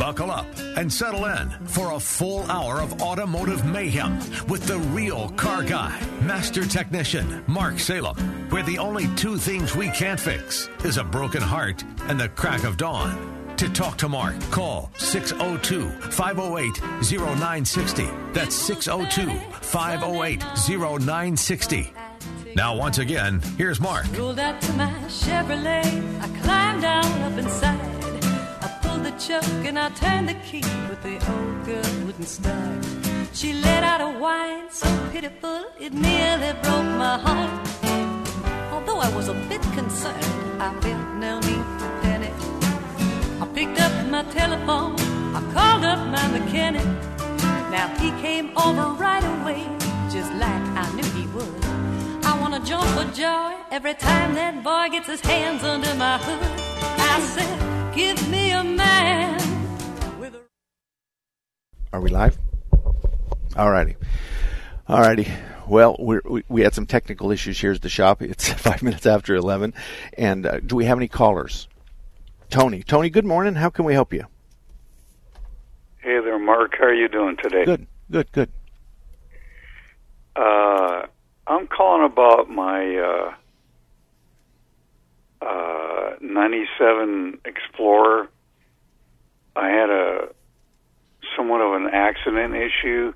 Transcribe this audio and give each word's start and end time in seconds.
Buckle 0.00 0.30
up 0.30 0.46
and 0.78 0.90
settle 0.90 1.26
in 1.26 1.50
for 1.66 1.92
a 1.92 2.00
full 2.00 2.50
hour 2.50 2.80
of 2.80 3.02
automotive 3.02 3.66
mayhem 3.66 4.18
with 4.48 4.64
the 4.64 4.78
real 4.78 5.28
car 5.36 5.62
guy, 5.62 6.00
master 6.22 6.64
technician 6.64 7.44
Mark 7.46 7.78
Salem, 7.78 8.16
where 8.48 8.62
the 8.62 8.78
only 8.78 9.14
two 9.14 9.36
things 9.36 9.76
we 9.76 9.90
can't 9.90 10.18
fix 10.18 10.70
is 10.84 10.96
a 10.96 11.04
broken 11.04 11.42
heart 11.42 11.84
and 12.04 12.18
the 12.18 12.30
crack 12.30 12.64
of 12.64 12.78
dawn. 12.78 13.54
To 13.58 13.68
talk 13.68 13.98
to 13.98 14.08
Mark, 14.08 14.40
call 14.50 14.90
602 14.96 15.90
508 16.08 16.80
0960. 16.80 18.08
That's 18.32 18.54
602 18.54 19.38
508 19.60 20.42
0960. 21.04 21.92
Now, 22.56 22.74
once 22.74 22.96
again, 22.96 23.42
here's 23.58 23.80
Mark. 23.80 24.06
Rolled 24.16 24.36
to 24.36 24.72
my 24.72 24.90
Chevrolet. 25.08 26.20
I 26.22 26.40
climbed 26.40 26.80
down 26.80 27.04
up 27.04 27.38
inside. 27.38 28.19
Pulled 29.00 29.14
the 29.14 29.18
choke 29.18 29.64
and 29.64 29.78
I 29.78 29.88
turned 29.90 30.28
the 30.28 30.34
key, 30.34 30.62
but 30.88 31.02
the 31.02 31.14
old 31.32 31.64
girl 31.64 32.04
wouldn't 32.04 32.28
start. 32.28 32.84
She 33.32 33.54
let 33.54 33.82
out 33.82 34.00
a 34.00 34.18
whine 34.18 34.70
so 34.70 34.88
pitiful 35.10 35.64
it 35.78 35.92
nearly 35.94 36.52
broke 36.62 36.90
my 37.04 37.16
heart. 37.18 37.50
Although 38.72 38.98
I 38.98 39.08
was 39.16 39.28
a 39.28 39.34
bit 39.48 39.62
concerned, 39.72 40.60
I 40.60 40.68
felt 40.80 41.06
no 41.14 41.40
need 41.40 41.66
to 41.80 41.86
panic. 42.02 42.34
I 43.40 43.46
picked 43.54 43.80
up 43.80 43.92
my 44.08 44.22
telephone, 44.24 44.96
I 45.34 45.40
called 45.54 45.84
up 45.84 46.00
my 46.16 46.26
mechanic. 46.38 46.84
Now 47.70 47.88
he 48.00 48.10
came 48.20 48.56
over 48.58 48.92
right 49.02 49.24
away, 49.36 49.64
just 50.10 50.30
like 50.34 50.64
I 50.82 50.86
knew 50.94 51.10
he 51.18 51.26
would. 51.28 51.64
I 52.24 52.38
wanna 52.38 52.60
jump 52.60 52.86
for 52.96 53.06
joy 53.14 53.54
every 53.70 53.94
time 53.94 54.34
that 54.34 54.62
boy 54.62 54.88
gets 54.90 55.06
his 55.06 55.20
hands 55.22 55.64
under 55.64 55.94
my 55.94 56.18
hood. 56.18 56.50
I 57.12 57.20
said, 57.20 57.69
give 58.00 58.30
me 58.30 58.50
a 58.50 58.64
man 58.64 59.38
with 60.18 60.34
a 60.34 60.40
Are 61.92 62.00
we 62.00 62.08
live? 62.08 62.38
All 64.88 65.00
righty. 65.00 65.28
Well, 65.68 65.96
we're, 65.98 66.22
we 66.24 66.42
we 66.48 66.62
had 66.62 66.74
some 66.74 66.86
technical 66.86 67.30
issues 67.30 67.60
here 67.60 67.72
at 67.72 67.82
the 67.82 67.90
shop. 67.90 68.22
It's 68.32 68.50
five 68.54 68.82
minutes 68.82 69.04
after 69.04 69.34
11. 69.34 69.74
And 70.16 70.46
uh, 70.46 70.60
do 70.60 70.76
we 70.76 70.86
have 70.86 70.98
any 70.98 71.08
callers? 71.08 71.68
Tony. 72.48 72.82
Tony, 72.82 73.10
good 73.10 73.26
morning. 73.26 73.54
How 73.54 73.68
can 73.68 73.84
we 73.84 73.92
help 73.92 74.14
you? 74.14 74.24
Hey 75.98 76.18
there, 76.24 76.38
Mark. 76.38 76.76
How 76.78 76.86
are 76.86 76.94
you 76.94 77.08
doing 77.08 77.36
today? 77.36 77.64
Good, 77.66 77.86
good, 78.10 78.32
good. 78.32 78.50
Uh, 80.34 81.02
I'm 81.46 81.66
calling 81.66 82.04
about 82.10 82.48
my 82.48 82.96
uh, 82.96 83.34
uh, 85.42 85.79
97 86.20 87.40
Explorer. 87.44 88.28
I 89.56 89.68
had 89.68 89.90
a 89.90 90.28
somewhat 91.36 91.60
of 91.60 91.80
an 91.80 91.88
accident 91.92 92.54
issue. 92.54 93.12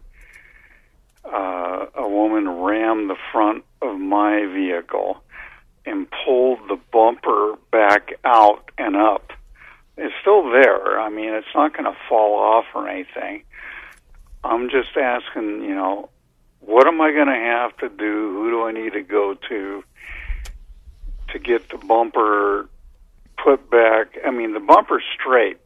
Uh, 1.25 1.87
a 1.95 2.09
woman 2.09 2.49
rammed 2.49 3.09
the 3.09 3.17
front 3.33 3.65
of 3.81 3.99
my 3.99 4.47
vehicle 4.47 5.23
and 5.87 6.07
pulled 6.25 6.59
the 6.69 6.79
bumper 6.93 7.55
back 7.71 8.13
out 8.25 8.71
and 8.79 8.97
up. 8.97 9.33
It's 9.97 10.15
still 10.21 10.51
there. 10.51 11.01
I 11.01 11.09
mean, 11.09 11.33
it's 11.33 11.55
not 11.55 11.73
going 11.73 11.85
to 11.85 11.97
fall 12.09 12.39
off 12.39 12.65
or 12.75 12.89
anything. 12.89 13.45
I'm 14.43 14.69
just 14.69 14.97
asking, 14.97 15.63
you 15.63 15.75
know, 15.75 16.11
what 16.61 16.87
am 16.87 17.01
I 17.01 17.13
going 17.13 17.29
to 17.29 17.35
have 17.35 17.77
to 17.79 17.89
do? 17.89 18.33
Who 18.33 18.51
do 18.51 18.65
I 18.65 18.73
need 18.73 18.95
to 18.95 19.03
go 19.03 19.35
to 19.49 19.85
to 21.33 21.39
get 21.39 21.69
the 21.69 21.79
bumper 21.79 22.69
put 23.45 23.71
back? 23.71 24.17
I 24.27 24.31
mean, 24.31 24.55
the 24.55 24.61
bumper's 24.61 25.05
straight. 25.15 25.59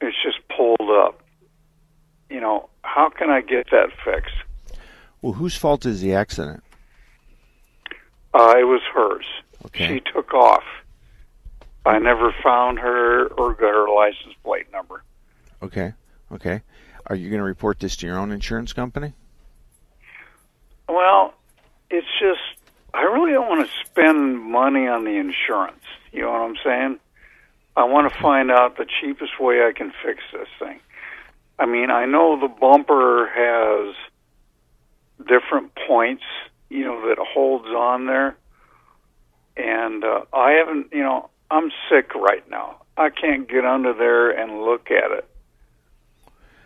It's 0.00 0.16
just 0.22 0.38
pulled 0.56 0.90
up. 0.90 1.20
You 2.30 2.40
know, 2.40 2.68
how 2.82 3.10
can 3.10 3.30
I 3.30 3.40
get 3.40 3.66
that 3.70 3.88
fixed? 4.04 4.34
Well, 5.20 5.32
whose 5.32 5.56
fault 5.56 5.84
is 5.84 6.00
the 6.00 6.14
accident? 6.14 6.62
Uh, 8.32 8.54
it 8.58 8.64
was 8.64 8.80
hers. 8.92 9.24
Okay. 9.66 9.88
She 9.88 10.12
took 10.12 10.32
off. 10.34 10.64
I 11.86 11.98
never 11.98 12.34
found 12.42 12.78
her 12.78 13.26
or 13.26 13.54
got 13.54 13.74
her 13.74 13.88
license 13.88 14.34
plate 14.42 14.66
number. 14.72 15.02
Okay, 15.62 15.92
okay. 16.32 16.62
Are 17.06 17.16
you 17.16 17.28
going 17.28 17.40
to 17.40 17.44
report 17.44 17.80
this 17.80 17.96
to 17.96 18.06
your 18.06 18.18
own 18.18 18.32
insurance 18.32 18.72
company? 18.72 19.12
Well, 20.88 21.34
it's 21.90 22.06
just 22.18 22.40
I 22.94 23.02
really 23.02 23.32
don't 23.32 23.48
want 23.48 23.68
to 23.68 23.72
spend 23.84 24.40
money 24.40 24.86
on 24.86 25.04
the 25.04 25.16
insurance. 25.16 25.82
You 26.14 26.22
know 26.22 26.32
what 26.32 26.42
I'm 26.42 26.56
saying? 26.64 26.98
I 27.76 27.84
want 27.84 28.10
to 28.10 28.22
find 28.22 28.50
out 28.50 28.76
the 28.76 28.86
cheapest 29.00 29.40
way 29.40 29.56
I 29.56 29.72
can 29.76 29.92
fix 30.04 30.22
this 30.32 30.48
thing. 30.60 30.78
I 31.58 31.66
mean, 31.66 31.90
I 31.90 32.06
know 32.06 32.38
the 32.40 32.48
bumper 32.48 33.28
has 33.34 33.94
different 35.26 35.72
points, 35.88 36.22
you 36.70 36.84
know, 36.84 37.08
that 37.08 37.18
holds 37.18 37.66
on 37.66 38.06
there. 38.06 38.36
And 39.56 40.04
uh, 40.04 40.20
I 40.32 40.52
haven't, 40.52 40.92
you 40.92 41.02
know, 41.02 41.30
I'm 41.50 41.70
sick 41.90 42.14
right 42.14 42.48
now. 42.48 42.76
I 42.96 43.10
can't 43.10 43.48
get 43.48 43.64
under 43.64 43.92
there 43.92 44.30
and 44.30 44.62
look 44.62 44.90
at 44.90 45.10
it. 45.10 45.28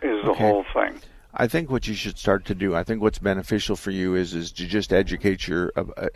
Is 0.01 0.23
the 0.25 0.31
Okay. 0.31 0.39
whole 0.39 0.63
thing. 0.73 1.01
I 1.33 1.47
think 1.47 1.69
what 1.69 1.87
you 1.87 1.93
should 1.93 2.17
start 2.17 2.45
to 2.45 2.55
do. 2.55 2.75
I 2.75 2.83
think 2.83 3.01
what's 3.01 3.19
beneficial 3.19 3.75
for 3.75 3.91
you 3.91 4.15
is 4.15 4.33
is 4.33 4.51
to 4.53 4.65
just 4.65 4.91
educate 4.91 5.47
uh, 5.47 5.67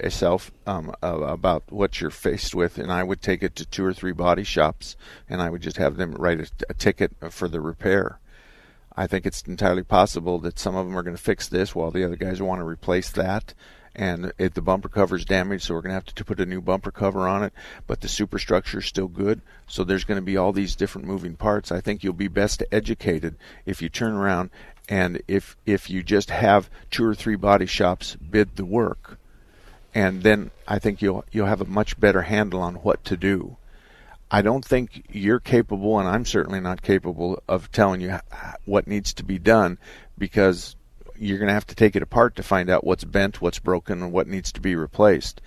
yourself 0.02 0.52
um, 0.66 0.94
uh, 1.04 1.20
about 1.22 1.64
what 1.70 2.02
you're 2.02 2.10
faced 2.10 2.56
with, 2.56 2.80
and 2.80 2.92
I 2.92 3.04
would 3.04 3.22
take 3.22 3.44
it 3.44 3.56
to 3.58 3.66
two 3.66 3.86
or 3.86 3.94
three 3.94 4.12
body 4.12 4.44
shops, 4.44 4.98
and 5.30 5.40
I 5.40 5.52
would 5.52 5.62
just 5.62 5.78
have 5.78 5.98
them 5.98 6.14
write 6.14 6.42
a, 6.42 6.48
a 6.70 6.74
ticket 6.74 7.12
for 7.30 7.48
the 7.48 7.62
repair. 7.62 8.20
I 8.96 9.06
think 9.06 9.26
it's 9.26 9.44
entirely 9.44 9.84
possible 9.84 10.40
that 10.40 10.60
some 10.60 10.76
of 10.76 10.86
them 10.86 10.98
are 10.98 11.04
going 11.04 11.16
to 11.16 11.22
fix 11.22 11.48
this, 11.48 11.76
while 11.76 11.92
the 11.92 12.04
other 12.04 12.16
guys 12.16 12.42
want 12.42 12.62
to 12.62 12.66
replace 12.66 13.12
that. 13.12 13.54
And 13.96 14.34
if 14.40 14.56
the 14.56 14.62
bumper 14.62 14.90
cover 14.90 15.16
is 15.16 15.26
damaged, 15.26 15.66
so 15.66 15.76
we're 15.76 15.82
going 15.82 15.92
to 15.92 15.96
have 15.96 16.06
to, 16.06 16.16
to 16.16 16.26
put 16.26 16.40
a 16.40 16.48
new 16.48 16.62
bumper 16.62 16.90
cover 16.90 17.28
on 17.28 17.44
it. 17.44 17.54
But 17.86 18.02
the 18.02 18.08
superstructure 18.08 18.80
is 18.80 18.86
still 18.88 19.08
good, 19.08 19.42
so 19.68 19.84
there's 19.84 20.04
going 20.04 20.20
to 20.20 20.26
be 20.26 20.36
all 20.36 20.52
these 20.52 20.76
different 20.76 21.08
moving 21.08 21.36
parts. 21.36 21.72
I 21.72 21.80
think 21.80 22.04
you'll 22.04 22.14
be 22.14 22.28
best 22.28 22.64
educated 22.72 23.36
if 23.68 23.84
you 23.84 23.90
turn 23.90 24.14
around 24.14 24.50
and 24.90 25.22
if 25.28 25.56
if 25.66 25.90
you 25.90 26.04
just 26.04 26.30
have 26.30 26.70
two 26.92 27.06
or 27.06 27.16
three 27.16 27.36
body 27.36 27.66
shops 27.66 28.16
bid 28.16 28.56
the 28.56 28.66
work, 28.66 29.18
and 29.94 30.24
then 30.24 30.52
I 30.68 30.80
think 30.80 31.02
you'll 31.02 31.26
you'll 31.32 31.48
have 31.48 31.62
a 31.62 31.66
much 31.66 32.00
better 32.00 32.24
handle 32.24 32.62
on 32.62 32.76
what 32.76 33.04
to 33.06 33.18
do. 33.18 33.58
I 34.32 34.42
don't 34.42 34.66
think 34.66 35.06
you're 35.12 35.40
capable, 35.40 36.00
and 36.00 36.08
I'm 36.08 36.26
certainly 36.26 36.60
not 36.60 36.82
capable 36.82 37.42
of 37.48 37.72
telling 37.72 38.02
you 38.02 38.20
what 38.66 38.88
needs 38.88 39.14
to 39.14 39.24
be 39.24 39.38
done 39.38 39.78
because 40.18 40.76
you're 41.16 41.38
going 41.38 41.50
to 41.50 41.54
have 41.54 41.68
to 41.68 41.76
take 41.76 41.96
it 41.96 42.02
apart 42.02 42.36
to 42.36 42.44
find 42.44 42.70
out 42.70 42.84
what's 42.84 43.04
bent, 43.04 43.42
what's 43.42 43.60
broken, 43.60 44.02
and 44.02 44.12
what 44.12 44.28
needs 44.28 44.52
to 44.54 44.62
be 44.62 44.76
replaced. 44.76 45.40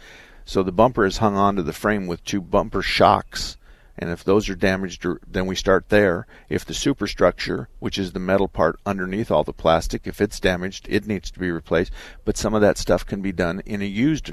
So 0.45 0.63
the 0.63 0.71
bumper 0.71 1.05
is 1.05 1.19
hung 1.19 1.37
onto 1.37 1.63
the 1.63 1.73
frame 1.73 2.07
with 2.07 2.25
two 2.25 2.41
bumper 2.41 2.83
shocks, 2.83 3.57
and 3.99 4.11
if 4.11 4.25
those 4.25 4.49
are 4.49 4.55
damaged, 4.55 5.07
then 5.27 5.47
we 5.47 5.55
start 5.55 5.89
there. 5.89 6.27
If 6.49 6.65
the 6.65 6.75
superstructure, 6.75 7.69
which 7.79 7.99
is 7.99 8.13
the 8.13 8.19
metal 8.19 8.49
part 8.49 8.79
underneath 8.85 9.31
all 9.31 9.45
the 9.45 9.53
plastic, 9.53 10.07
if 10.07 10.21
it's 10.21 10.41
damaged, 10.41 10.87
it 10.89 11.07
needs 11.07 11.31
to 11.31 11.39
be 11.39 11.51
replaced. 11.51 11.93
But 12.25 12.37
some 12.37 12.55
of 12.55 12.61
that 12.61 12.79
stuff 12.79 13.07
can 13.07 13.23
be 13.23 13.33
done 13.33 13.61
in 13.65 13.83
a 13.83 13.87
used 13.87 14.33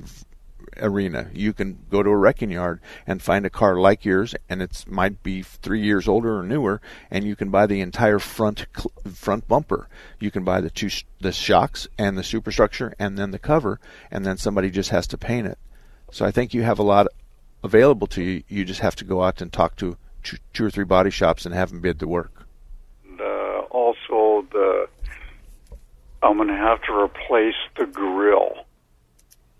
arena. 0.77 1.29
You 1.33 1.53
can 1.53 1.85
go 1.89 2.03
to 2.03 2.09
a 2.09 2.15
wrecking 2.15 2.51
yard 2.51 2.79
and 3.05 3.21
find 3.21 3.45
a 3.45 3.49
car 3.49 3.79
like 3.79 4.05
yours, 4.05 4.35
and 4.49 4.61
it 4.61 4.85
might 4.87 5.23
be 5.23 5.41
three 5.41 5.81
years 5.81 6.07
older 6.07 6.39
or 6.39 6.43
newer, 6.43 6.81
and 7.11 7.25
you 7.25 7.35
can 7.35 7.49
buy 7.49 7.67
the 7.67 7.81
entire 7.81 8.19
front 8.19 8.65
front 9.13 9.47
bumper. 9.47 9.87
You 10.19 10.31
can 10.31 10.43
buy 10.43 10.61
the 10.61 10.69
two 10.69 10.89
the 11.21 11.31
shocks 11.31 11.87
and 11.97 12.17
the 12.17 12.23
superstructure, 12.23 12.93
and 12.99 13.17
then 13.17 13.31
the 13.31 13.39
cover, 13.39 13.79
and 14.11 14.25
then 14.25 14.37
somebody 14.37 14.69
just 14.69 14.89
has 14.89 15.07
to 15.07 15.17
paint 15.17 15.47
it. 15.47 15.57
So 16.11 16.25
I 16.25 16.31
think 16.31 16.53
you 16.53 16.63
have 16.63 16.79
a 16.79 16.83
lot 16.83 17.07
available 17.63 18.07
to 18.07 18.21
you. 18.21 18.43
You 18.47 18.65
just 18.65 18.81
have 18.81 18.95
to 18.97 19.05
go 19.05 19.23
out 19.23 19.41
and 19.41 19.51
talk 19.51 19.75
to 19.77 19.97
two, 20.53 20.65
or 20.65 20.69
three 20.69 20.83
body 20.83 21.09
shops 21.09 21.45
and 21.45 21.53
have 21.53 21.69
them 21.69 21.81
bid 21.81 21.99
the 21.99 22.07
work. 22.07 22.45
Uh, 23.19 23.59
also, 23.71 24.45
the 24.51 24.87
I'm 26.21 26.37
going 26.37 26.47
to 26.49 26.55
have 26.55 26.81
to 26.83 26.93
replace 26.93 27.55
the 27.77 27.85
grill 27.85 28.65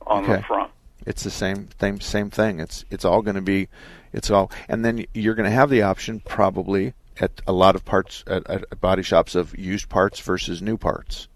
on 0.07 0.27
the 0.27 0.41
front. 0.44 0.71
It's 1.05 1.23
the 1.23 1.31
same 1.31 1.67
same 1.79 2.00
same 2.00 2.29
thing. 2.29 2.59
It's 2.59 2.85
it's 2.89 3.03
all 3.03 3.21
going 3.21 3.35
to 3.35 3.41
be, 3.41 3.67
it's 4.13 4.29
all, 4.29 4.51
and 4.69 4.85
then 4.85 5.05
you're 5.13 5.35
going 5.35 5.50
to 5.50 5.55
have 5.55 5.69
the 5.69 5.81
option 5.81 6.21
probably 6.21 6.94
at 7.19 7.41
a 7.45 7.51
lot 7.51 7.75
of 7.75 7.83
parts 7.83 8.23
at, 8.27 8.50
at 8.50 8.81
body 8.81 9.03
shops 9.03 9.35
of 9.35 9.57
used 9.57 9.89
parts 9.89 10.19
versus 10.19 10.61
new 10.61 10.77
parts. 10.77 11.27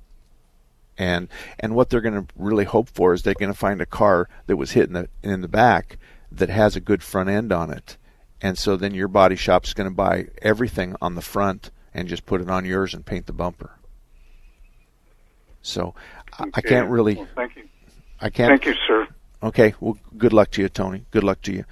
And 0.97 1.27
and 1.59 1.75
what 1.75 1.89
they're 1.89 2.01
going 2.01 2.25
to 2.25 2.33
really 2.37 2.63
hope 2.63 2.89
for 2.89 3.13
is 3.13 3.21
they're 3.21 3.33
going 3.33 3.51
to 3.51 3.57
find 3.57 3.81
a 3.81 3.85
car 3.85 4.29
that 4.47 4.55
was 4.55 4.71
hit 4.71 4.87
in 4.87 4.93
the 4.93 5.09
in 5.21 5.41
the 5.41 5.47
back 5.47 5.97
that 6.37 6.49
has 6.49 6.75
a 6.75 6.79
good 6.79 7.03
front 7.03 7.29
end 7.29 7.51
on 7.51 7.71
it. 7.71 7.97
And 8.41 8.57
so 8.57 8.75
then 8.75 8.93
your 8.93 9.07
body 9.07 9.35
shop's 9.35 9.73
going 9.73 9.89
to 9.89 9.95
buy 9.95 10.27
everything 10.41 10.95
on 11.01 11.15
the 11.15 11.21
front 11.21 11.71
and 11.93 12.07
just 12.07 12.25
put 12.25 12.41
it 12.41 12.49
on 12.49 12.65
yours 12.65 12.93
and 12.93 13.05
paint 13.05 13.25
the 13.25 13.33
bumper. 13.33 13.71
So 15.61 15.95
okay. 16.39 16.51
I 16.53 16.61
can't 16.61 16.89
really. 16.89 17.15
Well, 17.15 17.27
thank 17.35 17.55
you. 17.55 17.67
I 18.19 18.29
can't. 18.29 18.49
Thank 18.49 18.65
you, 18.65 18.75
sir. 18.87 19.07
Okay. 19.41 19.73
Well, 19.79 19.97
good 20.17 20.33
luck 20.33 20.51
to 20.51 20.61
you, 20.61 20.69
Tony. 20.69 21.05
Good 21.11 21.23
luck 21.23 21.41
to 21.43 21.53
you. 21.53 21.65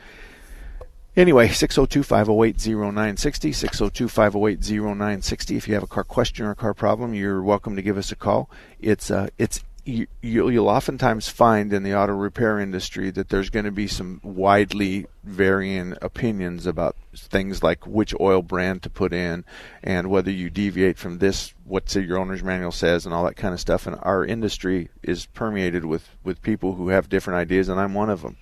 Anyway, 1.16 1.48
602 1.48 2.04
508 2.04 2.68
0960, 2.68 3.54
602 3.54 4.10
508 4.10 4.70
0960. 4.70 5.56
If 5.56 5.68
you 5.68 5.74
have 5.76 5.84
a 5.84 5.88
car 5.88 6.04
question 6.04 6.46
or 6.46 6.52
a 6.52 6.56
car 6.56 6.74
problem, 6.74 7.14
you're 7.14 7.42
welcome 7.42 7.78
to 7.78 7.82
give 7.82 7.98
us 7.98 8.12
a 8.12 8.18
call. 8.18 8.50
It's, 8.82 9.10
uh, 9.10 9.30
it's 9.38 9.64
you, 9.86 10.08
will 10.22 10.68
oftentimes 10.68 11.30
find 11.30 11.72
in 11.72 11.84
the 11.84 11.96
auto 11.96 12.14
repair 12.14 12.60
industry 12.60 13.12
that 13.12 13.30
there's 13.30 13.50
going 13.50 13.66
to 13.66 13.72
be 13.72 13.88
some 13.88 14.20
widely 14.24 15.06
varying 15.24 15.96
opinions 16.02 16.66
about 16.66 16.96
things 17.16 17.62
like 17.62 17.86
which 17.86 18.14
oil 18.20 18.42
brand 18.42 18.84
to 18.84 18.90
put 18.90 19.14
in 19.14 19.46
and 19.84 20.10
whether 20.10 20.32
you 20.32 20.50
deviate 20.50 20.98
from 20.98 21.20
this, 21.20 21.54
what 21.64 21.94
your 21.96 22.18
owner's 22.18 22.44
manual 22.44 22.72
says, 22.72 23.06
and 23.06 23.14
all 23.14 23.26
that 23.26 23.36
kind 23.36 23.54
of 23.54 23.60
stuff. 23.60 23.86
And 23.86 23.98
our 24.02 24.26
industry 24.26 24.90
is 25.04 25.28
permeated 25.28 25.86
with, 25.86 26.10
with 26.24 26.42
people 26.42 26.74
who 26.74 26.90
have 26.90 27.08
different 27.08 27.38
ideas, 27.38 27.70
and 27.70 27.80
I'm 27.80 27.94
one 27.94 28.10
of 28.10 28.22
them 28.22 28.38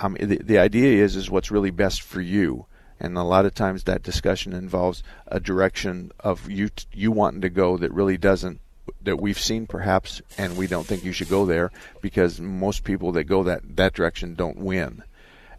um, 0.00 0.16
the, 0.20 0.38
the 0.38 0.58
idea 0.58 1.02
is 1.02 1.16
is 1.16 1.30
what's 1.30 1.50
really 1.50 1.70
best 1.70 2.02
for 2.02 2.20
you 2.20 2.66
and 2.98 3.16
a 3.16 3.22
lot 3.22 3.46
of 3.46 3.54
times 3.54 3.84
that 3.84 4.02
discussion 4.02 4.52
involves 4.52 5.02
a 5.26 5.40
direction 5.40 6.12
of 6.20 6.50
you 6.50 6.70
you 6.92 7.10
wanting 7.10 7.40
to 7.42 7.50
go 7.50 7.76
that 7.76 7.92
really 7.92 8.16
doesn't 8.16 8.60
that 9.02 9.20
we've 9.20 9.38
seen 9.38 9.66
perhaps 9.66 10.22
and 10.38 10.56
we 10.56 10.66
don't 10.66 10.86
think 10.86 11.04
you 11.04 11.12
should 11.12 11.28
go 11.28 11.46
there 11.46 11.70
because 12.00 12.40
most 12.40 12.84
people 12.84 13.12
that 13.12 13.24
go 13.24 13.42
that 13.42 13.76
that 13.76 13.94
direction 13.94 14.34
don't 14.34 14.58
win 14.58 15.02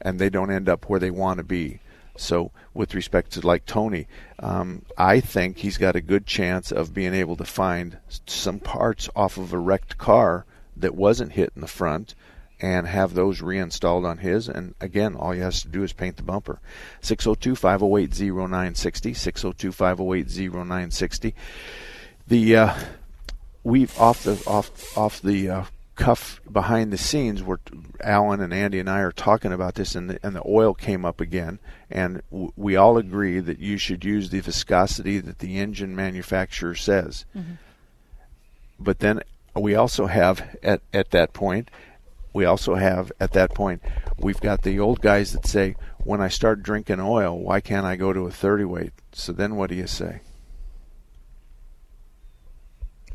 and 0.01 0.19
they 0.19 0.29
don't 0.29 0.51
end 0.51 0.69
up 0.69 0.89
where 0.89 0.99
they 0.99 1.11
want 1.11 1.37
to 1.37 1.43
be 1.43 1.79
so 2.15 2.51
with 2.73 2.93
respect 2.93 3.31
to 3.31 3.45
like 3.45 3.65
tony 3.65 4.07
um, 4.39 4.83
i 4.97 5.19
think 5.19 5.57
he's 5.57 5.77
got 5.77 5.95
a 5.95 6.01
good 6.01 6.25
chance 6.25 6.71
of 6.71 6.93
being 6.93 7.13
able 7.13 7.35
to 7.35 7.45
find 7.45 7.97
some 8.25 8.59
parts 8.59 9.09
off 9.15 9.37
of 9.37 9.53
a 9.53 9.57
wrecked 9.57 9.97
car 9.97 10.45
that 10.75 10.95
wasn't 10.95 11.31
hit 11.33 11.51
in 11.55 11.61
the 11.61 11.67
front 11.67 12.15
and 12.61 12.87
have 12.87 13.13
those 13.13 13.41
reinstalled 13.41 14.05
on 14.05 14.19
his. 14.19 14.47
And 14.47 14.75
again, 14.79 15.15
all 15.15 15.31
he 15.31 15.39
has 15.39 15.63
to 15.63 15.67
do 15.67 15.83
is 15.83 15.93
paint 15.93 16.17
the 16.17 16.23
bumper. 16.23 16.59
602 17.01 17.55
508 17.55 18.11
0960. 18.11 19.13
602 19.15 19.71
508 19.71 20.53
0960. 20.53 21.35
The, 22.27 22.55
uh, 22.55 22.75
we've 23.63 23.97
off 23.99 24.23
the, 24.23 24.41
off, 24.47 24.97
off 24.97 25.21
the, 25.21 25.49
uh, 25.49 25.63
cuff 25.95 26.41
behind 26.51 26.91
the 26.91 26.97
scenes 26.97 27.43
where 27.43 27.59
Alan 28.01 28.41
and 28.41 28.53
Andy 28.53 28.79
and 28.79 28.89
I 28.89 29.01
are 29.01 29.11
talking 29.11 29.51
about 29.51 29.75
this 29.75 29.93
and 29.93 30.09
the, 30.09 30.19
and 30.23 30.35
the 30.35 30.41
oil 30.47 30.73
came 30.73 31.05
up 31.05 31.21
again 31.21 31.59
and 31.91 32.23
w- 32.31 32.51
we 32.55 32.75
all 32.75 32.97
agree 32.97 33.39
that 33.39 33.59
you 33.59 33.77
should 33.77 34.03
use 34.03 34.29
the 34.29 34.39
viscosity 34.39 35.19
that 35.19 35.39
the 35.39 35.59
engine 35.59 35.95
manufacturer 35.95 36.73
says. 36.73 37.25
Mm-hmm. 37.35 37.53
But 38.79 38.99
then 38.99 39.21
we 39.55 39.75
also 39.75 40.07
have 40.07 40.55
at, 40.63 40.81
at 40.93 41.11
that 41.11 41.33
point 41.33 41.69
we 42.33 42.45
also 42.45 42.75
have 42.75 43.11
at 43.19 43.33
that 43.33 43.53
point 43.53 43.81
we've 44.17 44.39
got 44.39 44.61
the 44.61 44.79
old 44.79 45.01
guys 45.01 45.33
that 45.33 45.45
say 45.45 45.75
when 45.99 46.21
i 46.21 46.27
start 46.27 46.63
drinking 46.63 46.99
oil 46.99 47.37
why 47.37 47.59
can't 47.59 47.85
i 47.85 47.95
go 47.95 48.13
to 48.13 48.21
a 48.21 48.31
30 48.31 48.63
weight 48.63 48.93
so 49.11 49.33
then 49.33 49.55
what 49.55 49.69
do 49.69 49.75
you 49.75 49.87
say 49.87 50.21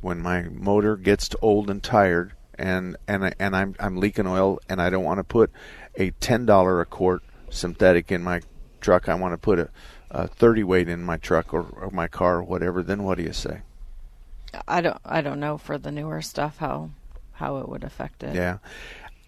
when 0.07 0.23
my 0.23 0.43
motor 0.43 0.97
gets 0.97 1.29
old 1.43 1.69
and 1.69 1.83
tired 1.83 2.33
and 2.57 2.97
and 3.09 3.25
I, 3.25 3.33
and 3.41 3.57
I'm 3.57 3.75
I'm 3.81 3.97
leaking 3.97 4.29
oil 4.29 4.61
and 4.69 4.81
I 4.81 4.89
don't 4.89 5.03
want 5.03 5.19
to 5.19 5.25
put 5.25 5.51
a 5.97 6.13
ten 6.13 6.47
dollar 6.47 6.81
a 6.81 6.87
quart 6.87 7.25
synthetic 7.51 8.13
in 8.13 8.23
my 8.23 8.41
truck. 8.81 9.09
I 9.09 9.17
want 9.17 9.33
to 9.33 9.39
put 9.39 9.59
a, 9.59 9.69
a 10.13 10.29
thirty 10.29 10.63
weight 10.63 10.89
in 10.89 11.03
my 11.03 11.17
truck 11.17 11.53
or, 11.53 11.63
or 11.63 11.91
my 11.91 12.07
car 12.07 12.37
or 12.37 12.45
whatever. 12.45 12.85
Then 12.85 13.03
what 13.03 13.19
do 13.19 13.25
you 13.25 13.33
say? 13.33 13.63
I 14.69 14.81
don't 14.81 15.01
I 15.05 15.23
don't 15.23 15.41
know 15.41 15.59
for 15.59 15.77
the 15.77 15.91
newer 15.91 16.23
stuff 16.23 16.59
how 16.59 16.91
how 17.33 17.57
it 17.57 17.69
would 17.69 17.83
affect 17.83 18.23
it. 18.23 18.37
Yeah, 18.37 18.59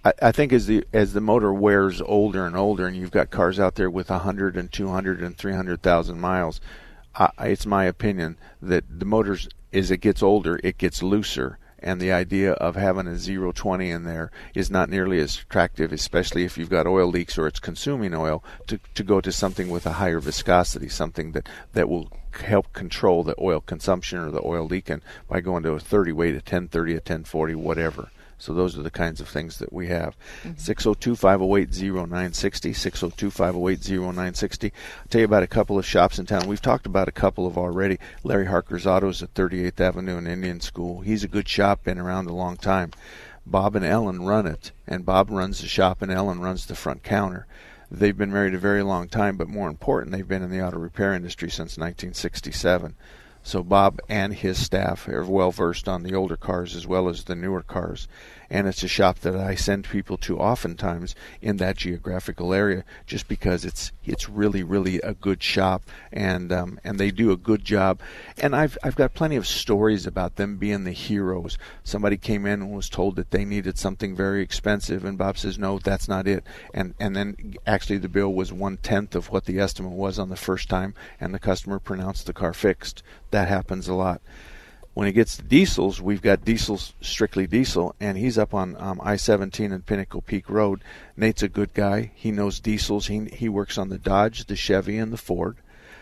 I, 0.05 0.13
I 0.23 0.33
think 0.33 0.53
as 0.53 0.69
the 0.69 0.85
as 0.93 1.13
the 1.13 1.21
motor 1.21 1.53
wears 1.53 2.01
older 2.01 2.47
and 2.47 2.57
older, 2.57 2.87
and 2.87 2.97
you've 2.97 3.11
got 3.11 3.31
cars 3.31 3.59
out 3.59 3.75
there 3.75 3.91
with 3.91 4.11
100 4.11 4.57
and 4.57 4.71
200 4.71 5.23
and 5.25 5.37
300,000 5.37 6.21
miles, 6.21 6.61
I, 7.17 7.31
it's 7.41 7.67
my 7.67 7.85
opinion 7.85 8.39
that 8.63 8.85
the 8.89 9.05
motors, 9.05 9.49
as 9.73 9.91
it 9.91 9.99
gets 9.99 10.23
older, 10.23 10.59
it 10.63 10.79
gets 10.79 11.03
looser, 11.03 11.59
and 11.79 12.01
the 12.01 12.13
idea 12.13 12.53
of 12.53 12.75
having 12.75 13.07
a 13.07 13.17
020 13.19 13.91
in 13.91 14.05
there 14.05 14.31
is 14.55 14.71
not 14.71 14.91
nearly 14.91 15.21
as 15.21 15.39
attractive, 15.39 15.93
especially 15.93 16.45
if 16.45 16.59
you've 16.59 16.71
got 16.71 16.87
oil 16.87 17.07
leaks 17.07 17.39
or 17.39 17.47
it's 17.47 17.61
consuming 17.61 18.15
oil, 18.15 18.43
to, 18.67 18.81
to 18.95 19.05
go 19.05 19.21
to 19.21 19.31
something 19.31 19.69
with 19.71 19.87
a 19.87 19.93
higher 19.93 20.19
viscosity, 20.19 20.89
something 20.89 21.33
that, 21.33 21.49
that 21.75 21.89
will 21.89 22.11
help 22.33 22.73
control 22.73 23.23
the 23.23 23.35
oil 23.41 23.61
consumption 23.61 24.19
or 24.19 24.31
the 24.31 24.45
oil 24.45 24.67
leaking 24.67 25.03
by 25.29 25.41
going 25.41 25.63
to 25.63 25.73
a 25.73 25.81
30 25.81 26.13
weight, 26.13 26.35
a 26.35 26.39
1030, 26.39 26.93
a 26.93 26.97
1040, 26.97 27.55
whatever. 27.55 28.11
So 28.39 28.55
those 28.55 28.79
are 28.79 28.83
the 28.83 28.91
kinds 28.91 29.21
of 29.21 29.29
things 29.29 29.59
that 29.59 29.73
we 29.73 29.89
have. 29.89 30.17
Mm-hmm. 30.43 30.57
602 30.57 31.17
508 31.17 31.69
0960. 31.83 32.73
602 32.73 33.31
508 33.31 33.91
0960. 33.91 34.73
I'll 34.73 35.07
tell 35.09 35.21
you 35.21 35.25
about 35.25 35.43
a 35.43 35.49
couple 35.49 35.79
of 35.79 35.85
shops 35.85 36.19
in 36.19 36.27
town. 36.27 36.47
We've 36.47 36.63
talked 36.63 36.87
about 36.87 37.09
a 37.09 37.13
couple 37.13 37.47
of 37.47 37.59
already. 37.59 37.99
Larry 38.23 38.47
Harker's 38.47 38.87
Autos 38.87 39.23
at 39.23 39.35
38th 39.35 39.81
Avenue 39.81 40.19
and 40.19 40.29
Indian 40.29 40.61
School. 40.61 41.01
He's 41.01 41.25
a 41.25 41.29
good 41.29 41.49
shop, 41.49 41.85
been 41.85 41.99
around 41.99 42.29
a 42.29 42.35
long 42.35 42.57
time. 42.57 42.93
Bob 43.45 43.75
and 43.75 43.85
Ellen 43.85 44.23
run 44.23 44.47
it, 44.47 44.73
and 44.87 45.07
Bob 45.07 45.31
runs 45.31 45.61
the 45.61 45.69
shop, 45.69 46.03
and 46.03 46.13
Ellen 46.13 46.41
runs 46.41 46.67
the 46.67 46.75
front 46.75 47.03
counter. 47.03 47.47
They've 47.91 48.17
been 48.17 48.33
married 48.33 48.55
a 48.55 48.59
very 48.59 48.83
long 48.83 49.09
time, 49.09 49.39
but 49.39 49.49
more 49.49 49.69
important, 49.69 50.13
they've 50.13 50.29
been 50.29 50.43
in 50.43 50.51
the 50.51 50.61
auto 50.61 50.79
repair 50.79 51.15
industry 51.15 51.49
since 51.49 51.79
1967. 51.79 52.95
So 53.49 53.63
Bob 53.63 54.03
and 54.11 54.35
his 54.35 54.63
staff 54.63 55.09
are 55.09 55.25
well 55.25 55.51
versed 55.51 55.89
on 55.89 56.03
the 56.03 56.15
older 56.15 56.37
cars 56.37 56.77
as 56.77 56.87
well 56.87 57.09
as 57.09 57.25
the 57.25 57.35
newer 57.35 57.63
cars 57.63 58.07
and 58.51 58.67
it's 58.67 58.83
a 58.83 58.89
shop 58.89 59.21
that 59.21 59.37
I 59.37 59.55
send 59.55 59.89
people 59.89 60.17
to 60.19 60.39
oftentimes 60.39 61.15
in 61.43 61.59
that 61.59 61.77
geographical 61.77 62.55
area, 62.55 62.85
just 63.07 63.29
because 63.29 63.65
it's 63.65 63.93
it's 64.05 64.29
really 64.29 64.63
really 64.63 65.01
a 65.01 65.15
good 65.15 65.43
shop, 65.43 65.83
and 66.13 66.53
um, 66.53 66.81
and 66.85 66.99
they 66.99 67.11
do 67.11 67.31
a 67.31 67.37
good 67.37 67.65
job. 67.65 68.01
And 68.39 68.57
I've 68.57 68.79
I've 68.83 68.97
got 68.97 69.15
plenty 69.15 69.37
of 69.37 69.47
stories 69.47 70.07
about 70.07 70.37
them 70.37 70.57
being 70.57 70.85
the 70.85 70.93
heroes. 70.93 71.59
Somebody 71.85 72.17
came 72.17 72.47
in 72.47 72.63
and 72.63 72.75
was 72.75 72.89
told 72.89 73.17
that 73.17 73.31
they 73.31 73.45
needed 73.45 73.79
something 73.79 74.17
very 74.17 74.43
expensive, 74.43 75.05
and 75.05 75.19
Bob 75.19 75.39
says, 75.39 75.59
no, 75.59 75.79
that's 75.79 76.09
not 76.09 76.27
it. 76.27 76.45
And 76.73 76.95
and 76.99 77.15
then 77.15 77.55
actually 77.67 77.99
the 77.99 78.09
bill 78.09 78.33
was 78.33 78.53
one 78.53 78.79
tenth 78.79 79.15
of 79.15 79.31
what 79.31 79.45
the 79.45 79.59
estimate 79.59 79.93
was 79.93 80.19
on 80.19 80.29
the 80.31 80.37
first 80.37 80.69
time, 80.69 80.95
and 81.21 81.35
the 81.35 81.39
customer 81.39 81.79
pronounced 81.79 82.27
the 82.27 82.33
car 82.33 82.53
fixed. 82.53 83.03
That 83.31 83.49
happens 83.49 83.89
a 83.89 83.95
lot. 83.95 84.23
When 84.99 85.07
it 85.07 85.13
gets 85.13 85.37
to 85.37 85.45
diesels, 85.45 86.03
we've 86.03 86.21
got 86.21 86.45
diesels, 86.45 86.93
strictly 87.01 87.47
diesel, 87.47 87.95
and 88.01 88.19
he's 88.19 88.37
up 88.37 88.53
on 88.53 88.75
um, 88.81 89.01
I-17 89.01 89.73
and 89.73 89.87
Pinnacle 89.87 90.23
Peak 90.23 90.51
Road. 90.51 90.83
Nate's 91.17 91.45
a 91.45 91.49
good 91.49 91.73
guy. 91.73 92.11
He 92.17 92.33
knows 92.33 92.59
diesels. 92.59 93.07
He 93.07 93.27
he 93.27 93.49
works 93.49 93.79
on 93.79 93.91
the 93.91 93.99
Dodge, 93.99 94.47
the 94.47 94.57
Chevy, 94.57 94.99
and 94.99 95.13
the 95.13 95.17
Ford, 95.17 95.59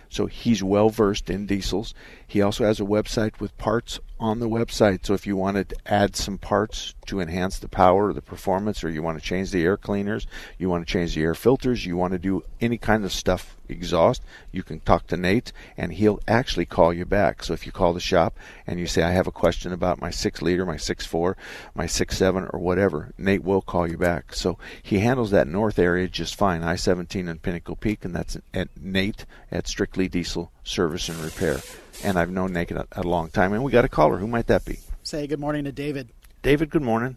so 0.09 0.25
he's 0.25 0.63
well 0.63 0.89
versed 0.89 1.29
in 1.29 1.45
diesels. 1.45 1.93
He 2.27 2.41
also 2.41 2.65
has 2.65 2.81
a 2.81 2.85
website 2.85 3.39
with 3.39 3.59
parts 3.59 4.01
on 4.19 4.39
the 4.39 4.49
website. 4.49 5.05
So 5.05 5.13
if 5.13 5.27
you 5.27 5.37
wanted 5.37 5.69
to 5.69 5.77
add 5.85 6.17
some 6.17 6.39
parts 6.39 6.95
to 7.05 7.21
enhance 7.21 7.59
the 7.59 7.69
power 7.69 8.09
or 8.09 8.13
the 8.15 8.23
performance, 8.23 8.83
or 8.83 8.89
you 8.89 9.03
want 9.03 9.19
to 9.19 9.25
change 9.25 9.51
the 9.51 9.63
air 9.63 9.77
cleaners, 9.77 10.27
you 10.57 10.71
want 10.71 10.87
to 10.87 10.91
change 10.91 11.15
the 11.15 11.23
air 11.23 11.35
filters, 11.35 11.85
you 11.85 11.99
want 11.99 12.15
to 12.15 12.19
do 12.19 12.43
any 12.63 12.79
kind 12.79 13.05
of 13.05 13.13
stuff 13.13 13.59
exhaust, 13.69 14.23
you 14.53 14.63
can 14.63 14.81
talk 14.81 15.07
to 15.09 15.17
Nate 15.17 15.53
and 15.77 15.93
he'll 15.93 16.21
actually 16.27 16.67
call 16.67 16.93
you 16.93 17.05
back. 17.05 17.43
So 17.43 17.53
if 17.53 17.67
you 17.67 17.73
call 17.73 17.93
the 17.93 18.01
shop 18.01 18.37
and 18.67 18.79
you 18.79 18.87
say, 18.87 19.03
I 19.03 19.11
have 19.11 19.27
a 19.27 19.33
question 19.33 19.73
about 19.73 20.01
my 20.01 20.11
6 20.11 20.43
liter, 20.43 20.65
my 20.65 20.77
6.4, 20.77 21.35
my 21.75 21.87
6.7, 21.87 22.53
or 22.53 22.59
whatever, 22.59 23.13
Nate 23.19 23.45
will 23.45 23.63
call 23.63 23.89
you 23.89 23.99
back. 23.99 24.35
So 24.35 24.59
he 24.83 24.99
handles 24.99 25.31
that 25.31 25.49
north 25.49 25.79
area 25.79 26.09
just 26.09 26.35
fine, 26.35 26.63
I 26.63 26.77
17 26.77 27.29
and 27.29 27.43
Pinnacle 27.43 27.77
Peak, 27.77 28.05
and 28.05 28.15
that's 28.15 28.37
at 28.55 28.69
Nate 28.81 29.27
at 29.51 29.69
Strictly 29.69 30.09
Diesel 30.09 30.51
Service 30.65 31.09
and 31.09 31.19
Repair 31.19 31.61
and 32.05 32.19
I've 32.19 32.31
known 32.31 32.53
Nate 32.53 32.73
a, 32.73 32.87
a 32.93 33.03
long 33.03 33.31
time. 33.31 33.53
And 33.53 33.63
we 33.63 33.73
got 33.73 33.85
a 33.85 33.89
caller. 33.89 34.19
Who 34.19 34.27
might 34.27 34.47
that 34.49 34.65
be? 34.65 34.79
Say 35.03 35.27
good 35.27 35.41
morning 35.41 35.65
to 35.65 35.73
David. 35.73 36.09
David, 36.43 36.71
good 36.71 36.83
morning. 36.83 37.17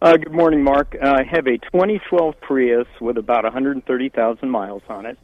Uh, 0.00 0.16
good 0.16 0.32
morning, 0.32 0.62
Mark. 0.62 0.96
Uh, 1.00 1.16
I 1.18 1.22
have 1.22 1.46
a 1.46 1.58
2012 1.58 2.40
Prius 2.40 2.88
with 3.00 3.18
about 3.18 3.44
130,000 3.44 4.50
miles 4.50 4.82
on 4.88 5.06
it. 5.06 5.18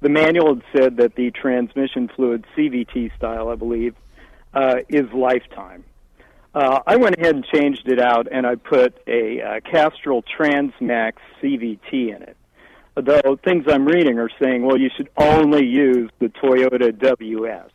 The 0.00 0.08
manual 0.08 0.54
had 0.54 0.64
said 0.74 0.96
that 0.96 1.14
the 1.14 1.30
transmission 1.30 2.08
fluid, 2.14 2.46
CVT 2.56 3.14
style, 3.16 3.48
I 3.48 3.54
believe, 3.54 3.94
uh, 4.54 4.76
is 4.88 5.12
lifetime. 5.12 5.84
Uh, 6.54 6.80
I 6.86 6.96
went 6.96 7.16
ahead 7.16 7.34
and 7.36 7.44
changed 7.44 7.86
it 7.86 8.00
out, 8.00 8.26
and 8.30 8.46
I 8.46 8.56
put 8.56 8.98
a 9.06 9.40
uh, 9.40 9.60
Castrol 9.60 10.24
Transmax 10.24 11.12
CVT 11.40 11.92
in 11.92 12.22
it. 12.22 12.36
Though 12.96 13.38
things 13.44 13.66
I'm 13.68 13.86
reading 13.86 14.18
are 14.18 14.30
saying, 14.42 14.66
well, 14.66 14.76
you 14.76 14.90
should 14.96 15.08
only 15.16 15.64
use 15.64 16.10
the 16.18 16.26
Toyota 16.26 16.98
WS. 16.98 17.70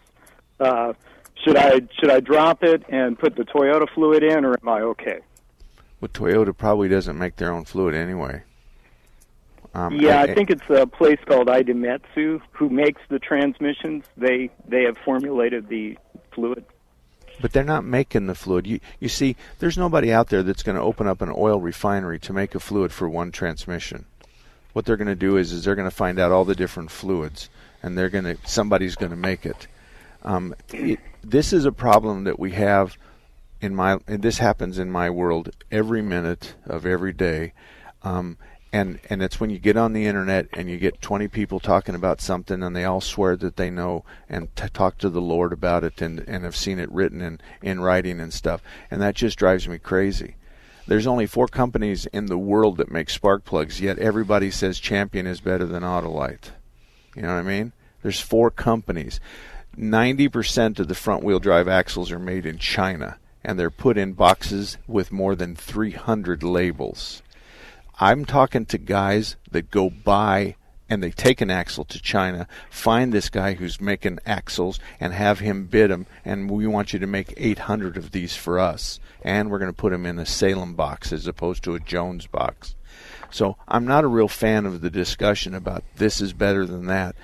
Uh, 0.59 0.93
should 1.43 1.55
I 1.55 1.81
should 1.99 2.11
I 2.11 2.19
drop 2.19 2.63
it 2.63 2.83
and 2.89 3.17
put 3.17 3.35
the 3.35 3.43
Toyota 3.43 3.87
fluid 3.93 4.23
in, 4.23 4.43
or 4.43 4.55
am 4.61 4.67
I 4.67 4.81
okay? 4.81 5.19
Well, 6.01 6.09
Toyota 6.09 6.55
probably 6.55 6.89
doesn't 6.89 7.17
make 7.17 7.37
their 7.37 7.51
own 7.51 7.65
fluid 7.65 7.95
anyway. 7.95 8.43
Um, 9.75 9.99
yeah, 9.99 10.21
I, 10.21 10.23
I, 10.23 10.33
think 10.33 10.49
it's 10.49 10.69
a 10.69 10.87
place 10.87 11.19
called 11.25 11.47
Idemitsu 11.47 12.41
who 12.51 12.69
makes 12.69 13.01
the 13.09 13.19
transmissions. 13.19 14.05
They 14.15 14.49
they 14.65 14.83
have 14.83 14.97
formulated 14.97 15.67
the 15.67 15.97
fluid. 16.31 16.63
But 17.41 17.51
they're 17.51 17.65
not 17.65 17.83
making 17.83 18.27
the 18.27 18.35
fluid. 18.35 18.65
You 18.65 18.79
you 19.01 19.09
see, 19.09 19.35
there's 19.59 19.77
nobody 19.77 20.13
out 20.13 20.29
there 20.29 20.43
that's 20.43 20.63
going 20.63 20.77
to 20.77 20.81
open 20.81 21.07
up 21.07 21.21
an 21.21 21.29
oil 21.35 21.59
refinery 21.59 22.19
to 22.19 22.31
make 22.31 22.55
a 22.55 22.59
fluid 22.61 22.93
for 22.93 23.09
one 23.09 23.33
transmission. 23.33 24.05
What 24.71 24.85
they're 24.85 24.95
going 24.95 25.09
to 25.09 25.15
do 25.15 25.35
is 25.35 25.51
is 25.51 25.65
they're 25.65 25.75
going 25.75 25.89
to 25.89 25.95
find 25.95 26.19
out 26.19 26.31
all 26.31 26.45
the 26.45 26.55
different 26.55 26.89
fluids, 26.89 27.49
and 27.83 27.97
they're 27.97 28.09
going 28.09 28.23
to 28.23 28.37
somebody's 28.45 28.95
going 28.95 29.11
to 29.11 29.17
make 29.17 29.45
it. 29.45 29.67
Um, 30.23 30.55
it. 30.71 31.01
This 31.21 31.51
is 31.51 31.65
a 31.65 31.73
problem 31.73 32.23
that 32.23 32.39
we 32.39 32.51
have 32.51 32.97
in 33.59 33.75
my. 33.75 33.99
And 34.07 34.21
this 34.21 34.37
happens 34.37 34.79
in 34.79 34.89
my 34.89 35.09
world 35.09 35.49
every 35.69 36.01
minute 36.01 36.55
of 36.65 36.85
every 36.85 37.11
day. 37.11 37.51
Um, 38.03 38.37
and 38.75 38.99
and 39.09 39.23
it's 39.23 39.39
when 39.39 39.49
you 39.49 39.57
get 39.57 39.77
on 39.77 39.93
the 39.93 40.05
internet 40.05 40.47
and 40.51 40.69
you 40.69 40.77
get 40.77 41.01
20 41.01 41.29
people 41.29 41.61
talking 41.61 41.95
about 41.95 42.19
something 42.19 42.61
and 42.61 42.75
they 42.75 42.83
all 42.83 42.99
swear 42.99 43.37
that 43.37 43.55
they 43.55 43.69
know 43.69 44.03
and 44.27 44.53
t- 44.53 44.67
talk 44.67 44.97
to 44.97 45.09
the 45.09 45.21
Lord 45.21 45.53
about 45.53 45.85
it 45.85 46.01
and 46.01 46.19
and 46.27 46.43
have 46.43 46.57
seen 46.57 46.77
it 46.77 46.91
written 46.91 47.21
in 47.21 47.39
in 47.61 47.79
writing 47.79 48.19
and 48.19 48.33
stuff 48.33 48.61
and 48.91 49.01
that 49.01 49.15
just 49.15 49.37
drives 49.37 49.65
me 49.65 49.77
crazy. 49.77 50.35
There's 50.87 51.07
only 51.07 51.25
four 51.25 51.47
companies 51.47 52.05
in 52.07 52.25
the 52.25 52.37
world 52.37 52.75
that 52.77 52.91
make 52.91 53.09
spark 53.09 53.45
plugs, 53.45 53.79
yet 53.79 53.97
everybody 53.97 54.51
says 54.51 54.77
Champion 54.77 55.25
is 55.25 55.39
better 55.39 55.65
than 55.65 55.81
Autolite. 55.81 56.51
You 57.15 57.21
know 57.21 57.29
what 57.29 57.39
I 57.39 57.43
mean? 57.43 57.71
There's 58.03 58.19
four 58.19 58.51
companies. 58.51 59.21
90% 59.77 60.79
of 60.79 60.89
the 60.89 60.95
front 60.95 61.23
wheel 61.23 61.39
drive 61.39 61.67
axles 61.69 62.11
are 62.11 62.19
made 62.19 62.45
in 62.45 62.57
China 62.57 63.17
and 63.45 63.57
they're 63.57 63.69
put 63.69 63.97
in 63.97 64.13
boxes 64.13 64.77
with 64.87 65.11
more 65.11 65.35
than 65.35 65.55
300 65.55 66.43
labels. 66.43 67.21
I'm 67.99 68.25
talking 68.25 68.65
to 68.67 68.77
guys 68.77 69.37
that 69.51 69.71
go 69.71 69.89
buy 69.89 70.55
and 70.89 71.01
they 71.01 71.11
take 71.11 71.41
an 71.41 71.49
axle 71.49 71.85
to 71.85 72.01
China, 72.01 72.47
find 72.69 73.11
this 73.11 73.29
guy 73.29 73.53
who's 73.53 73.81
making 73.81 74.19
axles 74.25 74.79
and 74.99 75.13
have 75.13 75.39
him 75.39 75.65
bid 75.65 75.89
them, 75.89 76.05
and 76.23 76.49
we 76.49 76.67
want 76.67 76.93
you 76.93 76.99
to 76.99 77.07
make 77.07 77.33
800 77.37 77.97
of 77.97 78.11
these 78.11 78.35
for 78.35 78.59
us, 78.59 78.99
and 79.23 79.49
we're 79.49 79.59
going 79.59 79.71
to 79.71 79.75
put 79.75 79.91
them 79.91 80.05
in 80.05 80.19
a 80.19 80.25
Salem 80.25 80.75
box 80.75 81.11
as 81.11 81.25
opposed 81.25 81.63
to 81.63 81.73
a 81.73 81.79
Jones 81.79 82.27
box. 82.27 82.75
So 83.31 83.57
I'm 83.67 83.85
not 83.85 84.03
a 84.03 84.07
real 84.07 84.27
fan 84.27 84.65
of 84.65 84.81
the 84.81 84.89
discussion 84.89 85.55
about 85.55 85.83
this 85.95 86.21
is 86.21 86.33
better 86.33 86.65
than 86.65 86.85
that. 86.85 87.15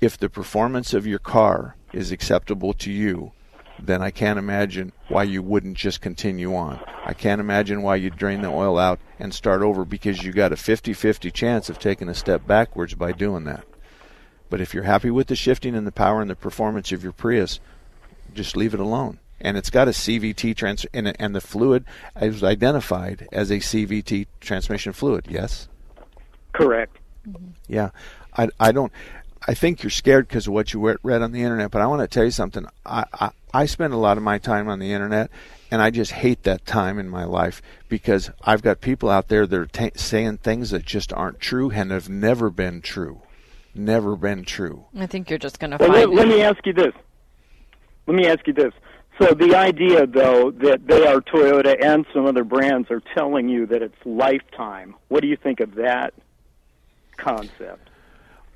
If 0.00 0.18
the 0.18 0.28
performance 0.28 0.92
of 0.92 1.06
your 1.06 1.20
car 1.20 1.76
is 1.92 2.10
acceptable 2.10 2.72
to 2.74 2.90
you, 2.90 3.32
then 3.78 4.02
I 4.02 4.10
can't 4.10 4.38
imagine 4.38 4.92
why 5.08 5.24
you 5.24 5.42
wouldn't 5.42 5.76
just 5.76 6.00
continue 6.00 6.54
on. 6.54 6.80
I 7.04 7.12
can't 7.12 7.40
imagine 7.40 7.82
why 7.82 7.96
you'd 7.96 8.16
drain 8.16 8.42
the 8.42 8.48
oil 8.48 8.78
out 8.78 9.00
and 9.18 9.34
start 9.34 9.62
over 9.62 9.84
because 9.84 10.22
you 10.22 10.32
got 10.32 10.52
a 10.52 10.56
50-50 10.56 11.32
chance 11.32 11.68
of 11.68 11.78
taking 11.78 12.08
a 12.08 12.14
step 12.14 12.46
backwards 12.46 12.94
by 12.94 13.12
doing 13.12 13.44
that. 13.44 13.66
But 14.48 14.60
if 14.60 14.72
you're 14.72 14.84
happy 14.84 15.10
with 15.10 15.26
the 15.26 15.36
shifting 15.36 15.74
and 15.74 15.86
the 15.86 15.92
power 15.92 16.20
and 16.20 16.30
the 16.30 16.36
performance 16.36 16.92
of 16.92 17.02
your 17.02 17.12
Prius, 17.12 17.60
just 18.32 18.56
leave 18.56 18.74
it 18.74 18.80
alone. 18.80 19.18
And 19.40 19.56
it's 19.56 19.70
got 19.70 19.88
a 19.88 19.92
CVT 19.92 20.56
trans 20.56 20.86
and, 20.94 21.14
and 21.20 21.34
the 21.34 21.40
fluid 21.40 21.84
is 22.20 22.42
identified 22.42 23.28
as 23.32 23.50
a 23.50 23.58
CVT 23.58 24.26
transmission 24.40 24.92
fluid. 24.92 25.26
Yes. 25.28 25.68
Correct. 26.52 26.96
Yeah, 27.66 27.90
I 28.36 28.48
I 28.60 28.72
don't. 28.72 28.92
I 29.46 29.54
think 29.54 29.82
you're 29.82 29.90
scared 29.90 30.28
because 30.28 30.46
of 30.46 30.52
what 30.52 30.72
you 30.72 30.96
read 31.02 31.22
on 31.22 31.32
the 31.32 31.42
internet. 31.42 31.70
But 31.70 31.82
I 31.82 31.86
want 31.86 32.00
to 32.00 32.08
tell 32.08 32.24
you 32.24 32.30
something. 32.30 32.66
I, 32.84 33.04
I 33.12 33.30
I 33.52 33.66
spend 33.66 33.92
a 33.92 33.98
lot 33.98 34.16
of 34.16 34.22
my 34.22 34.38
time 34.38 34.68
on 34.68 34.78
the 34.78 34.92
internet, 34.92 35.30
and 35.70 35.80
I 35.80 35.90
just 35.90 36.12
hate 36.12 36.42
that 36.42 36.66
time 36.66 36.98
in 36.98 37.08
my 37.08 37.24
life 37.24 37.62
because 37.88 38.30
I've 38.42 38.62
got 38.62 38.80
people 38.80 39.10
out 39.10 39.28
there 39.28 39.46
that 39.46 39.56
are 39.56 39.66
t- 39.66 39.92
saying 39.94 40.38
things 40.38 40.70
that 40.70 40.84
just 40.84 41.12
aren't 41.12 41.40
true 41.40 41.70
and 41.70 41.90
have 41.90 42.08
never 42.08 42.50
been 42.50 42.80
true. 42.80 43.20
Never 43.74 44.16
been 44.16 44.44
true. 44.44 44.86
I 44.98 45.06
think 45.06 45.30
you're 45.30 45.38
just 45.38 45.58
going 45.58 45.72
to 45.72 45.76
well, 45.78 45.92
find. 45.92 46.10
Let, 46.10 46.26
let 46.26 46.28
me 46.28 46.42
ask 46.42 46.64
you 46.66 46.72
this. 46.72 46.94
Let 48.06 48.16
me 48.16 48.26
ask 48.26 48.46
you 48.46 48.52
this. 48.52 48.72
So 49.20 49.32
the 49.32 49.54
idea, 49.54 50.06
though, 50.06 50.50
that 50.50 50.86
they 50.86 51.06
are 51.06 51.20
Toyota 51.20 51.76
and 51.80 52.04
some 52.12 52.26
other 52.26 52.42
brands 52.42 52.90
are 52.90 53.02
telling 53.14 53.48
you 53.48 53.66
that 53.66 53.82
it's 53.82 53.94
lifetime. 54.04 54.96
What 55.08 55.22
do 55.22 55.28
you 55.28 55.36
think 55.36 55.60
of 55.60 55.76
that 55.76 56.14
concept? 57.16 57.90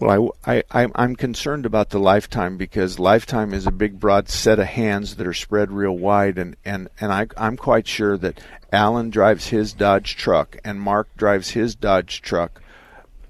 Well, 0.00 0.36
I, 0.46 0.62
I, 0.70 0.86
I'm 0.94 1.16
concerned 1.16 1.66
about 1.66 1.90
the 1.90 1.98
lifetime 1.98 2.56
because 2.56 3.00
lifetime 3.00 3.52
is 3.52 3.66
a 3.66 3.72
big, 3.72 3.98
broad 3.98 4.28
set 4.28 4.60
of 4.60 4.66
hands 4.66 5.16
that 5.16 5.26
are 5.26 5.34
spread 5.34 5.72
real 5.72 5.96
wide, 5.96 6.38
and 6.38 6.56
and 6.64 6.88
and 7.00 7.12
I, 7.12 7.26
I'm 7.36 7.56
quite 7.56 7.88
sure 7.88 8.16
that 8.16 8.40
Alan 8.72 9.10
drives 9.10 9.48
his 9.48 9.72
Dodge 9.72 10.14
truck 10.14 10.56
and 10.64 10.80
Mark 10.80 11.08
drives 11.16 11.50
his 11.50 11.74
Dodge 11.74 12.22
truck 12.22 12.62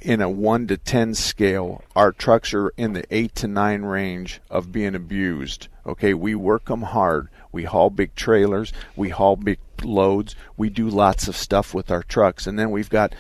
in 0.03 0.21
a 0.21 0.29
one 0.29 0.67
to 0.67 0.77
ten 0.77 1.15
scale. 1.15 1.83
Our 1.97 2.13
trucks 2.13 2.53
are 2.53 2.69
in 2.77 2.93
the 2.93 3.05
eight 3.11 3.35
to 3.37 3.49
nine 3.49 3.83
range 3.83 4.43
of 4.51 4.71
being 4.71 4.95
abused. 4.95 5.69
Okay, 5.87 6.13
we 6.13 6.35
work 6.35 6.67
them 6.67 6.83
hard. 6.83 7.29
We 7.51 7.65
haul 7.65 7.89
big 7.89 8.15
trailers. 8.15 8.75
We 8.95 9.09
haul 9.09 9.37
big 9.37 9.59
loads. 9.83 10.37
We 10.59 10.69
do 10.69 10.89
lots 10.91 11.29
of 11.29 11.37
stuff 11.37 11.73
with 11.73 11.91
our 11.91 12.03
trucks, 12.03 12.47
and 12.47 12.59
then 12.59 12.71
we've 12.71 12.91
got 12.91 13.15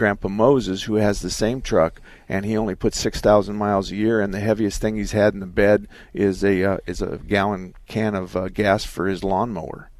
Grandpa 0.00 0.28
Moses 0.28 0.84
who 0.84 0.94
has 0.94 1.20
the 1.20 1.28
same 1.28 1.60
truck 1.60 2.00
and 2.26 2.46
he 2.46 2.56
only 2.56 2.74
puts 2.74 2.98
six 2.98 3.20
thousand 3.20 3.56
miles 3.56 3.90
a 3.90 3.96
year, 3.96 4.22
and 4.22 4.32
the 4.32 4.40
heaviest 4.40 4.80
thing 4.80 4.96
he's 4.96 5.12
had 5.12 5.34
in 5.34 5.40
the 5.40 5.46
bed 5.46 5.86
is 6.14 6.42
a 6.42 6.64
uh, 6.64 6.78
is 6.86 7.02
a 7.02 7.18
gallon 7.18 7.74
can 7.86 8.14
of 8.14 8.34
uh, 8.34 8.48
gas 8.48 8.84
for 8.84 9.06
his 9.06 9.22
lawnmower. 9.22 9.90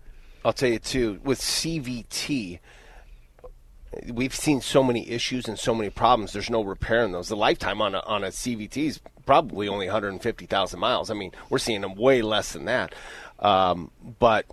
I'll 0.43 0.55
tell 0.55 0.71
you 0.71 0.79
too 0.79 1.21
with 1.23 1.39
CVT. 1.39 2.61
We've 4.11 4.35
seen 4.35 4.63
so 4.63 4.83
many 4.83 5.11
issues 5.11 5.49
and 5.49 5.59
so 5.59 5.75
many 5.75 5.91
problems. 5.91 6.33
There's 6.33 6.49
no 6.49 6.63
repairing 6.63 7.13
those. 7.13 7.29
The 7.29 7.37
lifetime 7.37 7.83
on 7.83 7.97
a, 7.97 8.01
on 8.07 8.23
a 8.25 8.29
CVT 8.29 8.77
is 8.87 9.01
probably 9.27 9.67
only 9.67 9.87
150,000 9.87 10.79
miles. 10.79 11.11
I 11.11 11.15
mean, 11.15 11.33
we're 11.51 11.59
seeing 11.59 11.81
them 11.81 11.97
way 11.97 12.23
less 12.23 12.53
than 12.53 12.67
that. 12.67 12.95
Um, 13.41 13.91
but 14.21 14.47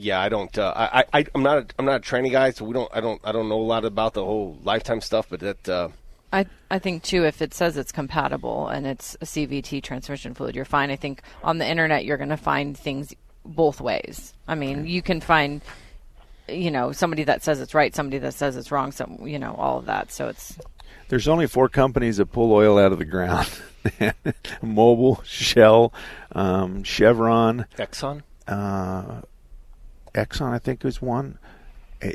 yeah, 0.00 0.20
I 0.20 0.28
don't. 0.28 0.56
Uh, 0.56 0.72
I, 0.74 1.04
I 1.12 1.26
I'm 1.34 1.42
not. 1.42 1.58
A, 1.58 1.66
I'm 1.78 1.84
not 1.84 1.96
a 1.96 2.00
training 2.00 2.32
guy, 2.32 2.50
so 2.50 2.64
we 2.64 2.72
don't. 2.72 2.90
I 2.92 3.00
don't. 3.00 3.20
I 3.24 3.32
don't 3.32 3.48
know 3.48 3.60
a 3.60 3.62
lot 3.62 3.84
about 3.84 4.14
the 4.14 4.24
whole 4.24 4.58
lifetime 4.64 5.00
stuff. 5.00 5.28
But 5.28 5.40
that 5.40 5.68
uh, 5.68 5.88
I 6.32 6.46
I 6.70 6.78
think 6.78 7.02
too 7.02 7.24
if 7.24 7.42
it 7.42 7.52
says 7.54 7.76
it's 7.76 7.92
compatible 7.92 8.68
and 8.68 8.86
it's 8.86 9.16
a 9.20 9.24
CVT 9.24 9.82
transmission 9.82 10.34
fluid, 10.34 10.56
you're 10.56 10.64
fine. 10.64 10.90
I 10.90 10.96
think 10.96 11.22
on 11.42 11.58
the 11.58 11.68
internet 11.68 12.04
you're 12.04 12.16
going 12.16 12.30
to 12.30 12.36
find 12.36 12.76
things 12.76 13.14
both 13.44 13.80
ways. 13.80 14.32
I 14.48 14.54
mean, 14.54 14.86
you 14.86 15.02
can 15.02 15.20
find 15.20 15.60
you 16.48 16.70
know 16.70 16.92
somebody 16.92 17.24
that 17.24 17.42
says 17.42 17.60
it's 17.60 17.74
right, 17.74 17.94
somebody 17.94 18.18
that 18.18 18.34
says 18.34 18.56
it's 18.56 18.72
wrong, 18.72 18.92
some 18.92 19.26
you 19.26 19.38
know 19.38 19.54
all 19.54 19.78
of 19.78 19.86
that. 19.86 20.12
So 20.12 20.28
it's 20.28 20.58
there's 21.08 21.28
only 21.28 21.46
four 21.46 21.68
companies 21.68 22.16
that 22.16 22.26
pull 22.26 22.52
oil 22.52 22.78
out 22.78 22.92
of 22.92 22.98
the 22.98 23.04
ground: 23.04 23.48
Mobil, 24.62 25.22
Shell, 25.24 25.92
um, 26.32 26.84
Chevron, 26.84 27.66
Exxon. 27.76 28.22
Uh, 28.46 29.20
Exxon, 30.14 30.52
I 30.52 30.58
think, 30.58 30.84
is 30.84 31.00
one. 31.02 31.38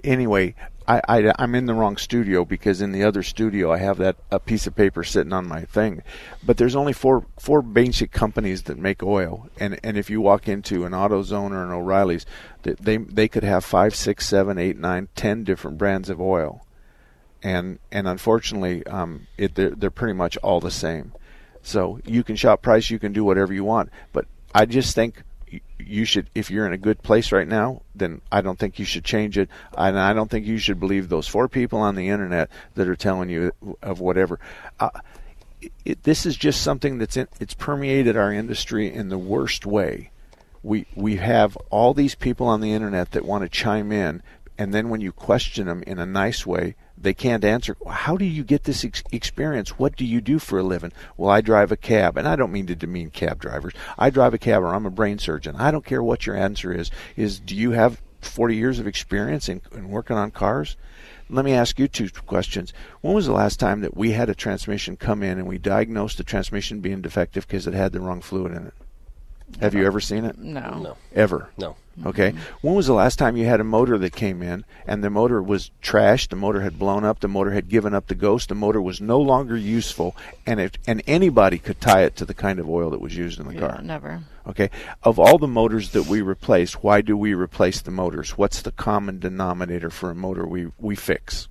Anyway, 0.04 0.56
I, 0.88 1.02
I 1.08 1.34
I'm 1.40 1.56
in 1.56 1.66
the 1.66 1.74
wrong 1.74 1.98
studio 1.98 2.46
because 2.46 2.82
in 2.82 2.92
the 2.92 3.04
other 3.04 3.24
studio 3.24 3.72
I 3.72 3.78
have 3.78 3.98
that 3.98 4.18
a 4.32 4.40
piece 4.40 4.68
of 4.68 4.76
paper 4.76 5.04
sitting 5.04 5.34
on 5.34 5.48
my 5.48 5.62
thing, 5.62 6.04
but 6.44 6.58
there's 6.58 6.76
only 6.76 6.94
four 6.94 7.26
four 7.40 7.62
basic 7.62 8.12
companies 8.12 8.64
that 8.64 8.78
make 8.78 9.02
oil, 9.02 9.50
and 9.60 9.80
and 9.84 9.98
if 9.98 10.10
you 10.10 10.22
walk 10.22 10.48
into 10.48 10.86
an 10.86 10.92
AutoZone 10.92 11.52
or 11.52 11.64
an 11.64 11.72
O'Reilly's, 11.72 12.26
they 12.64 12.98
they 12.98 13.28
could 13.28 13.44
have 13.44 13.66
five, 13.66 13.96
six, 13.96 14.28
seven, 14.28 14.58
eight, 14.58 14.78
nine, 14.78 15.08
ten 15.16 15.44
different 15.44 15.78
brands 15.78 16.10
of 16.10 16.22
oil, 16.22 16.66
and 17.42 17.80
and 17.92 18.08
unfortunately, 18.08 18.86
um, 18.88 19.28
it 19.38 19.56
they're, 19.56 19.72
they're 19.72 19.92
pretty 19.92 20.14
much 20.14 20.38
all 20.38 20.60
the 20.60 20.72
same. 20.72 21.14
So 21.64 22.00
you 22.06 22.24
can 22.24 22.36
shop 22.36 22.62
price, 22.62 22.92
you 22.92 23.00
can 23.00 23.12
do 23.12 23.24
whatever 23.24 23.54
you 23.54 23.64
want, 23.64 23.90
but 24.14 24.26
I 24.54 24.66
just 24.66 24.94
think 24.94 25.24
you 25.80 26.06
should 26.06 26.30
if 26.34 26.50
you're 26.50 26.66
in 26.66 26.74
a 26.74 26.78
good 26.78 27.02
place 27.04 27.32
right 27.32 27.48
now 27.48 27.82
then 27.94 28.22
i 28.32 28.42
don't 28.42 28.58
think 28.58 28.80
you 28.80 28.86
should 28.86 29.04
change 29.04 29.38
it. 29.38 29.50
And 29.78 30.00
i 30.00 30.14
don't 30.14 30.30
think 30.30 30.46
you 30.46 30.58
should 30.58 30.80
believe 30.80 31.10
those 31.10 31.28
four 31.28 31.48
people 31.48 31.80
on 31.80 31.96
the 31.96 32.10
internet 32.10 32.50
that 32.76 32.88
are 32.88 32.96
telling 32.96 33.30
you 33.30 33.52
of 33.82 34.00
whatever. 34.00 34.40
Uh, 34.80 34.90
it, 35.84 36.04
this 36.04 36.26
is 36.26 36.36
just 36.36 36.62
something 36.62 36.98
that's 36.98 37.18
in, 37.18 37.28
it's 37.40 37.54
permeated 37.54 38.18
our 38.18 38.32
industry 38.32 38.92
in 38.92 39.10
the 39.10 39.18
worst 39.18 39.66
way. 39.66 40.12
We 40.64 40.86
we 40.96 41.18
have 41.18 41.56
all 41.70 41.94
these 41.94 42.16
people 42.16 42.48
on 42.48 42.62
the 42.62 42.74
internet 42.74 43.12
that 43.12 43.26
want 43.26 43.44
to 43.44 43.50
chime 43.50 43.92
in 43.92 44.24
and 44.58 44.74
then 44.74 44.90
when 44.90 45.02
you 45.02 45.12
question 45.12 45.68
them 45.68 45.84
in 45.86 46.00
a 46.00 46.06
nice 46.06 46.46
way 46.46 46.76
they 46.98 47.14
can't 47.14 47.44
answer. 47.44 47.76
How 47.90 48.18
do 48.18 48.26
you 48.26 48.44
get 48.44 48.64
this 48.64 48.84
ex- 48.84 49.04
experience? 49.12 49.78
What 49.80 49.96
do 49.96 50.06
you 50.06 50.22
do 50.22 50.40
for 50.40 50.60
a 50.60 50.64
living? 50.64 50.92
Well, 51.18 51.30
I 51.30 51.42
drive 51.42 51.72
a 51.72 51.78
cab, 51.78 52.18
and 52.18 52.28
I 52.28 52.36
don't 52.36 52.52
mean 52.52 52.68
to 52.68 52.76
demean 52.76 53.10
cab 53.10 53.40
drivers. 53.40 53.74
I 53.98 54.10
drive 54.10 54.34
a 54.34 54.38
cab, 54.38 54.64
or 54.64 54.74
I'm 54.74 54.86
a 54.86 54.92
brain 54.92 55.20
surgeon. 55.20 55.56
I 55.58 55.72
don't 55.72 55.86
care 55.86 56.04
what 56.04 56.26
your 56.26 56.36
answer 56.36 56.72
is. 56.74 56.92
Is 57.16 57.40
do 57.40 57.56
you 57.56 57.72
have 57.72 58.02
40 58.26 58.56
years 58.56 58.80
of 58.80 58.88
experience 58.88 59.48
in, 59.48 59.62
in 59.72 59.90
working 59.90 60.18
on 60.18 60.32
cars. 60.32 60.76
Let 61.30 61.46
me 61.46 61.54
ask 61.54 61.80
you 61.80 61.88
two 61.88 62.10
questions. 62.10 62.74
When 63.02 63.14
was 63.14 63.26
the 63.26 63.32
last 63.32 63.60
time 63.60 63.82
that 63.82 63.98
we 63.98 64.12
had 64.12 64.30
a 64.30 64.36
transmission 64.36 64.96
come 64.96 65.24
in 65.24 65.40
and 65.40 65.48
we 65.48 65.58
diagnosed 65.58 66.18
the 66.18 66.24
transmission 66.24 66.82
being 66.82 67.02
defective 67.02 67.48
because 67.48 67.66
it 67.66 67.74
had 67.74 67.94
the 67.94 68.00
wrong 68.00 68.22
fluid 68.22 68.52
in 68.52 68.68
it? 68.68 68.74
Have 69.60 69.74
you 69.74 69.86
ever 69.86 70.00
seen 70.00 70.26
it? 70.26 70.38
No. 70.38 70.80
No. 70.80 70.98
Ever? 71.14 71.50
No. 71.58 71.76
Okay. 72.06 72.32
Mm-hmm. 72.32 72.40
When 72.62 72.76
was 72.76 72.88
the 72.88 72.94
last 72.94 73.18
time 73.18 73.38
you 73.38 73.46
had 73.46 73.60
a 73.62 73.64
motor 73.64 73.98
that 73.98 74.14
came 74.14 74.42
in 74.42 74.66
and 74.86 75.04
the 75.04 75.10
motor 75.10 75.42
was 75.42 75.72
trashed, 75.82 76.30
the 76.30 76.36
motor 76.36 76.62
had 76.62 76.78
blown 76.78 77.06
up, 77.06 77.22
the 77.22 77.28
motor 77.28 77.52
had 77.52 77.70
given 77.70 77.94
up 77.94 78.08
the 78.08 78.16
ghost, 78.16 78.50
the 78.50 78.56
motor 78.56 78.82
was 78.82 79.00
no 79.00 79.20
longer 79.22 79.56
useful, 79.56 80.16
and 80.46 80.60
it 80.60 80.78
and 80.86 81.02
anybody 81.08 81.58
could 81.58 81.80
tie 81.80 82.04
it 82.04 82.16
to 82.18 82.26
the 82.26 82.34
kind 82.34 82.60
of 82.60 82.70
oil 82.70 82.90
that 82.90 83.00
was 83.00 83.16
used 83.16 83.40
in 83.40 83.48
the 83.48 83.54
Yeah, 83.54 83.60
car? 83.62 83.82
never. 83.82 84.24
Okay. 84.48 84.70
Of 85.04 85.20
all 85.20 85.38
the 85.38 85.48
motors 85.48 85.92
that 85.92 86.08
we 86.08 86.22
replace, 86.22 86.74
why 86.74 87.02
do 87.02 87.16
we 87.16 87.34
replace 87.34 87.82
the 87.82 87.92
motors? 87.92 88.32
What's 88.38 88.62
the 88.62 88.72
common 88.72 89.20
denominator 89.20 89.90
for 89.90 90.12
a 90.12 90.16
motor 90.16 90.46
we 90.46 90.72
we 90.78 90.96
fix? 90.96 91.48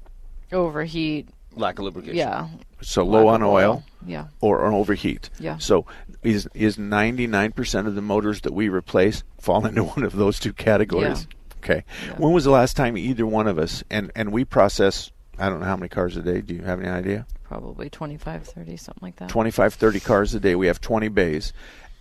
Overheat. 0.52 1.28
Lack 1.56 1.78
of 1.78 1.84
lubrication. 1.84 2.16
Yeah. 2.16 2.49
So 2.80 3.04
low 3.04 3.28
on 3.28 3.42
of 3.42 3.49
oil, 3.49 3.84
Yeah. 4.06 4.26
or 4.40 4.66
an 4.66 4.75
overheat. 4.75 5.30
Yeah. 5.38 5.58
So 5.58 5.87
is 6.23 6.49
is 6.54 6.76
99% 6.76 7.87
of 7.87 7.94
the 7.94 8.02
motors 8.02 8.40
that 8.42 8.52
we 8.52 8.68
replace 8.68 9.23
fall 9.38 9.64
into 9.66 9.84
one 9.94 10.02
of 10.04 10.16
those 10.16 10.38
two 10.38 10.52
categories? 10.52 11.26
Yeah. 11.30 11.56
Okay. 11.58 11.84
When 12.18 12.32
was 12.32 12.44
the 12.44 12.50
last 12.50 12.76
time 12.76 12.96
either 12.99 13.26
one 13.26 13.46
of 13.46 13.58
us 13.58 13.82
and 13.90 14.11
and 14.14 14.32
we 14.32 14.44
process 14.44 15.11
I 15.38 15.49
don't 15.49 15.61
know 15.61 15.66
how 15.66 15.76
many 15.76 15.88
cars 15.88 16.16
a 16.16 16.23
day. 16.23 16.40
Do 16.42 16.54
you 16.54 16.62
have 16.62 16.78
any 16.80 16.88
idea? 16.88 17.26
Probably 17.42 17.90
25, 17.90 18.44
30, 18.44 18.76
something 18.76 19.00
like 19.02 19.16
that. 19.16 19.28
25, 19.28 19.75
30 19.75 20.00
cars 20.00 20.34
a 20.34 20.40
day. 20.40 20.54
We 20.54 20.66
have 20.68 20.80
20 20.80 21.08
bays. 21.08 21.52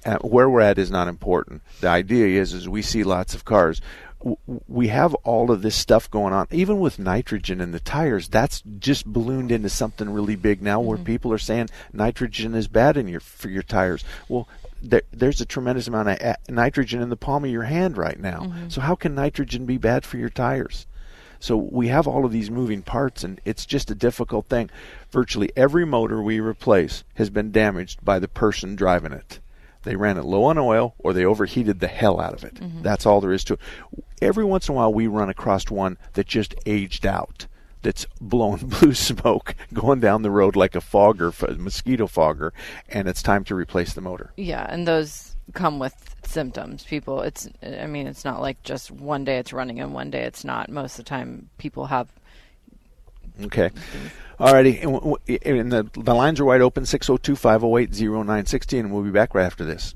Uh, 0.06 0.18
where 0.18 0.50
we're 0.50 0.62
at 0.62 0.78
is 0.78 0.92
not 0.92 1.08
important. 1.08 1.62
The 1.82 1.88
idea 1.88 2.40
is, 2.42 2.54
is 2.54 2.68
we 2.68 2.82
see 2.82 3.04
lots 3.04 3.34
of 3.34 3.46
cars. 3.46 3.82
We 4.68 4.88
have 4.88 5.14
all 5.16 5.52
of 5.52 5.62
this 5.62 5.76
stuff 5.76 6.10
going 6.10 6.34
on, 6.34 6.48
even 6.52 6.80
with 6.80 6.98
nitrogen 6.98 7.60
in 7.60 7.72
the 7.72 7.80
tires. 7.80 8.30
That's 8.30 8.62
just 8.80 9.06
ballooned 9.06 9.52
into 9.52 9.70
something 9.70 10.10
really 10.10 10.36
big 10.36 10.62
now, 10.62 10.80
where 10.80 10.98
mm-hmm. 10.98 11.06
people 11.06 11.34
are 11.34 11.38
saying 11.38 11.70
nitrogen 11.92 12.56
is 12.56 12.68
bad 12.68 12.96
in 12.96 13.08
your 13.08 13.20
for 13.20 13.50
your 13.50 13.64
tires. 13.64 14.04
Well, 14.30 14.48
there, 14.82 15.04
there's 15.12 15.42
a 15.42 15.46
tremendous 15.46 15.88
amount 15.88 16.10
of 16.10 16.18
eh, 16.22 16.36
nitrogen 16.50 17.02
in 17.02 17.10
the 17.10 17.18
palm 17.18 17.44
of 17.46 17.52
your 17.52 17.64
hand 17.64 17.98
right 17.98 18.20
now. 18.20 18.42
Mm-hmm. 18.42 18.70
So 18.70 18.82
how 18.82 18.96
can 18.96 19.16
nitrogen 19.16 19.66
be 19.66 19.78
bad 19.78 20.06
for 20.06 20.18
your 20.18 20.30
tires? 20.30 20.86
So 21.40 21.58
we 21.58 21.90
have 21.90 22.08
all 22.08 22.24
of 22.24 22.32
these 22.32 22.50
moving 22.50 22.84
parts, 22.84 23.26
and 23.26 23.42
it's 23.44 23.66
just 23.66 23.92
a 23.92 23.96
difficult 23.96 24.48
thing. 24.48 24.70
Virtually 25.12 25.52
every 25.58 25.86
motor 25.86 26.22
we 26.22 26.40
replace 26.40 27.04
has 27.16 27.30
been 27.30 27.52
damaged 27.52 28.04
by 28.06 28.20
the 28.20 28.30
person 28.30 28.78
driving 28.78 29.12
it. 29.12 29.40
They 29.84 29.96
ran 29.96 30.18
it 30.18 30.26
low 30.26 30.46
on 30.46 30.58
oil, 30.58 30.96
or 31.00 31.14
they 31.14 31.26
overheated 31.26 31.80
the 31.80 31.88
hell 31.88 32.20
out 32.20 32.34
of 32.34 32.44
it. 32.44 32.56
Mm-hmm. 32.56 32.82
That's 32.82 33.06
all 33.06 33.22
there 33.22 33.34
is 33.34 33.44
to 33.46 33.54
it. 33.54 33.60
Every 34.22 34.46
once 34.46 34.68
in 34.68 34.74
a 34.74 34.78
while, 34.78 34.94
we 34.94 35.08
run 35.08 35.30
across 35.30 35.70
one 35.70 35.98
that 36.14 36.28
just 36.28 36.56
aged 36.66 37.06
out. 37.06 37.48
That's 37.82 38.08
blowing 38.22 38.68
blue 38.80 38.94
smoke 38.94 39.56
going 39.74 40.00
down 40.00 40.22
the 40.22 40.32
road 40.32 40.56
like 40.56 40.76
a 40.76 40.82
fogger, 40.82 41.34
a 41.48 41.54
mosquito 41.54 42.08
fogger, 42.08 42.54
and 42.88 43.08
it's 43.08 43.22
time 43.22 43.44
to 43.46 43.56
replace 43.56 43.94
the 43.94 44.02
motor. 44.02 44.32
Yeah, 44.38 44.66
and 44.70 44.88
those 44.88 45.36
come 45.52 45.80
with 45.80 46.16
symptoms. 46.24 46.84
People, 46.84 47.22
it's, 47.22 47.50
I 47.62 47.86
mean, 47.88 48.08
it's 48.08 48.24
not 48.24 48.42
like 48.42 48.64
just 48.64 48.90
one 48.90 49.26
day 49.26 49.38
it's 49.38 49.52
running 49.52 49.80
and 49.80 49.94
one 49.94 50.10
day 50.10 50.24
it's 50.24 50.46
not. 50.46 50.70
Most 50.70 50.98
of 50.98 51.06
the 51.06 51.10
time, 51.10 51.50
people 51.58 51.88
have. 51.88 52.08
Okay. 53.42 53.72
Alrighty. 54.40 54.84
And, 54.84 55.60
and 55.60 55.72
the, 55.72 55.90
the 55.94 56.14
lines 56.14 56.40
are 56.40 56.46
wide 56.46 56.62
open 56.62 56.86
602 56.86 57.36
508 57.36 57.92
0960, 57.92 58.80
and 58.80 58.92
we'll 58.92 59.04
be 59.04 59.12
back 59.12 59.34
right 59.34 59.46
after 59.46 59.64
this. 59.64 59.96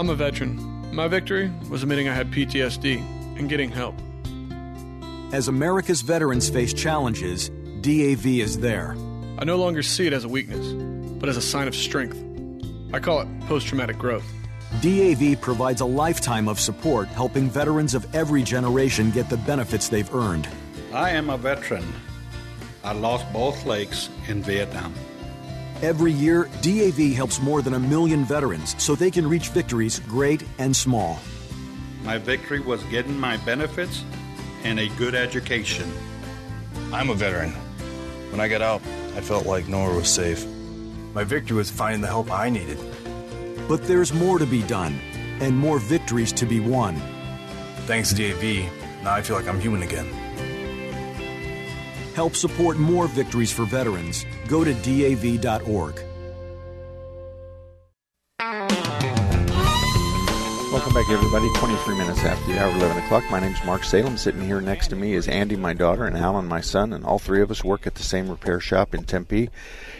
I'm 0.00 0.08
a 0.08 0.14
veteran. 0.14 0.94
My 0.94 1.08
victory 1.08 1.52
was 1.68 1.82
admitting 1.82 2.08
I 2.08 2.14
had 2.14 2.30
PTSD 2.30 3.36
and 3.38 3.50
getting 3.50 3.70
help. 3.70 3.94
As 5.34 5.46
America's 5.46 6.00
veterans 6.00 6.48
face 6.48 6.72
challenges, 6.72 7.50
DAV 7.82 8.24
is 8.24 8.60
there. 8.60 8.96
I 9.38 9.44
no 9.44 9.56
longer 9.56 9.82
see 9.82 10.06
it 10.06 10.14
as 10.14 10.24
a 10.24 10.28
weakness, 10.28 10.72
but 11.20 11.28
as 11.28 11.36
a 11.36 11.42
sign 11.42 11.68
of 11.68 11.76
strength. 11.76 12.16
I 12.94 12.98
call 12.98 13.20
it 13.20 13.28
post 13.40 13.66
traumatic 13.66 13.98
growth. 13.98 14.24
DAV 14.80 15.38
provides 15.38 15.82
a 15.82 15.86
lifetime 15.86 16.48
of 16.48 16.58
support 16.58 17.08
helping 17.08 17.50
veterans 17.50 17.92
of 17.92 18.06
every 18.14 18.42
generation 18.42 19.10
get 19.10 19.28
the 19.28 19.36
benefits 19.36 19.90
they've 19.90 20.14
earned. 20.14 20.48
I 20.94 21.10
am 21.10 21.28
a 21.28 21.36
veteran. 21.36 21.84
I 22.82 22.94
lost 22.94 23.30
both 23.34 23.66
legs 23.66 24.08
in 24.28 24.42
Vietnam. 24.42 24.94
Every 25.82 26.12
year, 26.12 26.44
DAV 26.60 27.14
helps 27.14 27.40
more 27.40 27.62
than 27.62 27.72
a 27.72 27.78
million 27.78 28.22
veterans 28.22 28.74
so 28.78 28.94
they 28.94 29.10
can 29.10 29.26
reach 29.26 29.48
victories 29.48 29.98
great 30.00 30.44
and 30.58 30.76
small. 30.76 31.18
My 32.04 32.18
victory 32.18 32.60
was 32.60 32.82
getting 32.84 33.18
my 33.18 33.38
benefits 33.38 34.04
and 34.62 34.78
a 34.78 34.88
good 34.90 35.14
education. 35.14 35.90
I'm 36.92 37.08
a 37.08 37.14
veteran. 37.14 37.52
When 38.30 38.40
I 38.40 38.48
got 38.48 38.60
out, 38.60 38.82
I 39.16 39.22
felt 39.22 39.46
like 39.46 39.68
nowhere 39.68 39.96
was 39.96 40.10
safe. 40.10 40.46
My 41.14 41.24
victory 41.24 41.56
was 41.56 41.70
finding 41.70 42.02
the 42.02 42.08
help 42.08 42.30
I 42.30 42.50
needed. 42.50 42.78
But 43.66 43.86
there's 43.86 44.12
more 44.12 44.38
to 44.38 44.46
be 44.46 44.62
done 44.64 45.00
and 45.40 45.56
more 45.56 45.78
victories 45.78 46.32
to 46.34 46.44
be 46.44 46.60
won. 46.60 47.00
Thanks 47.86 48.12
to 48.12 48.16
DAV, 48.16 48.70
now 49.02 49.14
I 49.14 49.22
feel 49.22 49.34
like 49.34 49.48
I'm 49.48 49.58
human 49.58 49.82
again. 49.82 50.08
Help 52.14 52.34
support 52.34 52.78
more 52.78 53.06
victories 53.08 53.52
for 53.52 53.64
veterans. 53.64 54.26
Go 54.48 54.64
to 54.64 54.74
DAV.org. 54.74 56.02
Welcome 60.72 60.94
back, 60.94 61.10
everybody. 61.10 61.48
23 61.54 61.98
minutes 61.98 62.20
after 62.20 62.52
the 62.52 62.60
hour, 62.60 62.70
11 62.70 63.02
o'clock. 63.04 63.24
My 63.30 63.40
name's 63.40 63.62
Mark 63.64 63.84
Salem. 63.84 64.16
Sitting 64.16 64.40
here 64.40 64.60
next 64.60 64.88
to 64.88 64.96
me 64.96 65.14
is 65.14 65.28
Andy, 65.28 65.56
my 65.56 65.74
daughter, 65.74 66.04
and 66.06 66.16
Alan, 66.16 66.46
my 66.46 66.60
son, 66.60 66.92
and 66.92 67.04
all 67.04 67.18
three 67.18 67.42
of 67.42 67.50
us 67.50 67.62
work 67.62 67.86
at 67.86 67.96
the 67.96 68.02
same 68.02 68.30
repair 68.30 68.60
shop 68.60 68.94
in 68.94 69.04
Tempe. 69.04 69.50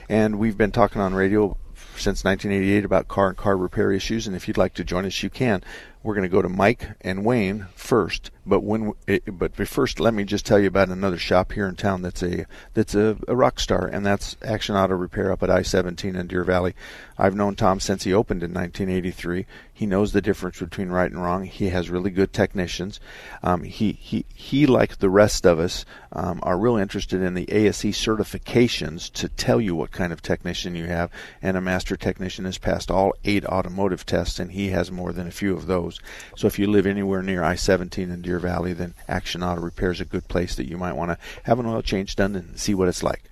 And 0.09 0.39
we've 0.39 0.57
been 0.57 0.71
talking 0.71 1.01
on 1.03 1.15
radio 1.15 1.57
since 1.97 2.25
1988 2.25 2.85
about 2.85 3.09
car 3.09 3.29
and 3.29 3.37
car 3.37 3.57
repair 3.57 3.93
issues. 3.93 4.27
And 4.27 4.35
if 4.35 4.49
you'd 4.49 4.57
like 4.57 4.75
to 4.75 4.85
join 4.85 5.05
us, 5.05 5.23
you 5.23 5.31
can. 5.31 5.63
We're 6.03 6.15
going 6.15 6.29
to 6.29 6.35
go 6.35 6.41
to 6.41 6.49
Mike 6.49 6.89
and 7.03 7.25
Wayne 7.25 7.67
first, 7.75 8.31
but 8.51 8.65
when 8.65 8.95
but 9.33 9.55
first, 9.69 10.01
let 10.01 10.13
me 10.13 10.25
just 10.25 10.45
tell 10.45 10.59
you 10.59 10.67
about 10.67 10.89
another 10.89 11.19
shop 11.19 11.53
here 11.53 11.69
in 11.69 11.77
town 11.77 12.03
that's 12.03 12.21
a 12.21 12.47
that's 12.75 12.97
a, 12.97 13.17
a 13.29 13.37
rock 13.37 13.61
star, 13.61 13.87
and 13.87 14.05
that's 14.05 14.37
Action 14.45 14.75
Auto 14.75 14.97
Repair 14.97 15.31
up 15.31 15.45
at 15.45 15.51
I-17 15.51 16.19
in 16.19 16.27
Deer 16.27 16.43
Valley. 16.43 16.75
I've 17.17 17.37
known 17.37 17.55
Tom 17.55 17.79
since 17.79 18.03
he 18.03 18.13
opened 18.13 18.43
in 18.43 18.53
1983. 18.53 19.47
He 19.73 19.87
knows 19.87 20.13
the 20.13 20.21
difference 20.21 20.59
between 20.59 20.89
right 20.89 21.11
and 21.11 21.23
wrong. 21.23 21.45
He 21.45 21.69
has 21.69 21.89
really 21.89 22.11
good 22.11 22.33
technicians. 22.33 22.99
Um, 23.43 23.63
he 23.63 23.93
he 23.93 24.27
he, 24.35 24.67
like 24.67 24.99
the 24.99 25.09
rest 25.09 25.47
of 25.47 25.61
us, 25.61 25.85
um, 26.13 26.41
are 26.43 26.59
real 26.59 26.77
interested 26.77 27.23
in 27.23 27.35
the 27.35 27.51
ASE 27.53 27.97
certifications 27.97 29.11
to 29.13 29.29
tell 29.29 29.61
you 29.61 29.77
what 29.77 29.93
kind 29.93 30.13
of 30.13 30.23
technician 30.23 30.75
you 30.75 30.87
have. 30.87 31.11
And 31.41 31.57
a 31.57 31.61
master 31.61 31.97
technician 31.97 32.47
has 32.47 32.59
passed 32.59 32.91
all 32.91 33.15
eight 33.25 33.47
automotive 33.47 34.05
tests, 34.05 34.41
and 34.41 34.51
he 34.51 34.69
has 34.71 34.91
more 34.91 35.13
than 35.13 35.29
a 35.29 35.33
few 35.33 35.55
of 35.55 35.67
those. 35.67 36.01
So 36.37 36.49
if 36.49 36.59
you 36.59 36.67
live 36.67 36.87
anywhere 36.87 37.23
near 37.23 37.45
I-17 37.45 38.13
in 38.13 38.23
Deer 38.23 38.40
Valley, 38.41 38.73
then 38.73 38.95
Action 39.09 39.43
Auto 39.43 39.61
Repair 39.61 39.93
is 39.93 40.01
a 40.01 40.05
good 40.05 40.27
place 40.29 40.57
that 40.57 40.69
you 40.69 40.77
might 40.77 40.95
want 40.95 41.11
to 41.13 41.19
have 41.45 41.59
an 41.59 41.67
oil 41.67 41.83
change 41.83 42.17
done 42.17 42.35
and 42.35 42.59
see 42.59 42.75
what 42.75 42.89
it's 42.89 43.03
like. 43.03 43.23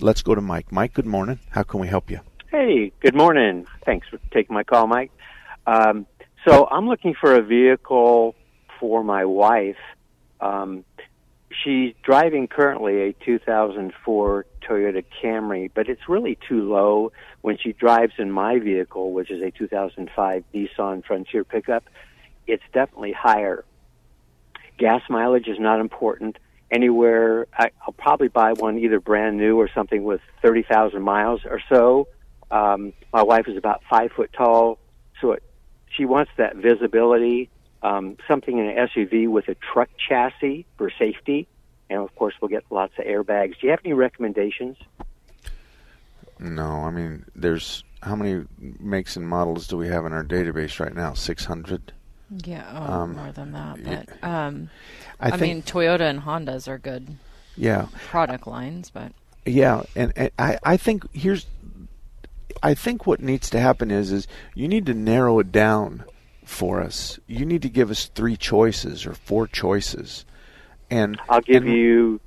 Let's 0.00 0.22
go 0.22 0.34
to 0.34 0.40
Mike. 0.40 0.72
Mike, 0.72 0.94
good 0.94 1.06
morning. 1.06 1.38
How 1.50 1.62
can 1.62 1.80
we 1.80 1.88
help 1.88 2.10
you? 2.10 2.20
Hey, 2.50 2.92
good 3.00 3.14
morning. 3.14 3.66
Thanks 3.84 4.08
for 4.08 4.18
taking 4.32 4.54
my 4.54 4.64
call, 4.64 4.86
Mike. 4.86 5.12
Um, 5.66 6.06
so 6.46 6.66
I'm 6.70 6.88
looking 6.88 7.14
for 7.14 7.34
a 7.34 7.42
vehicle 7.42 8.34
for 8.80 9.02
my 9.02 9.24
wife. 9.24 9.76
Um, 10.40 10.84
she's 11.62 11.94
driving 12.02 12.48
currently 12.48 13.08
a 13.08 13.12
2004 13.24 14.46
Toyota 14.68 15.04
Camry, 15.22 15.70
but 15.72 15.88
it's 15.88 16.08
really 16.08 16.38
too 16.48 16.68
low 16.70 17.12
when 17.42 17.58
she 17.58 17.72
drives 17.72 18.14
in 18.18 18.30
my 18.30 18.58
vehicle, 18.58 19.12
which 19.12 19.30
is 19.30 19.42
a 19.42 19.50
2005 19.50 20.44
Nissan 20.54 21.04
Frontier 21.04 21.44
pickup. 21.44 21.84
It's 22.46 22.62
definitely 22.72 23.12
higher. 23.12 23.64
Gas 24.78 25.02
mileage 25.08 25.48
is 25.48 25.58
not 25.58 25.80
important. 25.80 26.38
Anywhere, 26.70 27.46
I, 27.56 27.70
I'll 27.82 27.92
probably 27.92 28.28
buy 28.28 28.52
one 28.52 28.78
either 28.78 28.98
brand 29.00 29.36
new 29.36 29.58
or 29.58 29.68
something 29.72 30.02
with 30.02 30.20
30,000 30.42 31.02
miles 31.02 31.42
or 31.44 31.60
so. 31.68 32.08
Um, 32.50 32.92
my 33.12 33.22
wife 33.22 33.46
is 33.48 33.56
about 33.56 33.82
five 33.88 34.12
foot 34.12 34.32
tall, 34.32 34.78
so 35.20 35.32
it, 35.32 35.42
she 35.90 36.04
wants 36.04 36.32
that 36.36 36.56
visibility. 36.56 37.50
Um, 37.82 38.16
something 38.26 38.56
in 38.58 38.66
an 38.66 38.88
SUV 38.88 39.28
with 39.28 39.48
a 39.48 39.54
truck 39.56 39.90
chassis 39.98 40.66
for 40.78 40.90
safety, 40.98 41.46
and 41.90 42.00
of 42.00 42.14
course 42.16 42.34
we'll 42.40 42.48
get 42.48 42.64
lots 42.70 42.94
of 42.98 43.04
airbags. 43.04 43.60
Do 43.60 43.66
you 43.66 43.70
have 43.70 43.80
any 43.84 43.92
recommendations? 43.92 44.78
No, 46.38 46.64
I 46.64 46.90
mean, 46.90 47.24
there's 47.34 47.84
how 48.02 48.16
many 48.16 48.44
makes 48.58 49.16
and 49.16 49.28
models 49.28 49.66
do 49.66 49.76
we 49.76 49.88
have 49.88 50.04
in 50.06 50.12
our 50.12 50.24
database 50.24 50.80
right 50.80 50.94
now? 50.94 51.14
Six 51.14 51.44
hundred. 51.44 51.92
Yeah, 52.30 52.64
oh, 52.74 52.92
Um, 52.92 53.16
more 53.16 53.32
than 53.32 53.52
that. 53.52 53.84
But 53.84 54.28
um, 54.28 54.70
I 55.20 55.28
I, 55.28 55.30
think- 55.36 55.42
mean, 55.42 55.62
Toyota 55.62 56.00
and 56.02 56.20
Hondas 56.22 56.68
are 56.68 56.78
good. 56.78 57.16
Yeah. 57.56 57.86
Product 58.08 58.46
lines, 58.46 58.90
but 58.90 59.12
Yeah, 59.46 59.82
and, 59.94 60.12
and 60.16 60.30
I, 60.38 60.58
I 60.64 60.76
think 60.76 61.04
here's, 61.14 61.46
I 62.62 62.74
think 62.74 63.06
what 63.06 63.20
needs 63.20 63.48
to 63.50 63.60
happen 63.60 63.90
is 63.90 64.10
is 64.10 64.26
you 64.54 64.66
need 64.68 64.86
to 64.86 64.94
narrow 64.94 65.38
it 65.38 65.52
down 65.52 66.04
for 66.44 66.80
us. 66.82 67.18
You 67.26 67.44
need 67.44 67.62
to 67.62 67.68
give 67.68 67.90
us 67.90 68.06
three 68.06 68.36
choices 68.36 69.06
or 69.06 69.14
four 69.14 69.46
choices, 69.46 70.24
and 70.90 71.20
I'll 71.28 71.40
give 71.42 71.64
and- 71.64 71.72
you. 71.72 72.20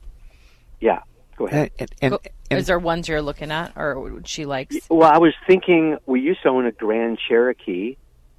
Yeah, 0.79 1.01
go 1.35 1.47
ahead. 1.47 1.71
And, 1.79 1.91
and, 2.01 2.11
Go- 2.11 2.19
and- 2.51 2.59
is 2.59 2.67
there 2.67 2.79
ones 2.79 3.09
you're 3.09 3.21
looking 3.21 3.51
at, 3.51 3.73
or 3.75 3.99
would 3.99 4.27
she 4.27 4.45
likes? 4.45 4.77
Well, 4.89 5.11
I 5.11 5.17
was 5.17 5.33
thinking 5.47 5.97
we 6.05 6.21
used 6.21 6.43
to 6.43 6.49
own 6.49 6.65
a 6.67 6.71
Grand 6.71 7.17
Cherokee, 7.27 7.97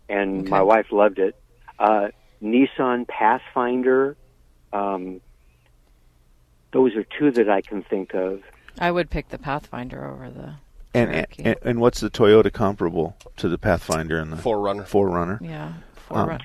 and 0.09 0.49
my 0.49 0.62
wife 0.62 0.87
loved 0.92 1.18
it. 1.18 1.37
Uh, 1.78 2.08
Nissan 2.42 3.06
Pathfinder. 3.08 4.16
Um, 4.72 5.20
those 6.72 6.94
are 6.96 7.04
two 7.18 7.30
that 7.32 7.48
I 7.48 7.60
can 7.60 7.82
think 7.82 8.14
of. 8.14 8.42
I 8.78 8.90
would 8.90 9.10
pick 9.10 9.28
the 9.30 9.38
Pathfinder 9.38 10.06
over 10.06 10.30
the. 10.30 10.54
and, 10.94 11.26
and 11.38 11.56
and 11.62 11.80
what's 11.80 12.00
the 12.00 12.10
Toyota 12.10 12.52
comparable 12.52 13.16
to 13.36 13.48
the 13.48 13.58
Pathfinder 13.58 14.18
and 14.18 14.32
the 14.32 14.36
4Runner? 14.36 14.86
4Runner. 14.86 15.40
Yeah, 15.40 15.72
Um, 16.10 16.38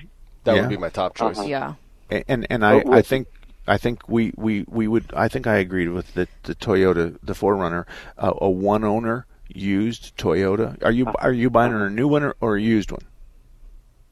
That 0.44 0.56
yeah. 0.56 0.60
would 0.62 0.70
be 0.70 0.76
my 0.76 0.88
top 0.88 1.14
choice. 1.16 1.38
Uh-huh. 1.38 1.46
Yeah. 1.48 1.74
And 2.10 2.24
and, 2.28 2.46
and 2.50 2.64
I, 2.66 2.82
I 2.90 3.02
think 3.02 3.28
I 3.66 3.78
think 3.78 4.08
we, 4.08 4.32
we, 4.36 4.64
we 4.68 4.88
would 4.88 5.12
I 5.14 5.28
think 5.28 5.46
I 5.46 5.56
agreed 5.56 5.88
with 5.88 6.14
the 6.14 6.28
the 6.42 6.54
Toyota 6.54 7.16
the 7.22 7.32
4Runner 7.34 7.84
uh, 8.18 8.32
a 8.38 8.50
one 8.50 8.84
owner 8.84 9.26
used 9.48 10.16
Toyota. 10.16 10.82
Are 10.84 10.92
you 10.92 11.06
are 11.18 11.32
you 11.32 11.50
buying 11.50 11.72
a 11.72 11.88
new 11.90 12.08
one 12.08 12.22
or, 12.24 12.34
or 12.40 12.56
a 12.56 12.60
used 12.62 12.90
one? 12.90 13.02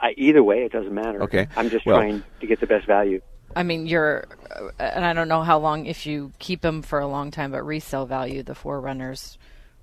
I, 0.02 0.14
either 0.16 0.42
way, 0.42 0.64
it 0.64 0.72
doesn't 0.72 0.92
matter. 0.92 1.22
Okay. 1.22 1.46
I'm 1.56 1.70
just 1.70 1.86
Well- 1.86 1.98
trying 1.98 2.22
to 2.40 2.46
get 2.46 2.60
the 2.60 2.66
best 2.66 2.86
value. 2.86 3.20
I 3.54 3.62
mean, 3.62 3.86
you're, 3.86 4.24
uh, 4.50 4.70
and 4.78 5.04
I 5.04 5.12
don't 5.12 5.28
know 5.28 5.42
how 5.42 5.58
long 5.58 5.84
if 5.86 6.06
you 6.06 6.32
keep 6.38 6.62
them 6.62 6.80
for 6.82 6.98
a 6.98 7.06
long 7.06 7.30
time, 7.30 7.52
but 7.52 7.62
resale 7.64 8.06
value, 8.06 8.42
the 8.42 8.54
4Runners 8.54 9.36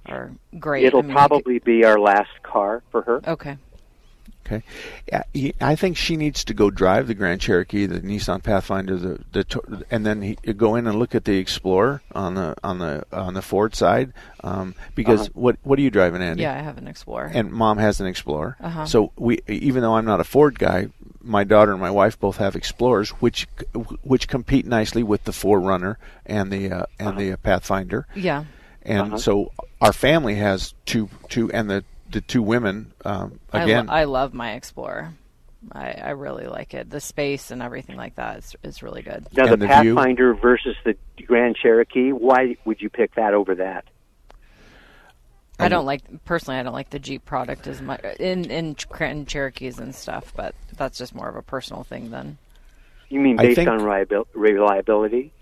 are 0.07 0.31
great. 0.57 0.85
It'll 0.85 0.99
I 0.99 1.01
mean, 1.03 1.09
you 1.11 1.15
could- 1.15 1.19
probably 1.29 1.59
be 1.59 1.85
our 1.85 1.99
last 1.99 2.31
car 2.41 2.81
for 2.91 3.03
her. 3.03 3.21
Okay. 3.27 3.57
Okay, 4.51 5.53
I 5.61 5.75
think 5.75 5.95
she 5.97 6.17
needs 6.17 6.43
to 6.45 6.53
go 6.53 6.69
drive 6.71 7.07
the 7.07 7.13
Grand 7.13 7.39
Cherokee, 7.41 7.85
the 7.85 7.99
Nissan 8.01 8.41
Pathfinder, 8.41 8.97
the 8.97 9.19
the 9.31 9.85
and 9.91 10.05
then 10.05 10.21
he, 10.21 10.35
go 10.53 10.75
in 10.75 10.87
and 10.87 10.97
look 10.97 11.13
at 11.13 11.25
the 11.25 11.37
Explorer 11.37 12.01
on 12.13 12.33
the 12.35 12.55
on 12.63 12.79
the 12.79 13.05
on 13.13 13.33
the 13.35 13.41
Ford 13.41 13.75
side, 13.75 14.13
um, 14.43 14.73
because 14.95 15.21
Uh-huh. 15.21 15.29
what 15.35 15.57
what 15.63 15.77
are 15.77 15.81
you 15.83 15.91
driving, 15.91 16.21
Andy? 16.21 16.43
Yeah, 16.43 16.55
I 16.57 16.61
have 16.61 16.77
an 16.77 16.87
Explorer. 16.87 17.31
and 17.33 17.51
Mom 17.51 17.77
has 17.77 17.99
an 18.01 18.07
Explorer. 18.07 18.57
Uh-huh. 18.59 18.85
So 18.85 19.11
we, 19.17 19.39
even 19.47 19.81
though 19.83 19.95
I'm 19.95 20.05
not 20.05 20.19
a 20.19 20.23
Ford 20.23 20.57
guy, 20.57 20.87
my 21.21 21.43
daughter 21.43 21.71
and 21.73 21.81
my 21.81 21.91
wife 21.91 22.19
both 22.19 22.37
have 22.37 22.55
Explorers, 22.55 23.09
which 23.21 23.47
which 24.03 24.27
compete 24.27 24.65
nicely 24.65 25.03
with 25.03 25.25
the 25.25 25.31
4Runner 25.31 25.97
and 26.25 26.51
the 26.51 26.71
uh, 26.71 26.85
and 26.99 27.17
the 27.17 27.33
uh, 27.33 27.37
Pathfinder. 27.37 28.07
Yeah. 28.15 28.45
And 28.81 29.01
Uh-huh. 29.01 29.17
so 29.17 29.51
our 29.81 29.93
family 29.93 30.35
has 30.35 30.73
two 30.85 31.09
two 31.27 31.51
and 31.51 31.69
the 31.69 31.83
the 32.09 32.21
two 32.21 32.41
women 32.41 32.93
um, 33.05 33.39
I, 33.51 33.57
lo- 33.59 33.63
again. 33.63 33.89
I 33.89 34.03
love 34.05 34.33
my 34.33 34.53
Explorer. 34.53 35.13
I, 35.73 35.91
I 35.91 36.09
really 36.11 36.47
like 36.47 36.73
it. 36.73 36.89
The 36.89 37.01
space 37.01 37.51
and 37.51 37.61
everything 37.61 37.97
like 37.97 38.15
that 38.15 38.37
is, 38.39 38.55
is 38.63 38.81
really 38.81 39.01
good. 39.01 39.27
Now, 39.33 39.53
the, 39.55 39.67
Pathfinder 39.67 40.33
versus 40.33 40.75
the 40.85 40.95
Grand 41.25 41.57
Cherokee, 41.57 42.11
why 42.11 42.55
would 42.65 42.81
you 42.81 42.89
pick 42.89 43.15
that 43.15 43.33
over 43.33 43.55
that? 43.55 43.85
I 45.61 45.67
don't 45.67 45.85
like 45.85 46.23
personally. 46.23 46.57
I 46.57 46.63
don't 46.63 46.73
like 46.73 46.89
the 46.89 46.99
Jeep 46.99 47.25
product 47.25 47.67
as 47.67 47.81
much 47.81 48.01
in 48.19 48.49
in, 48.49 48.77
in 49.01 49.25
Cherokees 49.25 49.77
and 49.77 49.93
stuff, 49.93 50.31
but 50.33 50.55
that's 50.77 50.97
just 50.97 51.13
more 51.13 51.27
of 51.27 51.35
a 51.35 51.41
personal 51.41 51.83
thing. 51.83 52.11
Then 52.11 52.37
You 53.09 53.19
mean 53.19 53.35
based 53.35 53.57
think- 53.57 53.69
on 53.69 53.83
reliability? 53.83 55.33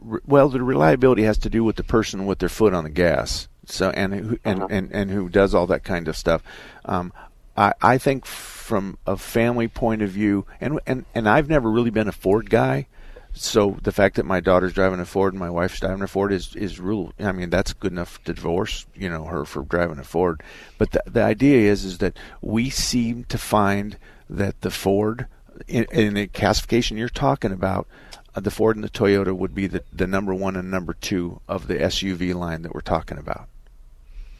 re- 0.00 0.20
well, 0.26 0.48
the 0.48 0.60
reliability 0.60 1.22
has 1.22 1.38
to 1.38 1.50
do 1.50 1.62
with 1.62 1.76
the 1.76 1.84
person 1.84 2.26
with 2.26 2.40
their 2.40 2.48
foot 2.48 2.74
on 2.74 2.82
the 2.82 2.90
gas. 2.90 3.46
So 3.70 3.90
and 3.90 4.14
who 4.14 4.38
and, 4.44 4.64
and, 4.70 4.92
and 4.92 5.10
who 5.10 5.28
does 5.28 5.54
all 5.54 5.66
that 5.68 5.84
kind 5.84 6.08
of 6.08 6.16
stuff. 6.16 6.42
Um, 6.84 7.12
I 7.56 7.72
I 7.82 7.98
think 7.98 8.24
from 8.24 8.98
a 9.06 9.16
family 9.16 9.68
point 9.68 10.02
of 10.02 10.10
view, 10.10 10.46
and 10.60 10.80
and 10.86 11.04
and 11.14 11.28
I've 11.28 11.48
never 11.48 11.70
really 11.70 11.90
been 11.90 12.08
a 12.08 12.12
Ford 12.12 12.50
guy. 12.50 12.86
So 13.34 13.76
the 13.82 13.92
fact 13.92 14.16
that 14.16 14.24
my 14.24 14.40
daughter's 14.40 14.72
driving 14.72 15.00
a 15.00 15.04
Ford 15.04 15.32
and 15.32 15.38
my 15.38 15.50
wife's 15.50 15.78
driving 15.78 16.02
a 16.02 16.08
Ford 16.08 16.32
is 16.32 16.56
is 16.56 16.80
real. 16.80 17.12
I 17.20 17.32
mean, 17.32 17.50
that's 17.50 17.72
good 17.72 17.92
enough 17.92 18.22
to 18.24 18.34
divorce 18.34 18.86
you 18.94 19.08
know 19.08 19.24
her 19.24 19.44
for 19.44 19.62
driving 19.62 19.98
a 19.98 20.04
Ford. 20.04 20.42
But 20.78 20.92
the 20.92 21.02
the 21.06 21.22
idea 21.22 21.70
is 21.70 21.84
is 21.84 21.98
that 21.98 22.16
we 22.40 22.70
seem 22.70 23.24
to 23.24 23.38
find 23.38 23.98
that 24.30 24.60
the 24.62 24.70
Ford 24.70 25.26
in, 25.66 25.86
in 25.90 26.14
the 26.14 26.26
classification 26.28 26.96
you're 26.96 27.08
talking 27.08 27.52
about, 27.52 27.88
uh, 28.34 28.40
the 28.40 28.50
Ford 28.50 28.76
and 28.76 28.84
the 28.84 28.90
Toyota 28.90 29.36
would 29.36 29.54
be 29.54 29.66
the, 29.66 29.82
the 29.92 30.06
number 30.06 30.34
one 30.34 30.56
and 30.56 30.70
number 30.70 30.94
two 30.94 31.40
of 31.48 31.66
the 31.66 31.74
SUV 31.74 32.34
line 32.34 32.62
that 32.62 32.74
we're 32.74 32.80
talking 32.80 33.18
about. 33.18 33.48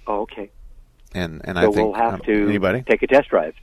Oh, 0.08 0.22
okay. 0.22 0.50
And 1.14 1.40
and 1.44 1.56
so 1.56 1.60
I 1.60 1.64
think 1.66 1.76
we'll 1.76 1.92
have 1.92 2.14
um, 2.14 2.20
to 2.22 2.48
anybody 2.48 2.82
take 2.82 3.02
a 3.02 3.06
test 3.06 3.28
drive. 3.28 3.54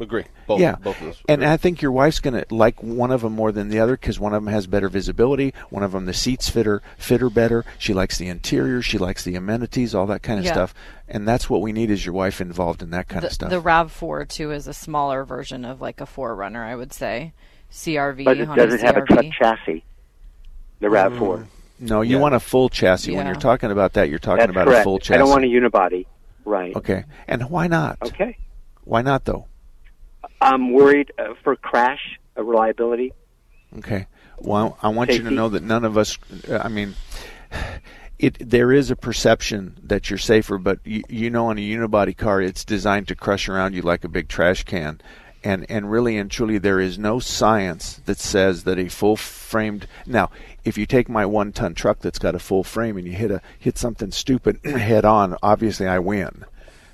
Agree. 0.00 0.24
Both, 0.46 0.60
yeah, 0.60 0.76
both 0.76 0.96
of 1.00 1.06
those. 1.06 1.22
and 1.28 1.44
I 1.44 1.56
think 1.56 1.82
your 1.82 1.90
wife's 1.90 2.20
going 2.20 2.34
to 2.40 2.54
like 2.54 2.80
one 2.84 3.10
of 3.10 3.22
them 3.22 3.32
more 3.32 3.50
than 3.50 3.68
the 3.68 3.80
other 3.80 3.96
because 3.96 4.20
one 4.20 4.32
of 4.32 4.44
them 4.44 4.52
has 4.52 4.68
better 4.68 4.88
visibility. 4.88 5.52
One 5.70 5.82
of 5.82 5.90
them, 5.90 6.06
the 6.06 6.14
seats 6.14 6.48
fit 6.48 6.66
her 6.66 6.82
fit 6.96 7.20
her 7.20 7.28
better. 7.28 7.64
She 7.78 7.94
likes 7.94 8.16
the 8.16 8.28
interior. 8.28 8.80
She 8.80 8.96
likes 8.96 9.24
the 9.24 9.34
amenities, 9.34 9.96
all 9.96 10.06
that 10.06 10.22
kind 10.22 10.38
of 10.38 10.44
Yeah. 10.44 10.52
stuff. 10.52 10.74
And 11.08 11.26
that's 11.26 11.50
what 11.50 11.62
we 11.62 11.72
need 11.72 11.90
is 11.90 12.06
your 12.06 12.14
wife 12.14 12.40
involved 12.40 12.80
in 12.80 12.90
that 12.90 13.08
kind 13.08 13.22
the, 13.24 13.26
of 13.26 13.32
stuff. 13.32 13.50
the 13.50 13.60
RAV4 13.60 14.28
too 14.28 14.52
is 14.52 14.68
a 14.68 14.74
smaller 14.74 15.24
version 15.24 15.64
of 15.64 15.80
like 15.80 16.00
a 16.00 16.06
4Runner, 16.06 16.64
I 16.64 16.76
would 16.76 16.92
say. 16.92 17.32
CRV. 17.72 18.24
But 18.24 18.38
it 18.38 18.46
Honda 18.46 18.66
doesn't 18.66 18.86
have 18.86 18.96
a 18.98 19.02
truck 19.04 19.24
chassis. 19.36 19.84
The 20.78 20.86
RAV4. 20.86 21.46
No, 21.80 22.00
you 22.02 22.18
want 22.18 22.34
a 22.34 22.40
full 22.40 22.68
chassis. 22.68 23.14
When 23.14 23.26
you're 23.26 23.34
talking 23.34 23.70
about 23.70 23.94
that, 23.94 24.08
you're 24.08 24.18
talking 24.18 24.38
That's 24.38 24.50
about 24.50 24.66
correct. 24.66 24.80
a 24.80 24.84
full 24.84 24.98
chassis. 24.98 25.14
I 25.14 25.18
don't 25.18 25.30
want 25.30 25.44
a 25.44 25.48
unibody. 25.48 26.06
Right. 26.44 26.74
Okay, 26.74 27.04
and 27.26 27.50
why 27.50 27.66
not? 27.66 27.98
Okay. 28.02 28.38
Why 28.84 29.02
not 29.02 29.24
though? 29.24 29.46
I'm 30.40 30.72
worried 30.72 31.12
uh, 31.18 31.34
for 31.42 31.56
crash 31.56 32.18
uh, 32.36 32.42
reliability. 32.42 33.12
Okay. 33.78 34.06
Well, 34.38 34.78
I 34.82 34.88
want 34.88 35.10
you 35.10 35.22
to 35.22 35.30
know 35.30 35.48
that 35.50 35.62
none 35.62 35.84
of 35.84 35.98
us. 35.98 36.16
uh, 36.48 36.58
I 36.58 36.68
mean, 36.68 36.94
it. 38.18 38.38
There 38.38 38.72
is 38.72 38.90
a 38.90 38.96
perception 38.96 39.76
that 39.82 40.08
you're 40.10 40.18
safer, 40.18 40.58
but 40.58 40.78
you, 40.84 41.02
you 41.08 41.28
know, 41.30 41.46
on 41.46 41.58
a 41.58 41.60
unibody 41.60 42.16
car, 42.16 42.40
it's 42.40 42.64
designed 42.64 43.08
to 43.08 43.14
crush 43.14 43.48
around 43.48 43.74
you 43.74 43.82
like 43.82 44.04
a 44.04 44.08
big 44.08 44.28
trash 44.28 44.64
can, 44.64 45.00
and 45.44 45.66
and 45.68 45.90
really 45.90 46.16
and 46.18 46.30
truly, 46.30 46.58
there 46.58 46.80
is 46.80 46.98
no 46.98 47.18
science 47.18 48.00
that 48.06 48.18
says 48.18 48.64
that 48.64 48.78
a 48.78 48.88
full 48.88 49.16
framed. 49.16 49.86
Now, 50.06 50.30
if 50.64 50.76
you 50.76 50.86
take 50.86 51.08
my 51.08 51.26
one 51.26 51.52
ton 51.52 51.74
truck 51.74 52.00
that's 52.00 52.18
got 52.18 52.34
a 52.34 52.38
full 52.38 52.64
frame 52.64 52.96
and 52.96 53.06
you 53.06 53.12
hit 53.12 53.30
a 53.30 53.40
hit 53.58 53.78
something 53.78 54.10
stupid 54.10 54.60
head 54.64 55.04
on, 55.04 55.36
obviously 55.42 55.86
I 55.86 55.98
win. 55.98 56.44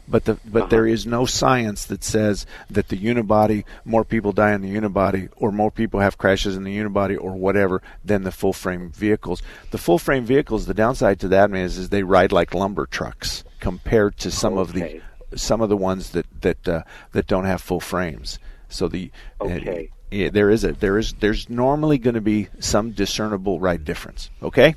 But 0.06 0.26
the 0.26 0.38
but 0.44 0.64
uh-huh. 0.64 0.68
there 0.68 0.86
is 0.86 1.06
no 1.06 1.24
science 1.24 1.86
that 1.86 2.04
says 2.04 2.44
that 2.68 2.88
the 2.88 2.98
unibody 2.98 3.64
more 3.86 4.04
people 4.04 4.32
die 4.32 4.52
in 4.52 4.60
the 4.60 4.74
unibody 4.74 5.30
or 5.36 5.50
more 5.50 5.70
people 5.70 6.00
have 6.00 6.18
crashes 6.18 6.56
in 6.56 6.64
the 6.64 6.76
unibody 6.76 7.18
or 7.18 7.32
whatever 7.32 7.80
than 8.04 8.22
the 8.24 8.32
full 8.32 8.52
frame 8.52 8.90
vehicles. 8.90 9.42
The 9.70 9.78
full 9.78 9.98
frame 9.98 10.26
vehicles, 10.26 10.66
the 10.66 10.74
downside 10.74 11.20
to 11.20 11.28
that 11.28 11.50
man 11.50 11.64
is, 11.64 11.78
is 11.78 11.88
they 11.88 12.02
ride 12.02 12.32
like 12.32 12.52
lumber 12.52 12.84
trucks 12.84 13.44
compared 13.60 14.18
to 14.18 14.30
some 14.30 14.58
of 14.58 14.74
the 14.74 15.00
some 15.36 15.60
of 15.60 15.68
the 15.68 15.76
ones 15.76 16.10
that 16.10 16.26
that 16.42 16.68
uh, 16.68 16.82
that 17.12 17.26
don't 17.26 17.44
have 17.44 17.60
full 17.60 17.80
frames. 17.80 18.38
So 18.68 18.88
the 18.88 19.10
Okay. 19.40 19.90
uh, 19.90 19.94
yeah, 20.10 20.30
there 20.30 20.50
is 20.50 20.64
a 20.64 20.72
there 20.72 20.98
is 20.98 21.12
there's 21.14 21.48
normally 21.50 21.98
going 21.98 22.14
to 22.14 22.20
be 22.20 22.48
some 22.60 22.92
discernible 22.92 23.60
ride 23.60 23.84
difference. 23.84 24.30
Okay. 24.42 24.74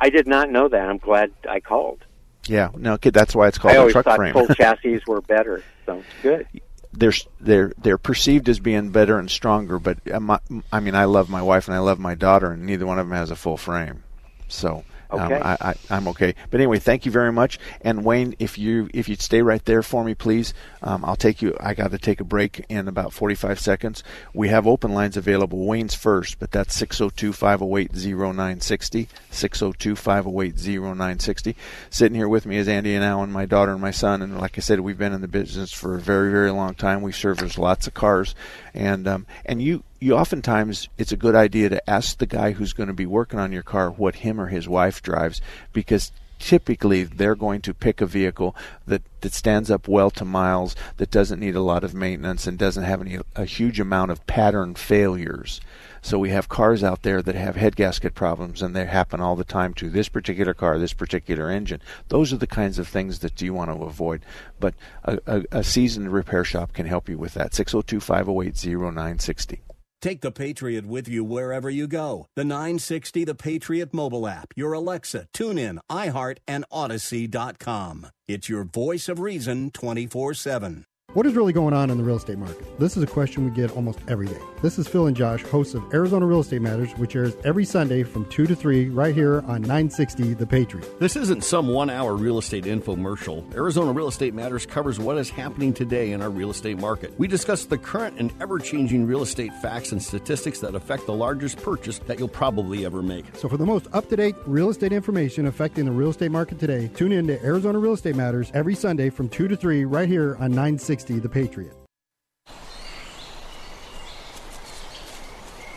I 0.00 0.10
did 0.10 0.26
not 0.26 0.50
know 0.50 0.68
that. 0.68 0.88
I'm 0.88 0.98
glad 0.98 1.32
I 1.48 1.60
called. 1.60 2.04
Yeah. 2.46 2.68
No. 2.76 2.94
Okay. 2.94 3.10
That's 3.10 3.34
why 3.34 3.48
it's 3.48 3.58
called 3.58 3.72
I 3.72 3.76
a 3.76 3.80
always 3.80 3.92
truck 3.92 4.04
thought 4.04 4.16
frame. 4.16 4.32
full 4.34 4.46
chassis 4.54 5.00
were 5.06 5.20
better. 5.22 5.62
So 5.86 6.02
good. 6.22 6.46
they're 6.92 7.12
they're 7.40 7.72
they're 7.78 7.98
perceived 7.98 8.48
as 8.48 8.60
being 8.60 8.90
better 8.90 9.18
and 9.18 9.30
stronger. 9.30 9.78
But 9.78 9.98
uh, 10.12 10.20
my, 10.20 10.38
I 10.72 10.80
mean, 10.80 10.94
I 10.94 11.04
love 11.04 11.28
my 11.30 11.42
wife 11.42 11.66
and 11.68 11.74
I 11.74 11.78
love 11.80 11.98
my 11.98 12.14
daughter, 12.14 12.52
and 12.52 12.64
neither 12.64 12.86
one 12.86 12.98
of 12.98 13.08
them 13.08 13.16
has 13.16 13.30
a 13.30 13.36
full 13.36 13.56
frame. 13.56 14.02
So 14.48 14.84
um, 15.10 15.20
Okay. 15.20 15.40
I, 15.40 15.56
I, 15.60 15.74
I'm 15.90 16.08
okay. 16.08 16.34
But 16.50 16.60
anyway, 16.60 16.78
thank 16.78 17.04
you 17.06 17.12
very 17.12 17.32
much. 17.32 17.58
And 17.80 18.04
Wayne, 18.04 18.34
if 18.38 18.58
you 18.58 18.90
if 18.92 19.08
you'd 19.08 19.22
stay 19.22 19.40
right 19.42 19.64
there 19.64 19.82
for 19.82 20.04
me, 20.04 20.14
please. 20.14 20.54
Um, 20.82 21.04
I'll 21.04 21.16
take 21.16 21.42
you. 21.42 21.56
I 21.60 21.74
got 21.74 21.90
to 21.92 21.98
take 21.98 22.20
a 22.20 22.24
break 22.24 22.64
in 22.68 22.88
about 22.88 23.12
45 23.12 23.60
seconds. 23.60 24.02
We 24.34 24.48
have 24.48 24.66
open 24.66 24.92
lines 24.92 25.16
available. 25.16 25.64
Wayne's 25.66 25.94
first, 25.94 26.38
but 26.38 26.50
that's 26.50 26.78
602-508-0960. 26.80 29.08
602-508-0960. 29.30 31.54
Sitting 31.90 32.16
here 32.16 32.28
with 32.28 32.46
me 32.46 32.56
is 32.56 32.68
Andy 32.68 32.94
and 32.94 33.04
Alan, 33.04 33.32
my 33.32 33.46
daughter 33.46 33.72
and 33.72 33.80
my 33.80 33.90
son. 33.90 34.22
And 34.22 34.38
like 34.38 34.58
I 34.58 34.60
said, 34.60 34.80
we've 34.80 34.98
been 34.98 35.12
in 35.12 35.20
the 35.20 35.28
business 35.28 35.72
for 35.72 35.96
a 35.96 36.00
very 36.00 36.30
very 36.30 36.50
long 36.50 36.74
time. 36.74 37.02
We 37.02 37.12
service 37.12 37.58
lots 37.58 37.86
of 37.86 37.94
cars, 37.94 38.34
and 38.76 39.08
um, 39.08 39.26
and 39.44 39.62
you 39.62 39.82
you 40.00 40.14
oftentimes 40.14 40.88
it's 40.98 41.12
a 41.12 41.16
good 41.16 41.34
idea 41.34 41.68
to 41.68 41.90
ask 41.90 42.18
the 42.18 42.26
guy 42.26 42.52
who's 42.52 42.72
going 42.72 42.88
to 42.88 42.92
be 42.92 43.06
working 43.06 43.38
on 43.38 43.52
your 43.52 43.62
car 43.62 43.90
what 43.90 44.16
him 44.16 44.40
or 44.40 44.46
his 44.46 44.68
wife 44.68 45.02
drives 45.02 45.40
because 45.72 46.12
typically 46.38 47.02
they're 47.02 47.34
going 47.34 47.62
to 47.62 47.72
pick 47.72 48.00
a 48.00 48.06
vehicle 48.06 48.54
that, 48.86 49.02
that 49.22 49.32
stands 49.32 49.70
up 49.70 49.88
well 49.88 50.10
to 50.10 50.24
miles 50.24 50.76
that 50.98 51.10
doesn't 51.10 51.40
need 51.40 51.56
a 51.56 51.62
lot 51.62 51.82
of 51.82 51.94
maintenance 51.94 52.46
and 52.46 52.58
doesn't 52.58 52.84
have 52.84 53.00
any 53.00 53.18
a 53.34 53.44
huge 53.46 53.80
amount 53.80 54.10
of 54.10 54.26
pattern 54.26 54.74
failures 54.74 55.60
so 56.06 56.20
we 56.20 56.30
have 56.30 56.48
cars 56.48 56.84
out 56.84 57.02
there 57.02 57.20
that 57.20 57.34
have 57.34 57.56
head 57.56 57.74
gasket 57.74 58.14
problems 58.14 58.62
and 58.62 58.76
they 58.76 58.84
happen 58.84 59.20
all 59.20 59.34
the 59.34 59.42
time 59.42 59.74
to 59.74 59.90
this 59.90 60.08
particular 60.08 60.54
car 60.54 60.78
this 60.78 60.92
particular 60.92 61.50
engine 61.50 61.82
those 62.08 62.32
are 62.32 62.36
the 62.36 62.46
kinds 62.46 62.78
of 62.78 62.86
things 62.86 63.18
that 63.18 63.42
you 63.42 63.52
want 63.52 63.68
to 63.70 63.84
avoid 63.84 64.24
but 64.60 64.74
a, 65.04 65.18
a, 65.26 65.42
a 65.50 65.64
seasoned 65.64 66.12
repair 66.12 66.44
shop 66.44 66.72
can 66.72 66.86
help 66.86 67.08
you 67.08 67.18
with 67.18 67.34
that 67.34 67.50
602-508-0960 67.50 69.58
Take 70.02 70.20
the 70.20 70.30
Patriot 70.30 70.84
with 70.86 71.08
you 71.08 71.24
wherever 71.24 71.70
you 71.70 71.88
go. 71.88 72.26
The 72.36 72.44
960 72.44 73.24
The 73.24 73.34
Patriot 73.34 73.94
mobile 73.94 74.28
app, 74.28 74.52
your 74.54 74.74
Alexa, 74.74 75.26
TuneIn, 75.32 75.78
iHeart, 75.90 76.36
and 76.46 76.66
Odyssey.com. 76.70 78.08
It's 78.28 78.48
your 78.48 78.64
voice 78.64 79.08
of 79.08 79.20
reason 79.20 79.70
24 79.70 80.34
7. 80.34 80.84
What 81.12 81.24
is 81.24 81.34
really 81.34 81.54
going 81.54 81.72
on 81.72 81.88
in 81.88 81.96
the 81.96 82.04
real 82.04 82.16
estate 82.16 82.36
market? 82.36 82.78
This 82.78 82.94
is 82.98 83.02
a 83.02 83.06
question 83.06 83.46
we 83.46 83.50
get 83.50 83.70
almost 83.70 84.00
every 84.06 84.26
day. 84.26 84.38
This 84.60 84.78
is 84.78 84.86
Phil 84.86 85.06
and 85.06 85.16
Josh, 85.16 85.42
hosts 85.44 85.72
of 85.72 85.82
Arizona 85.94 86.26
Real 86.26 86.40
Estate 86.40 86.60
Matters, 86.60 86.92
which 86.98 87.16
airs 87.16 87.34
every 87.42 87.64
Sunday 87.64 88.02
from 88.02 88.26
2 88.26 88.46
to 88.46 88.54
3 88.54 88.90
right 88.90 89.14
here 89.14 89.36
on 89.46 89.62
960 89.62 90.34
The 90.34 90.46
Patriot. 90.46 90.98
This 91.00 91.16
isn't 91.16 91.42
some 91.42 91.68
one 91.68 91.88
hour 91.88 92.16
real 92.16 92.36
estate 92.36 92.64
infomercial. 92.64 93.50
Arizona 93.54 93.92
Real 93.92 94.08
Estate 94.08 94.34
Matters 94.34 94.66
covers 94.66 94.98
what 94.98 95.16
is 95.16 95.30
happening 95.30 95.72
today 95.72 96.12
in 96.12 96.20
our 96.20 96.28
real 96.28 96.50
estate 96.50 96.78
market. 96.78 97.14
We 97.18 97.28
discuss 97.28 97.64
the 97.64 97.78
current 97.78 98.18
and 98.18 98.30
ever 98.38 98.58
changing 98.58 99.06
real 99.06 99.22
estate 99.22 99.54
facts 99.62 99.92
and 99.92 100.02
statistics 100.02 100.58
that 100.60 100.74
affect 100.74 101.06
the 101.06 101.14
largest 101.14 101.62
purchase 101.62 101.98
that 102.00 102.18
you'll 102.18 102.28
probably 102.28 102.84
ever 102.84 103.00
make. 103.00 103.24
So 103.36 103.48
for 103.48 103.56
the 103.56 103.64
most 103.64 103.86
up-to-date 103.94 104.34
real 104.44 104.68
estate 104.68 104.92
information 104.92 105.46
affecting 105.46 105.86
the 105.86 105.92
real 105.92 106.10
estate 106.10 106.30
market 106.32 106.58
today, 106.58 106.90
tune 106.94 107.12
in 107.12 107.26
to 107.28 107.42
Arizona 107.42 107.78
Real 107.78 107.94
Estate 107.94 108.16
Matters 108.16 108.50
every 108.52 108.74
Sunday 108.74 109.08
from 109.08 109.30
2 109.30 109.48
to 109.48 109.56
3 109.56 109.86
right 109.86 110.08
here 110.08 110.34
on 110.40 110.50
960 110.50 111.05
The 111.06 111.28
Patriot. 111.28 111.72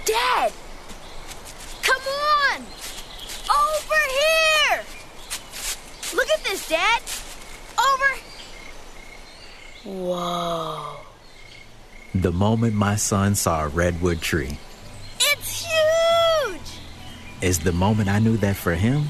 Dad! 0.04 0.52
Come 1.84 2.02
on! 2.02 2.62
Over 3.48 4.02
here! 4.20 4.82
Look 6.16 6.28
at 6.30 6.44
this, 6.44 6.68
Dad! 6.68 7.02
Over! 7.78 8.20
Whoa. 10.00 10.96
The 12.16 12.32
moment 12.32 12.74
my 12.74 12.96
son 12.96 13.36
saw 13.36 13.66
a 13.66 13.68
redwood 13.68 14.22
tree 14.22 14.58
It's 15.20 15.64
huge! 15.64 16.80
is 17.44 17.60
the 17.60 17.72
moment 17.72 18.10
I 18.10 18.18
knew 18.18 18.36
that 18.38 18.56
for 18.56 18.74
him, 18.74 19.06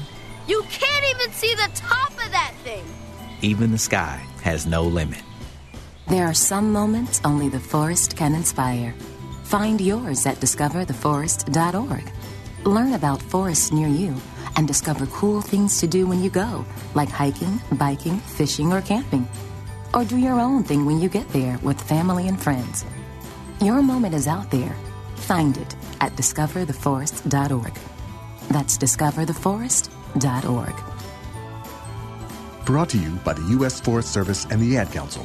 You 0.46 0.62
can't 0.68 1.16
even 1.16 1.32
see 1.32 1.54
the 1.54 1.70
top 1.74 2.10
of 2.10 2.30
that 2.30 2.52
thing! 2.62 2.84
even 3.40 3.72
the 3.72 3.78
sky 3.78 4.22
has 4.42 4.66
no 4.66 4.82
limit. 4.82 5.22
There 6.10 6.26
are 6.26 6.34
some 6.34 6.72
moments 6.72 7.20
only 7.24 7.48
the 7.48 7.60
forest 7.60 8.16
can 8.16 8.34
inspire. 8.34 8.92
Find 9.44 9.80
yours 9.80 10.26
at 10.26 10.38
discovertheforest.org. 10.38 12.12
Learn 12.64 12.94
about 12.94 13.22
forests 13.22 13.70
near 13.70 13.86
you 13.86 14.16
and 14.56 14.66
discover 14.66 15.06
cool 15.06 15.40
things 15.40 15.78
to 15.78 15.86
do 15.86 16.08
when 16.08 16.20
you 16.20 16.28
go, 16.28 16.64
like 16.94 17.10
hiking, 17.10 17.60
biking, 17.78 18.18
fishing, 18.18 18.72
or 18.72 18.80
camping. 18.80 19.28
Or 19.94 20.04
do 20.04 20.16
your 20.16 20.40
own 20.40 20.64
thing 20.64 20.84
when 20.84 21.00
you 21.00 21.08
get 21.08 21.28
there 21.28 21.60
with 21.62 21.80
family 21.80 22.26
and 22.26 22.42
friends. 22.42 22.84
Your 23.60 23.80
moment 23.80 24.16
is 24.16 24.26
out 24.26 24.50
there. 24.50 24.74
Find 25.14 25.56
it 25.56 25.76
at 26.00 26.16
discovertheforest.org. 26.16 27.78
That's 28.48 28.76
discovertheforest.org. 28.76 30.74
Brought 32.66 32.88
to 32.88 32.98
you 32.98 33.10
by 33.24 33.34
the 33.34 33.46
U.S. 33.58 33.80
Forest 33.80 34.12
Service 34.12 34.44
and 34.46 34.60
the 34.60 34.76
Ad 34.76 34.90
Council. 34.90 35.24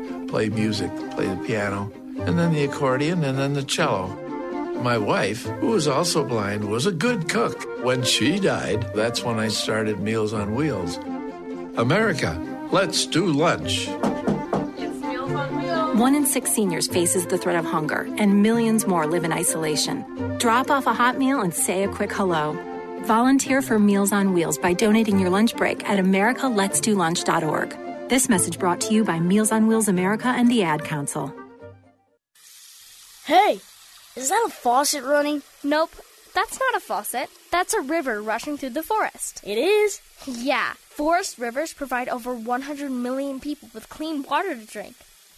play 0.31 0.47
music, 0.47 0.89
play 1.11 1.27
the 1.27 1.35
piano, 1.45 1.91
and 2.19 2.39
then 2.39 2.53
the 2.53 2.63
accordion, 2.63 3.25
and 3.25 3.37
then 3.37 3.53
the 3.53 3.63
cello. 3.63 4.07
My 4.81 4.97
wife, 4.97 5.43
who 5.59 5.67
was 5.67 5.89
also 5.89 6.23
blind, 6.23 6.63
was 6.63 6.85
a 6.85 6.91
good 6.93 7.27
cook. 7.27 7.67
When 7.83 8.01
she 8.03 8.39
died, 8.39 8.87
that's 8.95 9.23
when 9.23 9.39
I 9.39 9.49
started 9.49 9.99
Meals 9.99 10.31
on 10.31 10.55
Wheels. 10.55 10.97
America, 11.75 12.39
let's 12.71 13.05
do 13.05 13.25
lunch. 13.25 13.89
One 15.99 16.15
in 16.15 16.25
six 16.25 16.49
seniors 16.51 16.87
faces 16.87 17.25
the 17.25 17.37
threat 17.37 17.57
of 17.57 17.65
hunger, 17.65 18.07
and 18.17 18.41
millions 18.41 18.87
more 18.87 19.05
live 19.07 19.25
in 19.25 19.33
isolation. 19.33 20.05
Drop 20.37 20.71
off 20.71 20.87
a 20.87 20.93
hot 20.93 21.17
meal 21.17 21.41
and 21.41 21.53
say 21.53 21.83
a 21.83 21.89
quick 21.89 22.13
hello. 22.13 22.57
Volunteer 23.03 23.61
for 23.61 23.77
Meals 23.77 24.13
on 24.13 24.31
Wheels 24.31 24.57
by 24.57 24.71
donating 24.71 25.19
your 25.19 25.29
lunch 25.29 25.57
break 25.57 25.87
at 25.89 25.99
americaletsdolunch.org. 25.99 27.90
This 28.11 28.27
message 28.27 28.59
brought 28.59 28.81
to 28.81 28.93
you 28.93 29.05
by 29.05 29.21
Meals 29.21 29.53
on 29.53 29.67
Wheels 29.67 29.87
America 29.87 30.27
and 30.27 30.51
the 30.51 30.63
Ad 30.63 30.83
Council. 30.83 31.33
Hey, 33.23 33.61
is 34.17 34.27
that 34.27 34.45
a 34.45 34.51
faucet 34.51 35.05
running? 35.05 35.43
Nope, 35.63 35.91
that's 36.33 36.59
not 36.59 36.75
a 36.75 36.81
faucet. 36.81 37.29
That's 37.51 37.73
a 37.73 37.79
river 37.79 38.21
rushing 38.21 38.57
through 38.57 38.71
the 38.71 38.83
forest. 38.83 39.39
It 39.45 39.57
is? 39.57 40.01
Yeah, 40.27 40.73
forest 40.89 41.37
rivers 41.37 41.71
provide 41.71 42.09
over 42.09 42.35
100 42.35 42.91
million 42.91 43.39
people 43.39 43.69
with 43.73 43.87
clean 43.87 44.23
water 44.23 44.55
to 44.55 44.65
drink. 44.65 44.95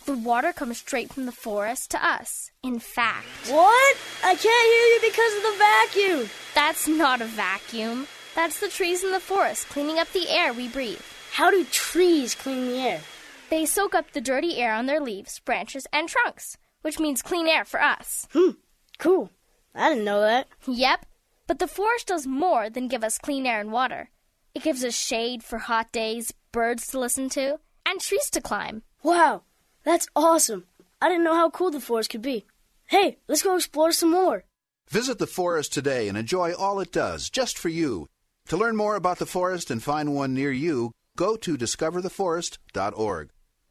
The 0.07 0.17
water 0.17 0.51
comes 0.51 0.79
straight 0.79 1.13
from 1.13 1.27
the 1.27 1.31
forest 1.31 1.91
to 1.91 2.03
us. 2.03 2.49
In 2.63 2.79
fact. 2.79 3.27
What? 3.49 3.97
I 4.23 4.33
can't 4.33 4.41
hear 4.41 4.87
you 4.87 4.99
because 5.11 5.35
of 5.35 5.43
the 5.43 5.57
vacuum. 5.59 6.29
That's 6.55 6.87
not 6.87 7.21
a 7.21 7.25
vacuum. 7.25 8.07
That's 8.33 8.59
the 8.59 8.67
trees 8.67 9.03
in 9.03 9.11
the 9.11 9.19
forest 9.19 9.69
cleaning 9.69 9.99
up 9.99 10.11
the 10.11 10.27
air 10.27 10.53
we 10.53 10.67
breathe. 10.67 11.05
How 11.33 11.49
do 11.49 11.63
trees 11.63 12.35
clean 12.35 12.67
the 12.67 12.77
air? 12.77 13.01
They 13.49 13.65
soak 13.65 13.95
up 13.95 14.11
the 14.11 14.21
dirty 14.21 14.57
air 14.57 14.71
on 14.71 14.85
their 14.85 15.01
leaves, 15.01 15.39
branches, 15.39 15.87
and 15.91 16.07
trunks, 16.07 16.57
which 16.83 16.99
means 16.99 17.23
clean 17.23 17.47
air 17.47 17.65
for 17.65 17.81
us. 17.81 18.27
Hmm, 18.33 18.51
cool. 18.99 19.31
I 19.73 19.89
didn't 19.89 20.05
know 20.05 20.21
that. 20.21 20.47
Yep. 20.67 21.07
But 21.47 21.57
the 21.57 21.67
forest 21.67 22.05
does 22.05 22.27
more 22.27 22.69
than 22.69 22.87
give 22.87 23.03
us 23.03 23.17
clean 23.17 23.47
air 23.47 23.59
and 23.59 23.71
water. 23.71 24.11
It 24.53 24.61
gives 24.61 24.83
us 24.83 24.95
shade 24.95 25.43
for 25.43 25.57
hot 25.57 25.91
days, 25.91 26.31
birds 26.51 26.85
to 26.89 26.99
listen 26.99 27.29
to, 27.29 27.59
and 27.83 27.99
trees 27.99 28.29
to 28.29 28.39
climb. 28.39 28.83
Wow, 29.01 29.41
that's 29.83 30.07
awesome. 30.15 30.65
I 31.01 31.09
didn't 31.09 31.23
know 31.23 31.33
how 31.33 31.49
cool 31.49 31.71
the 31.71 31.79
forest 31.79 32.11
could 32.11 32.21
be. 32.21 32.45
Hey, 32.85 33.17
let's 33.27 33.41
go 33.41 33.55
explore 33.55 33.91
some 33.91 34.11
more. 34.11 34.43
Visit 34.87 35.17
the 35.17 35.25
forest 35.25 35.73
today 35.73 36.07
and 36.07 36.15
enjoy 36.15 36.53
all 36.53 36.79
it 36.79 36.91
does 36.91 37.31
just 37.31 37.57
for 37.57 37.69
you. 37.69 38.05
To 38.49 38.57
learn 38.57 38.75
more 38.75 38.95
about 38.95 39.17
the 39.17 39.25
forest 39.25 39.71
and 39.71 39.81
find 39.81 40.13
one 40.13 40.35
near 40.35 40.51
you, 40.51 40.91
go 41.17 41.35
to 41.35 41.57
discovertheforest.org. 41.57 43.29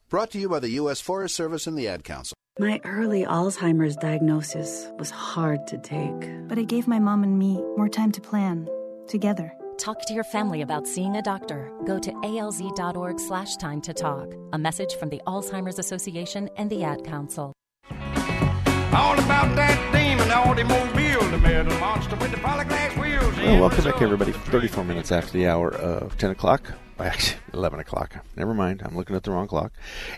Brought 0.09 0.31
to 0.33 0.39
you 0.39 0.49
by 0.49 0.59
the 0.61 0.71
U.S. 0.71 1.01
Forest 1.01 1.35
Service 1.35 1.67
and 1.67 1.77
the 1.77 1.89
Ad 1.89 2.05
Council. 2.05 2.37
My 2.59 2.81
early 2.85 3.25
Alzheimer's 3.25 3.97
diagnosis 3.97 4.89
was 4.99 5.11
hard 5.11 5.67
to 5.69 5.79
take, 5.79 6.49
but 6.49 6.59
it 6.59 6.69
gave 6.69 6.87
my 6.87 6.99
mom 6.99 7.25
and 7.25 7.39
me 7.39 7.55
more 7.77 7.89
time 7.89 8.13
to 8.13 8.21
plan 8.21 8.69
together. 9.09 9.55
Talk 9.79 10.05
to 10.07 10.15
your 10.15 10.25
family 10.25 10.61
about 10.61 10.87
seeing 10.87 11.17
a 11.17 11.23
doctor. 11.23 11.73
Go 11.87 11.99
to 11.99 12.11
alz.org 12.11 13.19
slash 13.19 13.57
time 13.57 13.81
to 13.81 13.95
talk. 13.95 14.35
A 14.53 14.59
message 14.59 14.95
from 14.97 15.09
the 15.09 15.23
Alzheimer's 15.27 15.79
Association 15.79 16.51
and 16.57 16.69
the 16.69 16.85
Ad 16.85 17.05
Council. 17.05 17.55
All 17.91 19.19
about 19.19 19.57
that 19.57 19.93
demon 19.93 20.31
automobile, 20.31 21.27
the 21.31 21.39
metal 21.39 21.77
monster 21.79 22.15
with 22.17 22.31
the 22.31 22.37
polyglass 22.37 22.95
wheels. 22.99 23.35
Well, 23.39 23.61
welcome 23.63 23.85
back, 23.85 24.03
everybody. 24.03 24.33
34 24.33 24.85
minutes 24.85 25.11
after 25.11 25.33
the 25.33 25.47
hour 25.49 25.75
of 25.75 26.19
10 26.19 26.33
o'clock. 26.33 26.75
Actually, 27.03 27.41
11 27.55 27.81
o'clock. 27.81 28.17
Never 28.37 28.55
mind. 28.55 28.83
I'm 28.85 28.97
looking 28.97 29.17
at 29.17 29.23
the 29.23 29.31
wrong 29.31 29.49
clock. 29.49 29.73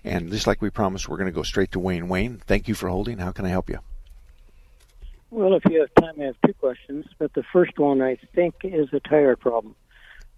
And 0.04 0.30
just 0.30 0.46
like 0.46 0.60
we 0.60 0.70
promised, 0.70 1.08
we're 1.08 1.16
going 1.16 1.26
to 1.28 1.32
go 1.32 1.42
straight 1.42 1.72
to 1.72 1.78
Wayne. 1.78 2.08
Wayne, 2.08 2.42
thank 2.46 2.68
you 2.68 2.74
for 2.74 2.88
holding. 2.88 3.18
How 3.18 3.32
can 3.32 3.44
I 3.44 3.48
help 3.48 3.70
you? 3.70 3.78
Well, 5.30 5.54
if 5.54 5.64
you 5.68 5.80
have 5.80 5.94
time, 5.94 6.20
I 6.20 6.26
have 6.26 6.36
two 6.46 6.52
questions. 6.54 7.06
But 7.18 7.32
the 7.34 7.42
first 7.52 7.78
one, 7.78 8.02
I 8.02 8.18
think, 8.34 8.56
is 8.62 8.88
a 8.92 9.00
tire 9.00 9.36
problem. 9.36 9.74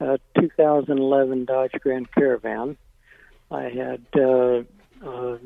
Uh, 0.00 0.18
2011 0.38 1.46
Dodge 1.46 1.72
Grand 1.80 2.10
Caravan. 2.12 2.76
I 3.50 3.64
had 3.64 4.02
uh, 4.14 4.62
uh, 5.06 5.38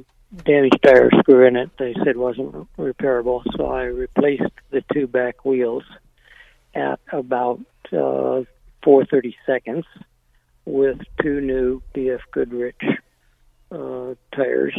damaged 0.45 0.79
tire 0.83 1.11
screw 1.21 1.47
in 1.47 1.57
it. 1.57 1.71
They 1.79 1.95
said 2.05 2.17
wasn't 2.17 2.67
repairable, 2.77 3.43
so 3.57 3.67
I 3.67 3.85
replaced 3.85 4.53
the 4.71 4.83
two 4.93 5.07
back 5.07 5.45
wheels 5.45 5.85
at 6.75 6.99
about 7.13 7.61
uh, 7.93 8.43
4:30 8.83 9.35
seconds 9.45 9.85
with 10.71 10.99
two 11.23 11.41
new 11.41 11.83
BF 11.95 12.21
Goodrich 12.33 12.81
uh, 13.71 14.15
tires, 14.35 14.79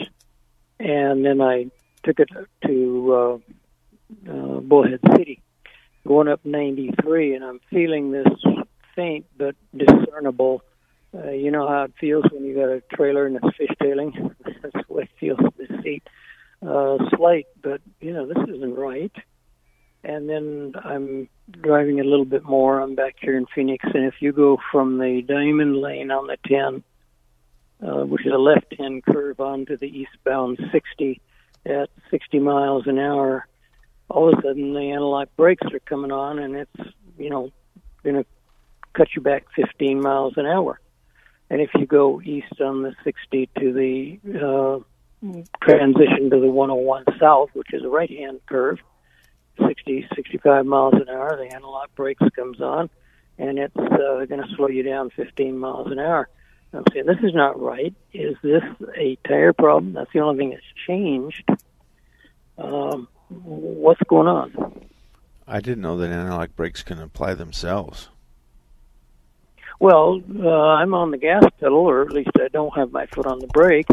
and 0.79 1.25
then 1.25 1.41
I 1.41 1.67
took 2.03 2.19
it 2.19 2.29
to 2.65 3.13
uh, 3.13 4.31
uh, 4.31 4.59
Bullhead 4.61 4.99
City, 5.15 5.41
going 6.07 6.27
up 6.27 6.41
93, 6.43 7.35
and 7.35 7.43
I'm 7.43 7.59
feeling 7.69 8.11
this 8.11 8.27
faint 8.95 9.25
but 9.37 9.55
discernible. 9.75 10.63
Uh, 11.13 11.31
you 11.31 11.51
know 11.51 11.67
how 11.67 11.83
it 11.83 11.93
feels 11.99 12.23
when 12.31 12.45
you 12.45 12.55
got 12.55 12.69
a 12.69 12.81
trailer 12.95 13.25
and 13.25 13.37
it's 13.37 13.57
fishtailing. 13.57 14.33
That's 14.61 14.87
the 14.87 14.93
way 14.93 15.03
it 15.03 15.09
feels 15.19 15.39
the 15.57 15.81
seat. 15.83 16.03
Uh, 16.65 16.97
slight, 17.15 17.47
but 17.61 17.81
you 17.99 18.13
know 18.13 18.27
this 18.27 18.37
isn't 18.55 18.75
right. 18.75 19.11
And 20.03 20.27
then 20.27 20.73
I'm 20.83 21.29
driving 21.51 21.99
a 21.99 22.03
little 22.03 22.25
bit 22.25 22.43
more. 22.43 22.79
I'm 22.79 22.95
back 22.95 23.15
here 23.21 23.37
in 23.37 23.45
Phoenix, 23.53 23.85
and 23.93 24.05
if 24.05 24.15
you 24.19 24.31
go 24.31 24.57
from 24.71 24.97
the 24.97 25.21
Diamond 25.21 25.77
Lane 25.77 26.09
on 26.09 26.27
the 26.27 26.37
10, 26.47 26.83
uh, 27.87 28.05
which 28.05 28.25
is 28.25 28.33
a 28.33 28.37
left-hand 28.37 29.03
curve 29.05 29.39
onto 29.39 29.77
the 29.77 29.85
eastbound 29.85 30.59
60 30.71 31.21
at 31.65 31.89
60 32.09 32.39
miles 32.39 32.87
an 32.87 32.97
hour, 32.97 33.47
all 34.09 34.33
of 34.33 34.39
a 34.39 34.41
sudden 34.41 34.73
the 34.73 34.91
anti-lock 34.91 35.29
brakes 35.37 35.67
are 35.71 35.79
coming 35.79 36.11
on, 36.11 36.39
and 36.39 36.55
it's 36.55 36.93
you 37.17 37.29
know 37.29 37.51
going 38.03 38.15
to 38.15 38.25
cut 38.93 39.07
you 39.15 39.21
back 39.21 39.45
15 39.55 40.01
miles 40.01 40.33
an 40.37 40.45
hour. 40.45 40.79
And 41.49 41.61
if 41.61 41.69
you 41.75 41.85
go 41.85 42.21
east 42.21 42.59
on 42.61 42.81
the 42.81 42.95
60 43.03 43.49
to 43.59 43.73
the 43.73 44.19
uh, 44.39 44.79
transition 45.61 46.29
to 46.29 46.39
the 46.39 46.49
101 46.49 47.05
south, 47.19 47.49
which 47.53 47.73
is 47.73 47.83
a 47.83 47.89
right-hand 47.89 48.39
curve, 48.47 48.79
60, 49.65 50.07
65 50.15 50.65
miles 50.65 50.93
an 50.93 51.09
hour, 51.09 51.37
the 51.37 51.53
anti-lock 51.53 51.93
brakes 51.95 52.23
comes 52.35 52.61
on, 52.61 52.89
and 53.37 53.59
it's 53.59 53.75
uh, 53.75 54.25
going 54.25 54.41
to 54.41 54.47
slow 54.55 54.67
you 54.67 54.83
down 54.83 55.09
15 55.11 55.57
miles 55.57 55.91
an 55.91 55.99
hour. 55.99 56.29
I'm 56.73 56.83
saying 56.93 57.05
this 57.05 57.19
is 57.23 57.33
not 57.33 57.61
right. 57.61 57.93
Is 58.13 58.37
this 58.41 58.63
a 58.97 59.17
tire 59.27 59.53
problem? 59.53 59.93
That's 59.93 60.11
the 60.13 60.19
only 60.19 60.37
thing 60.37 60.49
that's 60.51 60.63
changed. 60.87 61.43
Um, 62.57 63.07
what's 63.29 64.01
going 64.07 64.27
on? 64.27 64.87
I 65.47 65.59
didn't 65.59 65.81
know 65.81 65.97
that 65.97 66.11
anti-lock 66.11 66.55
brakes 66.55 66.81
can 66.83 66.99
apply 66.99 67.33
themselves. 67.33 68.09
Well, 69.79 70.21
uh, 70.39 70.47
I'm 70.47 70.93
on 70.93 71.11
the 71.11 71.17
gas 71.17 71.43
pedal, 71.59 71.79
or 71.79 72.03
at 72.03 72.11
least 72.11 72.29
I 72.39 72.47
don't 72.49 72.73
have 72.75 72.91
my 72.91 73.07
foot 73.07 73.25
on 73.25 73.39
the 73.39 73.47
brake, 73.47 73.87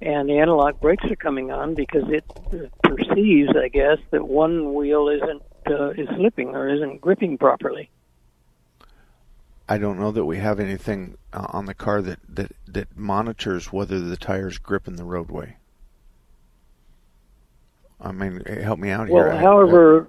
and 0.00 0.28
the 0.28 0.38
anti-lock 0.38 0.80
brakes 0.80 1.04
are 1.10 1.16
coming 1.16 1.50
on 1.50 1.74
because 1.74 2.04
it 2.08 2.24
perceives, 2.82 3.50
I 3.56 3.68
guess, 3.68 3.98
that 4.10 4.26
one 4.26 4.74
wheel 4.74 5.08
isn't 5.08 5.42
uh, 5.66 5.90
is 5.90 6.08
slipping 6.16 6.54
or 6.54 6.68
isn't 6.68 7.00
gripping 7.00 7.38
properly. 7.38 7.90
I 9.68 9.78
don't 9.78 9.98
know 9.98 10.12
that 10.12 10.24
we 10.24 10.38
have 10.38 10.60
anything 10.60 11.16
uh, 11.32 11.46
on 11.48 11.66
the 11.66 11.74
car 11.74 12.00
that, 12.02 12.20
that, 12.28 12.52
that 12.68 12.96
monitors 12.96 13.72
whether 13.72 13.98
the 13.98 14.16
tires 14.16 14.58
grip 14.58 14.86
in 14.86 14.94
the 14.96 15.04
roadway. 15.04 15.56
I 18.00 18.12
mean, 18.12 18.44
help 18.44 18.78
me 18.78 18.90
out 18.90 19.08
well, 19.08 19.24
here. 19.24 19.32
Well, 19.32 19.38
however, 19.38 20.08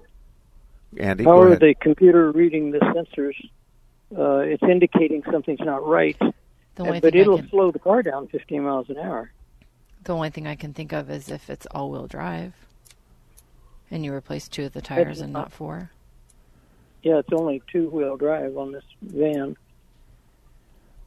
I, 1.00 1.04
Andy, 1.04 1.24
however, 1.24 1.56
the 1.56 1.74
computer 1.74 2.32
reading 2.32 2.72
the 2.72 2.80
sensors, 2.80 3.36
uh, 4.16 4.40
it's 4.40 4.62
indicating 4.62 5.24
something's 5.32 5.62
not 5.62 5.86
right. 5.88 6.18
only 6.78 7.00
but 7.00 7.14
thing 7.14 7.22
it'll 7.22 7.38
can- 7.40 7.50
slow 7.50 7.72
the 7.72 7.80
car 7.80 8.04
down 8.04 8.28
15 8.28 8.62
miles 8.62 8.90
an 8.90 8.98
hour. 8.98 9.32
The 10.08 10.16
only 10.16 10.30
thing 10.30 10.48
I 10.48 10.56
can 10.56 10.74
think 10.74 10.94
of 10.94 11.12
is 11.12 11.30
if 11.30 11.50
it's 11.50 11.66
all-wheel 11.66 12.08
drive, 12.08 12.54
and 13.92 14.06
you 14.06 14.14
replace 14.14 14.48
two 14.48 14.64
of 14.64 14.72
the 14.72 14.82
tires 14.82 15.20
and 15.20 15.34
not 15.34 15.52
four. 15.52 15.92
Yeah, 17.04 17.18
it's 17.18 17.34
only 17.34 17.62
two-wheel 17.70 18.16
drive 18.16 18.58
on 18.58 18.72
this 18.72 18.86
van. 19.02 19.58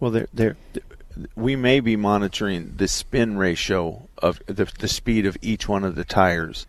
Well, 0.01 0.11
there, 0.11 0.29
there, 0.35 0.57
we 1.35 1.57
may 1.57 1.81
be 1.81 1.97
monitoring 1.97 2.75
the 2.77 2.89
spin 2.89 3.39
ratio 3.39 4.07
of 4.19 4.43
the, 4.45 4.71
the 4.79 4.89
speed 4.89 5.25
of 5.25 5.39
each 5.41 5.67
one 5.67 5.83
of 5.83 5.95
the 5.95 6.05
tires, 6.05 6.67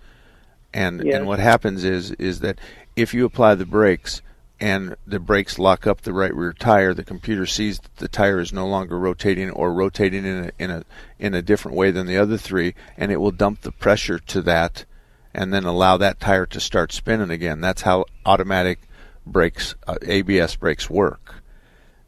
and 0.73 1.03
Yes. 1.03 1.15
and 1.15 1.27
what 1.27 1.39
happens 1.39 1.83
is 1.83 2.11
is 2.11 2.39
that 2.39 2.59
if 2.95 3.13
you 3.13 3.25
apply 3.25 3.55
the 3.55 3.65
brakes 3.65 4.21
and 4.61 4.95
the 5.07 5.19
brakes 5.19 5.57
lock 5.57 5.87
up 5.87 6.01
the 6.01 6.13
right 6.13 6.33
rear 6.33 6.53
tire, 6.53 6.93
the 6.93 7.03
computer 7.03 7.47
sees 7.47 7.79
that 7.79 7.95
the 7.97 8.07
tire 8.07 8.39
is 8.39 8.53
no 8.53 8.67
longer 8.67 8.97
rotating 8.97 9.49
or 9.49 9.73
rotating 9.73 10.23
in 10.23 10.45
a 10.45 10.51
in 10.59 10.69
a 10.69 10.83
in 11.17 11.33
a 11.33 11.41
different 11.41 11.75
way 11.75 11.89
than 11.89 12.05
the 12.05 12.17
other 12.17 12.37
three, 12.37 12.75
and 12.95 13.11
it 13.11 13.19
will 13.19 13.31
dump 13.31 13.61
the 13.61 13.71
pressure 13.71 14.19
to 14.19 14.41
that, 14.43 14.85
and 15.33 15.51
then 15.51 15.65
allow 15.65 15.97
that 15.97 16.19
tire 16.19 16.45
to 16.45 16.59
start 16.59 16.93
spinning 16.93 17.31
again. 17.31 17.59
That's 17.59 17.81
how 17.81 18.05
automatic 18.23 18.79
brakes, 19.25 19.73
uh, 19.87 19.95
ABS 20.03 20.55
brakes 20.57 20.89
work. 20.89 21.35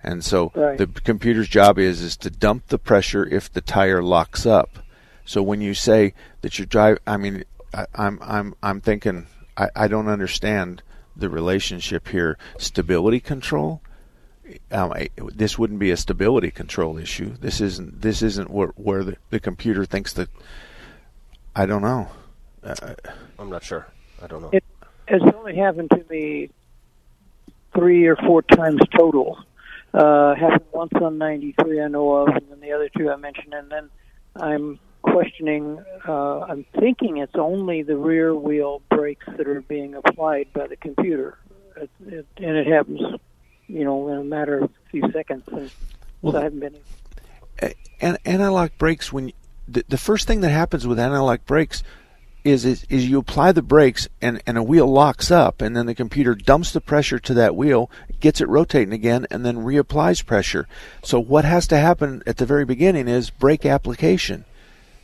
And 0.03 0.23
so 0.23 0.51
Right. 0.53 0.77
the 0.77 0.85
computer's 0.87 1.47
job 1.49 1.79
is 1.79 2.01
is 2.01 2.15
to 2.17 2.29
dump 2.29 2.67
the 2.67 2.77
pressure 2.77 3.25
if 3.25 3.51
the 3.51 3.61
tire 3.61 4.03
locks 4.03 4.45
up. 4.45 4.77
So 5.25 5.41
when 5.41 5.59
you 5.61 5.73
say 5.73 6.13
that 6.41 6.59
you're 6.59 6.65
driving, 6.67 6.99
I 7.07 7.17
mean, 7.17 7.45
I, 7.73 7.87
I'm 7.95 8.19
I'm 8.21 8.53
I'm 8.61 8.79
thinking 8.79 9.25
I, 9.57 9.69
I 9.75 9.87
don't 9.87 10.07
understand 10.07 10.83
the 11.15 11.29
relationship 11.29 12.07
here. 12.07 12.37
Stability 12.57 13.19
control. 13.19 13.81
Um, 14.71 14.91
I, 14.91 15.09
this 15.17 15.57
wouldn't 15.57 15.79
be 15.79 15.91
a 15.91 15.97
stability 15.97 16.51
control 16.51 16.97
issue. 16.97 17.35
This 17.39 17.61
isn't. 17.61 18.01
This 18.01 18.21
isn't 18.21 18.49
where 18.49 18.69
where 18.75 19.03
the, 19.03 19.17
the 19.29 19.39
computer 19.39 19.85
thinks 19.85 20.13
that. 20.13 20.29
I 21.55 21.65
don't 21.65 21.81
know. 21.81 22.09
Uh, 22.63 22.95
I'm 23.37 23.49
not 23.49 23.63
sure. 23.63 23.87
I 24.21 24.27
don't 24.27 24.41
know. 24.41 24.49
It 24.51 24.63
has 25.07 25.21
only 25.35 25.55
happened 25.55 25.91
to 25.91 26.03
me 26.09 26.49
three 27.73 28.07
or 28.07 28.15
four 28.15 28.41
times 28.41 28.81
total. 28.97 29.37
Uh, 29.93 30.33
happened 30.33 30.65
once 30.71 30.91
on 31.01 31.19
93 31.19 31.81
I 31.81 31.87
know 31.87 32.13
of, 32.15 32.29
and 32.29 32.49
then 32.49 32.59
the 32.59 32.71
other 32.71 32.89
two 32.97 33.11
I 33.11 33.15
mentioned, 33.15 33.53
and 33.53 33.71
then 33.71 33.89
I'm 34.35 34.79
questioning, 35.03 35.83
uh, 36.07 36.39
I'm 36.39 36.65
thinking 36.79 37.17
it's 37.17 37.35
only 37.35 37.83
the 37.83 37.97
rear 37.97 38.33
wheel 38.33 38.81
brakes 38.89 39.25
that 39.37 39.47
are 39.47 39.61
being 39.61 39.95
applied 39.95 40.51
by 40.53 40.67
the 40.67 40.75
computer. 40.75 41.37
It, 41.77 41.89
it, 42.07 42.27
and 42.37 42.57
it 42.57 42.67
happens, 42.67 43.01
you 43.67 43.83
know, 43.83 44.07
in 44.09 44.17
a 44.17 44.23
matter 44.23 44.59
of 44.59 44.63
a 44.63 44.89
few 44.89 45.11
seconds. 45.11 45.43
And 45.51 45.71
so 46.21 46.37
I 46.37 46.43
haven't 46.43 46.59
been 46.59 46.77
and 48.03 48.17
anti-lock 48.25 48.77
brakes 48.77 49.13
when 49.13 49.31
the, 49.67 49.85
the 49.87 49.97
first 49.97 50.27
thing 50.27 50.41
that 50.41 50.49
happens 50.49 50.85
with 50.85 50.99
anti-lock 50.99 51.45
brakes 51.45 51.83
is, 52.43 52.65
is 52.65 52.85
is 52.89 53.09
you 53.09 53.19
apply 53.19 53.53
the 53.53 53.61
brakes 53.61 54.09
and 54.21 54.43
and 54.45 54.57
a 54.57 54.63
wheel 54.63 54.85
locks 54.85 55.31
up 55.31 55.61
and 55.61 55.77
then 55.77 55.85
the 55.85 55.95
computer 55.95 56.35
dumps 56.35 56.73
the 56.73 56.81
pressure 56.81 57.17
to 57.17 57.33
that 57.33 57.55
wheel 57.55 57.89
gets 58.19 58.41
it 58.41 58.49
rotating 58.49 58.93
again 58.93 59.25
and 59.31 59.45
then 59.45 59.59
reapplies 59.59 60.25
pressure 60.25 60.67
so 61.01 61.17
what 61.17 61.45
has 61.45 61.65
to 61.67 61.77
happen 61.77 62.21
at 62.27 62.35
the 62.35 62.45
very 62.45 62.65
beginning 62.65 63.07
is 63.07 63.29
brake 63.29 63.65
application 63.65 64.43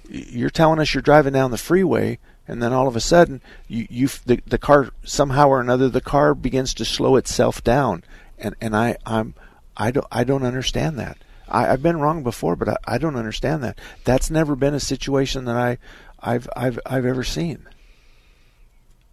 you're 0.09 0.49
telling 0.49 0.79
us 0.79 0.93
you're 0.93 1.01
driving 1.01 1.33
down 1.33 1.51
the 1.51 1.57
freeway 1.57 2.17
and 2.47 2.61
then 2.63 2.73
all 2.73 2.87
of 2.87 2.95
a 2.95 2.99
sudden 2.99 3.41
you 3.67 3.85
you 3.89 4.07
the, 4.25 4.41
the 4.47 4.57
car 4.57 4.89
somehow 5.03 5.47
or 5.47 5.61
another 5.61 5.87
the 5.89 6.01
car 6.01 6.33
begins 6.33 6.73
to 6.73 6.83
slow 6.85 7.15
itself 7.15 7.63
down 7.63 8.03
and 8.37 8.55
and 8.59 8.75
I 8.75 8.97
I'm 9.05 9.35
I 9.77 9.91
don't 9.91 10.07
I 10.11 10.23
don't 10.23 10.43
understand 10.43 10.97
that 10.99 11.17
I, 11.47 11.67
I've 11.71 11.83
been 11.83 11.99
wrong 11.99 12.23
before 12.23 12.55
but 12.55 12.69
I, 12.69 12.75
I 12.85 12.97
don't 12.97 13.15
understand 13.15 13.63
that 13.63 13.77
that's 14.03 14.31
never 14.31 14.55
been 14.55 14.73
a 14.73 14.79
situation 14.79 15.45
that 15.45 15.55
I 15.55 15.77
I've 16.19 16.49
I've 16.55 16.79
I've 16.85 17.05
ever 17.05 17.23
seen 17.23 17.67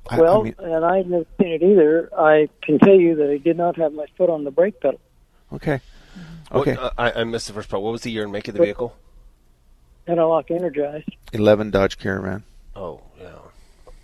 I- 0.09 0.17
I 0.17 0.21
well, 0.21 0.43
mean- 0.45 0.55
and 0.59 0.85
I've 0.85 1.07
never 1.07 1.27
seen 1.41 1.49
it 1.53 1.63
either. 1.65 2.09
I 2.17 2.49
can 2.63 2.79
tell 2.79 2.95
you 2.95 3.17
that 3.17 3.29
I 3.29 3.39
did 3.39 3.57
not 3.57 3.77
have 3.77 3.93
my 3.93 4.07
foot 4.17 4.31
on 4.31 4.45
the 4.45 4.51
brake 4.53 4.81
pedal. 4.81 5.01
okay 5.53 5.81
What- 6.51 6.69
okay 6.69 6.81
uh, 6.81 6.91
I, 6.97 7.13
I 7.21 7.25
missed 7.25 7.49
the 7.49 7.53
first 7.53 7.69
part. 7.69 7.83
What 7.83 7.91
was 7.93 8.03
the 8.03 8.11
year 8.13 8.23
and 8.23 8.33
make 8.33 8.47
of 8.49 8.55
the 8.55 8.63
vehicle? 8.63 8.97
Analog 10.07 10.51
energized. 10.51 11.09
11 11.33 11.71
Dodge 11.71 11.99
Caravan 11.99 12.45
Oh, 12.77 13.01
yeah. 13.21 13.31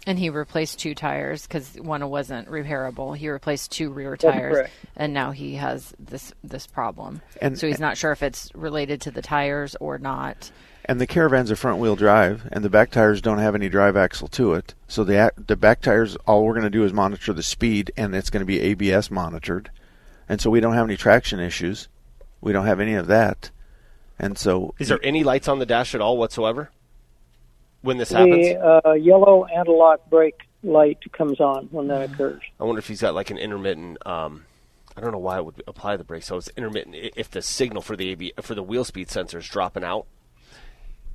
And 0.07 0.18
he 0.18 0.30
replaced 0.30 0.80
two 0.80 0.94
tires 0.94 1.46
because 1.46 1.74
one 1.74 2.09
wasn't 2.11 2.48
repairable. 2.48 3.16
He 3.16 3.28
replaced 3.28 3.70
two 3.70 3.90
rear 3.90 4.16
tires, 4.16 4.68
and 4.96 5.12
now 5.14 5.30
he 5.30 5.55
has 5.57 5.94
this 6.00 6.32
this 6.42 6.66
problem. 6.66 7.20
And- 7.40 7.57
so 7.57 7.68
he's 7.68 7.78
not 7.78 7.96
sure 7.96 8.11
if 8.11 8.22
it's 8.22 8.50
related 8.55 9.00
to 9.03 9.11
the 9.12 9.22
tires 9.22 9.76
or 9.78 9.98
not. 9.98 10.50
And 10.86 11.00
the 11.00 11.07
Caravan's 11.07 11.53
a 11.53 11.57
front 11.57 11.78
wheel 11.78 11.94
drive, 11.94 12.48
and 12.50 12.64
the 12.64 12.70
back 12.70 12.90
tires 12.90 13.22
don't 13.22 13.38
have 13.38 13.55
any 13.55 13.68
drive 13.68 13.96
axle 13.96 14.26
to 14.28 14.55
it. 14.55 14.74
So 14.88 15.05
the 15.05 15.32
the 15.36 15.55
back 15.57 15.82
tires, 15.82 16.16
all 16.26 16.44
we're 16.44 16.55
going 16.55 16.64
to 16.64 16.70
do 16.70 16.82
is 16.84 16.92
monitor 16.92 17.32
the 17.32 17.42
speed, 17.44 17.92
and 17.96 18.12
it's 18.12 18.30
going 18.30 18.40
to 18.40 18.44
be 18.46 18.61
ABS 18.61 19.09
monitored, 19.09 19.70
and 20.28 20.40
so 20.40 20.50
we 20.50 20.59
don't 20.59 20.74
have 20.74 20.86
any 20.86 20.96
traction 20.96 21.38
issues. 21.38 21.86
We 22.40 22.53
don't 22.53 22.66
have 22.66 22.80
any 22.80 22.94
of 22.94 23.07
that, 23.07 23.50
and 24.22 24.38
so 24.38 24.74
Is 24.78 24.88
there 24.88 25.00
any 25.02 25.24
lights 25.24 25.48
on 25.48 25.58
the 25.58 25.66
dash 25.66 25.94
at 25.94 26.00
all 26.00 26.16
whatsoever 26.16 26.70
when 27.82 27.98
this 27.98 28.10
happens? 28.10 28.46
The 28.46 28.88
uh, 28.88 28.92
yellow 28.92 29.44
anti-lock 29.44 30.08
brake 30.08 30.40
light 30.62 30.98
comes 31.12 31.40
on 31.40 31.66
when 31.72 31.88
that 31.88 32.10
occurs. 32.10 32.40
I 32.60 32.64
wonder 32.64 32.78
if 32.78 32.88
he's 32.88 33.00
got 33.00 33.14
like 33.14 33.30
an 33.30 33.38
intermittent. 33.38 33.98
Um, 34.06 34.44
I 34.96 35.00
don't 35.00 35.12
know 35.12 35.18
why 35.18 35.38
it 35.38 35.44
would 35.44 35.62
apply 35.66 35.96
the 35.96 36.04
brake. 36.04 36.22
So 36.22 36.36
it's 36.36 36.50
intermittent 36.56 36.94
if 37.16 37.30
the 37.30 37.42
signal 37.42 37.82
for 37.82 37.96
the 37.96 38.10
AB, 38.10 38.32
for 38.40 38.54
the 38.54 38.62
wheel 38.62 38.84
speed 38.84 39.10
sensor 39.10 39.38
is 39.38 39.48
dropping 39.48 39.84
out, 39.84 40.06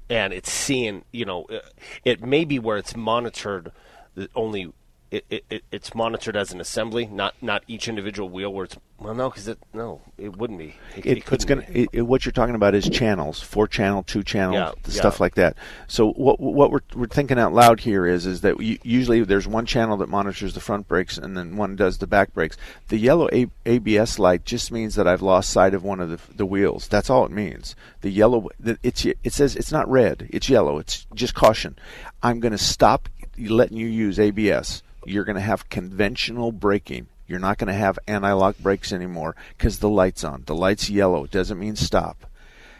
and 0.09 0.33
it's 0.33 0.51
seeing. 0.51 1.05
You 1.11 1.25
know, 1.25 1.45
uh, 1.45 1.59
it 2.03 2.21
may 2.23 2.43
be 2.43 2.59
where 2.59 2.77
it's 2.77 2.95
monitored 2.95 3.71
the- 4.15 4.29
only. 4.35 4.73
It, 5.09 5.25
it, 5.29 5.45
it, 5.49 5.63
it's 5.71 5.95
monitored 5.95 6.35
as 6.35 6.51
an 6.51 6.59
assembly, 6.59 7.05
not 7.05 7.33
not 7.41 7.63
each 7.67 7.87
individual 7.87 8.27
wheel. 8.27 8.51
Where 8.53 8.65
it's 8.65 8.75
well, 8.99 9.13
no, 9.13 9.29
because 9.29 9.47
it 9.47 9.57
no, 9.73 10.01
it 10.17 10.35
wouldn't 10.35 10.59
be. 10.59 10.75
It, 10.97 11.05
it, 11.05 11.17
it 11.19 11.31
it's 11.31 11.45
going 11.45 11.61
be. 11.61 12.01
what 12.01 12.25
you're 12.25 12.33
talking 12.33 12.55
about 12.55 12.75
is 12.75 12.89
channels, 12.89 13.39
four 13.39 13.67
channel, 13.69 14.03
two 14.03 14.21
channel, 14.21 14.55
Yeah, 14.55 14.71
stuff 14.87 15.15
yeah. 15.15 15.23
like 15.23 15.35
that. 15.35 15.55
So 15.87 16.11
what 16.11 16.41
what 16.41 16.71
we're 16.71 16.81
we're 16.93 17.07
thinking 17.07 17.39
out 17.39 17.53
loud 17.53 17.79
here 17.79 18.05
is 18.05 18.25
is 18.25 18.41
that 18.41 18.57
we, 18.57 18.81
usually 18.83 19.23
there's 19.23 19.47
one 19.47 19.65
channel 19.65 19.95
that 19.97 20.09
monitors 20.09 20.53
the 20.53 20.59
front 20.59 20.89
brakes 20.89 21.17
and 21.17 21.37
then 21.37 21.55
one 21.55 21.77
does 21.77 21.99
the 21.99 22.07
back 22.07 22.33
brakes. 22.33 22.57
The 22.89 22.97
yellow 22.97 23.29
A- 23.31 23.47
ABS 23.65 24.19
light 24.19 24.43
just 24.43 24.73
means 24.73 24.95
that 24.95 25.07
I've 25.07 25.21
lost 25.21 25.51
sight 25.51 25.73
of 25.73 25.83
one 25.85 26.01
of 26.01 26.09
the 26.09 26.19
the 26.35 26.45
wheels. 26.45 26.89
That's 26.89 27.09
all 27.09 27.23
it 27.23 27.31
means. 27.31 27.75
The 28.01 28.09
yellow 28.09 28.49
the- 28.59 28.77
it's 28.83 29.05
it 29.05 29.31
says 29.31 29.55
it's 29.55 29.71
not 29.71 29.89
red, 29.89 30.27
it's 30.31 30.49
yellow. 30.49 30.79
It's 30.79 31.07
just 31.13 31.33
caution. 31.33 31.77
I'm 32.21 32.41
going 32.41 32.51
to 32.51 32.57
stop 32.57 33.07
letting 33.37 33.77
you 33.77 33.87
use 33.87 34.19
ABS. 34.19 34.81
You're 35.07 35.25
going 35.25 35.35
to 35.35 35.41
have 35.41 35.69
conventional 35.69 36.51
braking. 36.51 37.07
You're 37.27 37.39
not 37.39 37.57
going 37.57 37.67
to 37.67 37.73
have 37.73 37.99
anti-lock 38.07 38.57
brakes 38.59 38.93
anymore 38.93 39.35
because 39.57 39.79
the 39.79 39.89
light's 39.89 40.23
on. 40.23 40.43
The 40.45 40.55
light's 40.55 40.89
yellow. 40.89 41.23
It 41.23 41.31
doesn't 41.31 41.59
mean 41.59 41.75
stop. 41.75 42.25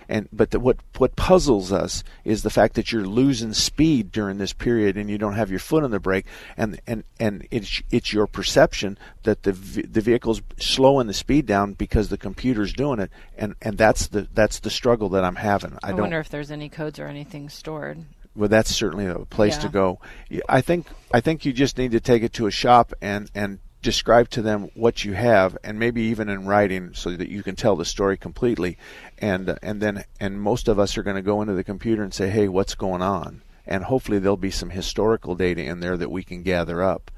And 0.09 0.29
but 0.31 0.51
the, 0.51 0.59
what 0.59 0.77
what 0.97 1.15
puzzles 1.15 1.71
us 1.71 2.03
is 2.23 2.41
the 2.41 2.49
fact 2.49 2.75
that 2.75 2.91
you're 2.91 3.05
losing 3.05 3.53
speed 3.53 4.11
during 4.11 4.37
this 4.37 4.53
period 4.53 4.95
and 4.95 5.09
you 5.09 5.17
don't 5.17 5.33
have 5.33 5.49
your 5.49 5.59
foot 5.59 5.83
on 5.83 5.91
the 5.91 5.99
brake 5.99 6.25
and 6.55 6.79
and 6.87 7.03
and 7.19 7.45
it's 7.51 7.81
it's 7.91 8.13
your 8.13 8.25
perception 8.25 8.97
that 9.23 9.43
the 9.43 9.51
the 9.51 9.99
vehicle's 9.99 10.41
slowing 10.57 11.07
the 11.07 11.13
speed 11.13 11.45
down 11.45 11.73
because 11.73 12.07
the 12.07 12.17
computer's 12.17 12.71
doing 12.71 12.99
it 12.99 13.11
and 13.37 13.55
and 13.61 13.77
that's 13.77 14.07
the 14.07 14.27
that's 14.33 14.59
the 14.59 14.69
struggle 14.69 15.09
that 15.09 15.25
I'm 15.25 15.35
having. 15.35 15.73
I, 15.83 15.89
I, 15.89 15.91
don't 15.91 16.01
wonder 16.01 16.19
if 16.19 16.29
there's 16.29 16.51
any 16.51 16.69
codes 16.69 16.99
or 16.99 17.07
anything 17.07 17.49
stored. 17.49 18.05
Well, 18.37 18.49
that's 18.49 18.73
certainly 18.73 19.07
a 19.07 19.19
place 19.25 19.57
to 19.57 19.69
go. 19.69 19.99
I 20.47 20.61
think 20.61 20.87
I 21.11 21.21
think 21.21 21.43
you 21.43 21.51
just 21.51 21.77
need 21.77 21.91
to 21.91 21.99
take 21.99 22.21
it 22.21 22.33
to 22.33 22.45
a 22.45 22.51
shop 22.51 22.93
and 23.01 23.29
and 23.33 23.59
describe 23.81 24.29
to 24.29 24.41
them 24.41 24.69
what 24.75 25.03
you 25.03 25.13
have, 25.13 25.57
and 25.63 25.79
maybe 25.79 26.01
even 26.03 26.29
in 26.29 26.45
writing, 26.45 26.91
so 26.93 27.15
that 27.15 27.29
you 27.29 27.41
can 27.41 27.55
tell 27.55 27.75
the 27.75 27.85
story 27.85 28.15
completely. 28.15 28.77
And 29.17 29.57
and 29.63 29.81
then 29.81 30.05
and 30.19 30.39
most 30.39 30.67
of 30.67 30.77
us 30.77 30.97
are 30.97 31.03
going 31.03 31.15
to 31.15 31.21
go 31.21 31.41
into 31.41 31.53
the 31.53 31.63
computer 31.63 32.03
and 32.03 32.13
say, 32.13 32.29
"Hey, 32.29 32.47
what's 32.47 32.75
going 32.75 33.01
on?" 33.01 33.41
And 33.65 33.85
hopefully 33.85 34.19
there'll 34.19 34.37
be 34.37 34.51
some 34.51 34.69
historical 34.69 35.35
data 35.35 35.63
in 35.63 35.79
there 35.79 35.97
that 35.97 36.11
we 36.11 36.23
can 36.23 36.43
gather 36.43 36.83
up. 36.83 37.11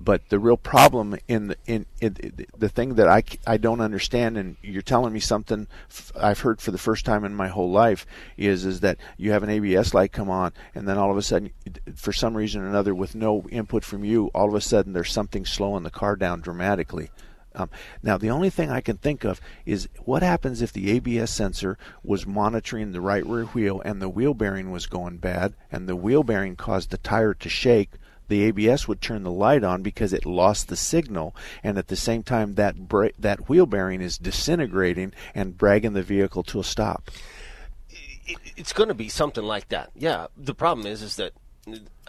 But 0.00 0.28
the 0.28 0.38
real 0.38 0.56
problem 0.56 1.16
in 1.26 1.48
the, 1.48 1.56
in, 1.66 1.84
in 2.00 2.46
the 2.56 2.68
thing 2.68 2.94
that 2.94 3.08
I, 3.08 3.24
I 3.46 3.56
don't 3.56 3.80
understand, 3.80 4.38
and 4.38 4.56
you're 4.62 4.80
telling 4.80 5.12
me 5.12 5.18
something 5.18 5.66
I've 6.16 6.40
heard 6.40 6.60
for 6.60 6.70
the 6.70 6.78
first 6.78 7.04
time 7.04 7.24
in 7.24 7.34
my 7.34 7.48
whole 7.48 7.70
life, 7.70 8.06
is 8.36 8.64
is 8.64 8.80
that 8.80 8.98
you 9.16 9.32
have 9.32 9.42
an 9.42 9.50
ABS 9.50 9.94
light 9.94 10.12
come 10.12 10.30
on, 10.30 10.52
and 10.74 10.86
then 10.86 10.98
all 10.98 11.10
of 11.10 11.16
a 11.16 11.22
sudden, 11.22 11.50
for 11.96 12.12
some 12.12 12.36
reason 12.36 12.62
or 12.62 12.68
another, 12.68 12.94
with 12.94 13.16
no 13.16 13.42
input 13.50 13.84
from 13.84 14.04
you, 14.04 14.28
all 14.28 14.48
of 14.48 14.54
a 14.54 14.60
sudden 14.60 14.92
there's 14.92 15.12
something 15.12 15.44
slowing 15.44 15.82
the 15.82 15.90
car 15.90 16.14
down 16.14 16.40
dramatically. 16.40 17.10
Um, 17.54 17.70
now, 18.04 18.16
the 18.16 18.30
only 18.30 18.50
thing 18.50 18.70
I 18.70 18.80
can 18.80 18.98
think 18.98 19.24
of 19.24 19.40
is 19.66 19.88
what 20.04 20.22
happens 20.22 20.62
if 20.62 20.72
the 20.72 20.92
ABS 20.92 21.32
sensor 21.32 21.76
was 22.04 22.24
monitoring 22.24 22.92
the 22.92 23.00
right 23.00 23.26
rear 23.26 23.46
wheel 23.46 23.82
and 23.84 24.00
the 24.00 24.08
wheel 24.08 24.32
bearing 24.32 24.70
was 24.70 24.86
going 24.86 25.16
bad, 25.16 25.54
and 25.72 25.88
the 25.88 25.96
wheel 25.96 26.22
bearing 26.22 26.54
caused 26.54 26.90
the 26.90 26.98
tire 26.98 27.34
to 27.34 27.48
shake. 27.48 27.90
The 28.28 28.44
ABS 28.44 28.86
would 28.86 29.00
turn 29.00 29.22
the 29.24 29.30
light 29.32 29.64
on 29.64 29.82
because 29.82 30.12
it 30.12 30.24
lost 30.26 30.68
the 30.68 30.76
signal, 30.76 31.34
and 31.62 31.78
at 31.78 31.88
the 31.88 31.96
same 31.96 32.22
time, 32.22 32.54
that 32.54 32.88
bra- 32.88 33.08
that 33.18 33.48
wheel 33.48 33.66
bearing 33.66 34.00
is 34.00 34.18
disintegrating 34.18 35.12
and 35.34 35.56
dragging 35.58 35.94
the 35.94 36.02
vehicle 36.02 36.42
to 36.44 36.60
a 36.60 36.64
stop. 36.64 37.10
it's 38.56 38.72
going 38.74 38.88
to 38.88 38.94
be 38.94 39.08
something 39.08 39.44
like 39.44 39.68
that. 39.70 39.90
Yeah. 39.96 40.26
The 40.36 40.54
problem 40.54 40.86
is, 40.86 41.00
is 41.02 41.16
that 41.16 41.32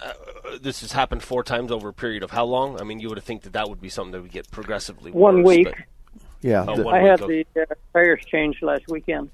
uh, 0.01 0.11
this 0.61 0.82
has 0.82 0.91
happened 0.91 1.24
four 1.24 1.43
times 1.43 1.72
over 1.72 1.89
a 1.89 1.93
period 1.93 2.24
of 2.24 2.32
how 2.32 2.43
long? 2.45 2.80
I 2.80 2.84
mean, 2.84 2.99
you 2.99 3.07
would 3.07 3.17
have 3.17 3.24
think 3.26 3.43
that 3.43 3.53
that 3.53 3.70
would 3.70 3.80
be 3.82 3.89
something 3.89 4.11
that 4.11 4.22
would 4.22 4.32
get 4.32 4.51
progressively 4.51 5.11
One 5.11 5.43
worse, 5.43 5.57
week. 5.57 5.65
but- 5.67 5.76
Yeah, 6.41 6.65
Oh, 6.67 6.76
the- 6.76 6.84
one 6.84 6.95
I 6.95 6.99
week, 7.01 7.09
had 7.09 7.22
okay. 7.22 7.45
the 7.53 7.61
uh, 7.61 7.65
tires 7.93 8.22
changed 8.26 8.61
last 8.61 8.84
weekend. 8.89 9.30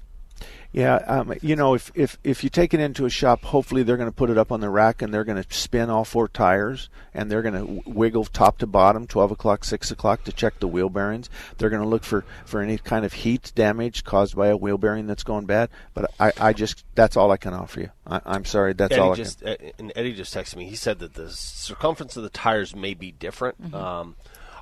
Yeah, 0.76 0.96
um, 1.06 1.32
you 1.40 1.56
know, 1.56 1.72
if, 1.72 1.90
if 1.94 2.18
if 2.22 2.44
you 2.44 2.50
take 2.50 2.74
it 2.74 2.80
into 2.80 3.06
a 3.06 3.10
shop, 3.10 3.44
hopefully 3.44 3.82
they're 3.82 3.96
going 3.96 4.10
to 4.10 4.14
put 4.14 4.28
it 4.28 4.36
up 4.36 4.52
on 4.52 4.60
the 4.60 4.68
rack 4.68 5.00
and 5.00 5.12
they're 5.12 5.24
going 5.24 5.42
to 5.42 5.54
spin 5.54 5.88
all 5.88 6.04
four 6.04 6.28
tires 6.28 6.90
and 7.14 7.30
they're 7.30 7.40
going 7.40 7.54
to 7.54 7.90
wiggle 7.90 8.26
top 8.26 8.58
to 8.58 8.66
bottom, 8.66 9.06
twelve 9.06 9.30
o'clock, 9.30 9.64
six 9.64 9.90
o'clock 9.90 10.24
to 10.24 10.32
check 10.32 10.60
the 10.60 10.68
wheel 10.68 10.90
bearings. 10.90 11.30
They're 11.56 11.70
going 11.70 11.80
to 11.80 11.88
look 11.88 12.04
for, 12.04 12.26
for 12.44 12.60
any 12.60 12.76
kind 12.76 13.06
of 13.06 13.14
heat 13.14 13.52
damage 13.54 14.04
caused 14.04 14.36
by 14.36 14.48
a 14.48 14.56
wheel 14.58 14.76
bearing 14.76 15.06
that's 15.06 15.22
going 15.22 15.46
bad. 15.46 15.70
But 15.94 16.12
I, 16.20 16.32
I 16.38 16.52
just 16.52 16.84
that's 16.94 17.16
all 17.16 17.30
I 17.30 17.38
can 17.38 17.54
offer 17.54 17.80
you. 17.80 17.90
I, 18.06 18.20
I'm 18.26 18.44
sorry, 18.44 18.74
that's 18.74 18.92
Eddie 18.92 19.00
all 19.00 19.12
I 19.12 19.16
just 19.16 19.42
uh, 19.42 19.56
and 19.78 19.94
Eddie 19.96 20.12
just 20.12 20.34
texted 20.34 20.56
me. 20.56 20.68
He 20.68 20.76
said 20.76 20.98
that 20.98 21.14
the 21.14 21.30
circumference 21.30 22.18
of 22.18 22.22
the 22.22 22.28
tires 22.28 22.76
may 22.76 22.92
be 22.92 23.12
different. 23.12 23.62
Mm-hmm. 23.62 23.74
Um, 23.74 24.16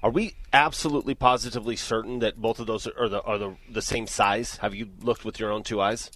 are 0.04 0.10
we 0.10 0.34
absolutely 0.52 1.14
positively 1.14 1.76
certain 1.76 2.18
that 2.18 2.36
both 2.36 2.60
of 2.60 2.66
those 2.66 2.86
are 2.86 3.08
the 3.08 3.22
are 3.22 3.38
the 3.38 3.56
the 3.70 3.80
same 3.80 4.06
size? 4.06 4.56
Have 4.58 4.74
you 4.74 4.90
looked 5.00 5.24
with 5.24 5.40
your 5.40 5.50
own 5.50 5.62
two 5.62 5.80
eyes? 5.80 6.10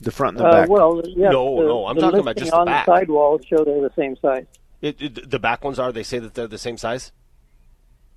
The 0.00 0.10
front 0.10 0.36
and 0.36 0.44
the 0.44 0.48
Uh, 0.50 0.52
back. 0.62 0.68
well, 0.68 1.00
yes, 1.06 1.32
No, 1.32 1.60
the, 1.62 1.66
no, 1.68 1.86
I'm 1.86 1.96
talking 1.96 2.18
about 2.18 2.36
just 2.36 2.50
the 2.50 2.56
on 2.58 2.66
back. 2.66 2.84
the 2.86 2.92
sidewalls 2.92 3.42
show 3.46 3.64
they're 3.64 3.80
the 3.80 3.94
same 3.96 4.16
size. 4.20 4.44
It, 4.82 5.00
it, 5.00 5.30
the 5.30 5.38
back 5.38 5.62
ones 5.64 5.78
are. 5.78 5.92
They 5.92 6.02
say 6.02 6.18
that 6.18 6.34
they're 6.34 6.48
the 6.48 6.58
same 6.58 6.76
size. 6.76 7.12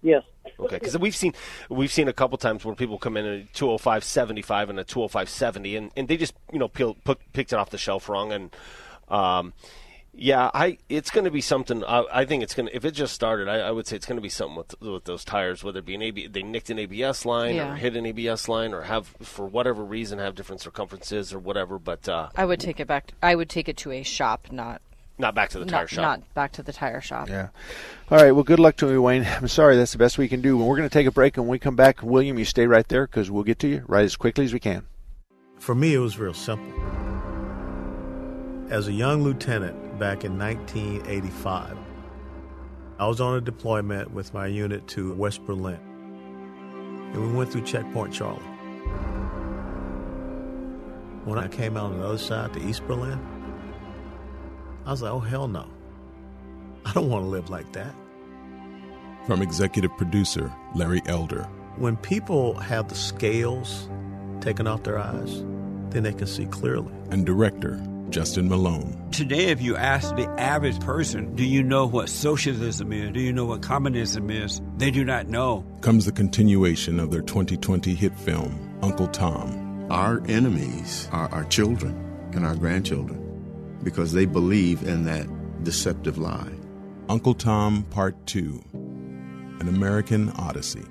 Yes. 0.01 0.23
Okay, 0.59 0.77
because 0.77 0.97
we've 0.97 1.15
seen 1.15 1.33
we've 1.69 1.91
seen 1.91 2.07
a 2.07 2.13
couple 2.13 2.37
times 2.39 2.65
where 2.65 2.73
people 2.73 2.97
come 2.97 3.15
in 3.17 3.25
at 3.25 3.33
a 3.33 3.43
205 3.53 4.03
75 4.03 4.71
and 4.71 4.79
a 4.79 4.83
205 4.83 5.29
70, 5.29 5.75
and, 5.75 5.91
and 5.95 6.07
they 6.07 6.17
just 6.17 6.33
you 6.51 6.57
know 6.57 6.67
peel, 6.67 6.95
put, 7.03 7.19
picked 7.33 7.53
it 7.53 7.55
off 7.59 7.69
the 7.69 7.77
shelf 7.77 8.09
wrong, 8.09 8.31
and 8.31 8.55
um, 9.09 9.53
yeah, 10.21 10.51
I 10.53 10.77
it's 10.89 11.09
going 11.11 11.23
to 11.25 11.31
be 11.31 11.41
something. 11.41 11.83
I, 11.83 12.03
I 12.11 12.25
think 12.25 12.43
it's 12.43 12.53
going 12.53 12.67
to 12.67 12.75
if 12.75 12.83
it 12.83 12.91
just 12.91 13.13
started, 13.13 13.47
I, 13.47 13.59
I 13.59 13.71
would 13.71 13.87
say 13.87 13.95
it's 13.95 14.05
going 14.05 14.17
to 14.17 14.21
be 14.21 14.29
something 14.29 14.57
with 14.57 14.79
with 14.81 15.05
those 15.05 15.23
tires, 15.23 15.63
whether 15.63 15.79
it 15.79 15.85
be 15.85 15.95
an 15.95 16.01
AB, 16.01 16.27
they 16.27 16.43
nicked 16.43 16.69
an 16.69 16.77
ABS 16.79 17.25
line 17.25 17.55
Yeah. 17.55 17.71
or 17.71 17.75
hit 17.75 17.95
an 17.95 18.05
ABS 18.05 18.49
line 18.49 18.73
or 18.73 18.81
have 18.81 19.07
for 19.21 19.45
whatever 19.45 19.83
reason 19.83 20.19
have 20.19 20.35
different 20.35 20.61
circumferences 20.61 21.33
or 21.33 21.39
whatever, 21.39 21.79
but 21.79 22.07
uh, 22.09 22.29
I 22.35 22.45
would 22.45 22.59
take 22.59 22.79
it 22.79 22.87
back. 22.87 23.13
I 23.23 23.35
would 23.35 23.49
take 23.49 23.69
it 23.69 23.77
to 23.77 23.91
a 23.91 24.03
shop, 24.03 24.47
not 24.51 24.81
not 25.17 25.35
back 25.35 25.49
to 25.51 25.59
the 25.59 25.65
tire 25.65 25.81
not, 25.81 25.89
shop. 25.89 26.01
not 26.01 26.33
back 26.33 26.51
to 26.53 26.63
the 26.63 26.73
tire 26.73 27.01
shop. 27.01 27.29
Yeah. 27.29 27.49
All 28.11 28.17
right. 28.17 28.31
Well, 28.31 28.43
good 28.43 28.59
luck 28.59 28.75
to 28.77 28.89
you, 28.89 29.01
Wayne. 29.01 29.25
I'm 29.25 29.47
sorry. 29.47 29.77
That's 29.77 29.91
the 29.93 29.97
best 29.97 30.17
we 30.17 30.27
can 30.27 30.41
do. 30.41 30.57
We're 30.57 30.77
going 30.77 30.87
to 30.89 30.93
take 30.93 31.07
a 31.07 31.11
break, 31.11 31.37
and 31.37 31.45
when 31.45 31.51
we 31.51 31.59
come 31.59 31.75
back, 31.75 32.03
William, 32.03 32.37
you 32.37 32.45
stay 32.45 32.67
right 32.67 32.87
there 32.87 33.07
because 33.07 33.31
we'll 33.31 33.43
get 33.43 33.59
to 33.59 33.67
you 33.67 33.83
right 33.87 34.03
as 34.03 34.15
quickly 34.15 34.45
as 34.45 34.53
we 34.53 34.59
can. 34.59 34.85
For 35.57 35.75
me, 35.75 35.93
it 35.93 35.99
was 35.99 36.17
real 36.17 36.33
simple. 36.33 36.73
As 38.69 38.87
a 38.87 38.93
young 38.93 39.23
lieutenant 39.23 39.75
back 39.99 40.23
in 40.23 40.39
1985, 40.39 41.77
I 42.97 43.07
was 43.07 43.19
on 43.19 43.35
a 43.35 43.41
deployment 43.41 44.11
with 44.13 44.33
my 44.33 44.47
unit 44.47 44.87
to 44.89 45.13
West 45.13 45.45
Berlin. 45.45 45.79
And 47.13 47.21
we 47.21 47.37
went 47.37 47.51
through 47.51 47.63
Checkpoint 47.63 48.13
Charlie. 48.13 48.39
When 51.25 51.37
I 51.37 51.49
came 51.49 51.75
out 51.75 51.91
on 51.91 51.99
the 51.99 52.05
other 52.05 52.17
side 52.17 52.53
to 52.53 52.65
East 52.65 52.87
Berlin, 52.87 53.19
I 54.85 54.91
was 54.91 55.01
like, 55.01 55.11
oh, 55.11 55.19
hell 55.19 55.47
no. 55.49 55.67
I 56.85 56.93
don't 56.93 57.09
want 57.09 57.25
to 57.25 57.29
live 57.29 57.49
like 57.49 57.71
that. 57.73 57.93
From 59.27 59.41
executive 59.41 59.95
producer 59.97 60.51
Larry 60.75 61.01
Elder. 61.07 61.43
When 61.75 61.97
people 61.97 62.53
have 62.55 62.87
the 62.87 62.95
scales 62.95 63.89
taken 64.39 64.65
off 64.65 64.83
their 64.83 64.97
eyes, 64.97 65.43
then 65.89 66.03
they 66.03 66.13
can 66.13 66.27
see 66.27 66.45
clearly. 66.45 66.93
and 67.11 67.25
director 67.25 67.81
Justin 68.09 68.49
Malone. 68.49 69.09
Today, 69.11 69.45
if 69.47 69.61
you 69.61 69.75
ask 69.75 70.15
the 70.15 70.27
average 70.39 70.79
person, 70.79 71.35
do 71.35 71.43
you 71.43 71.63
know 71.63 71.85
what 71.85 72.09
socialism 72.09 72.91
is? 72.91 73.11
Do 73.11 73.19
you 73.19 73.31
know 73.33 73.45
what 73.45 73.61
communism 73.61 74.29
is? 74.29 74.61
They 74.77 74.91
do 74.91 75.03
not 75.05 75.27
know. 75.27 75.65
Comes 75.81 76.05
the 76.05 76.11
continuation 76.11 76.99
of 76.99 77.11
their 77.11 77.21
2020 77.21 77.93
hit 77.93 78.17
film, 78.17 78.77
Uncle 78.81 79.07
Tom. 79.07 79.87
Our 79.91 80.21
enemies 80.27 81.07
are 81.11 81.29
our 81.29 81.45
children 81.45 81.95
and 82.33 82.45
our 82.45 82.55
grandchildren 82.55 83.79
because 83.83 84.13
they 84.13 84.25
believe 84.25 84.83
in 84.83 85.05
that 85.05 85.27
deceptive 85.63 86.17
lie. 86.17 86.51
Uncle 87.09 87.33
Tom 87.33 87.83
Part 87.89 88.15
2 88.27 88.63
An 88.73 89.67
American 89.67 90.29
Odyssey. 90.31 90.85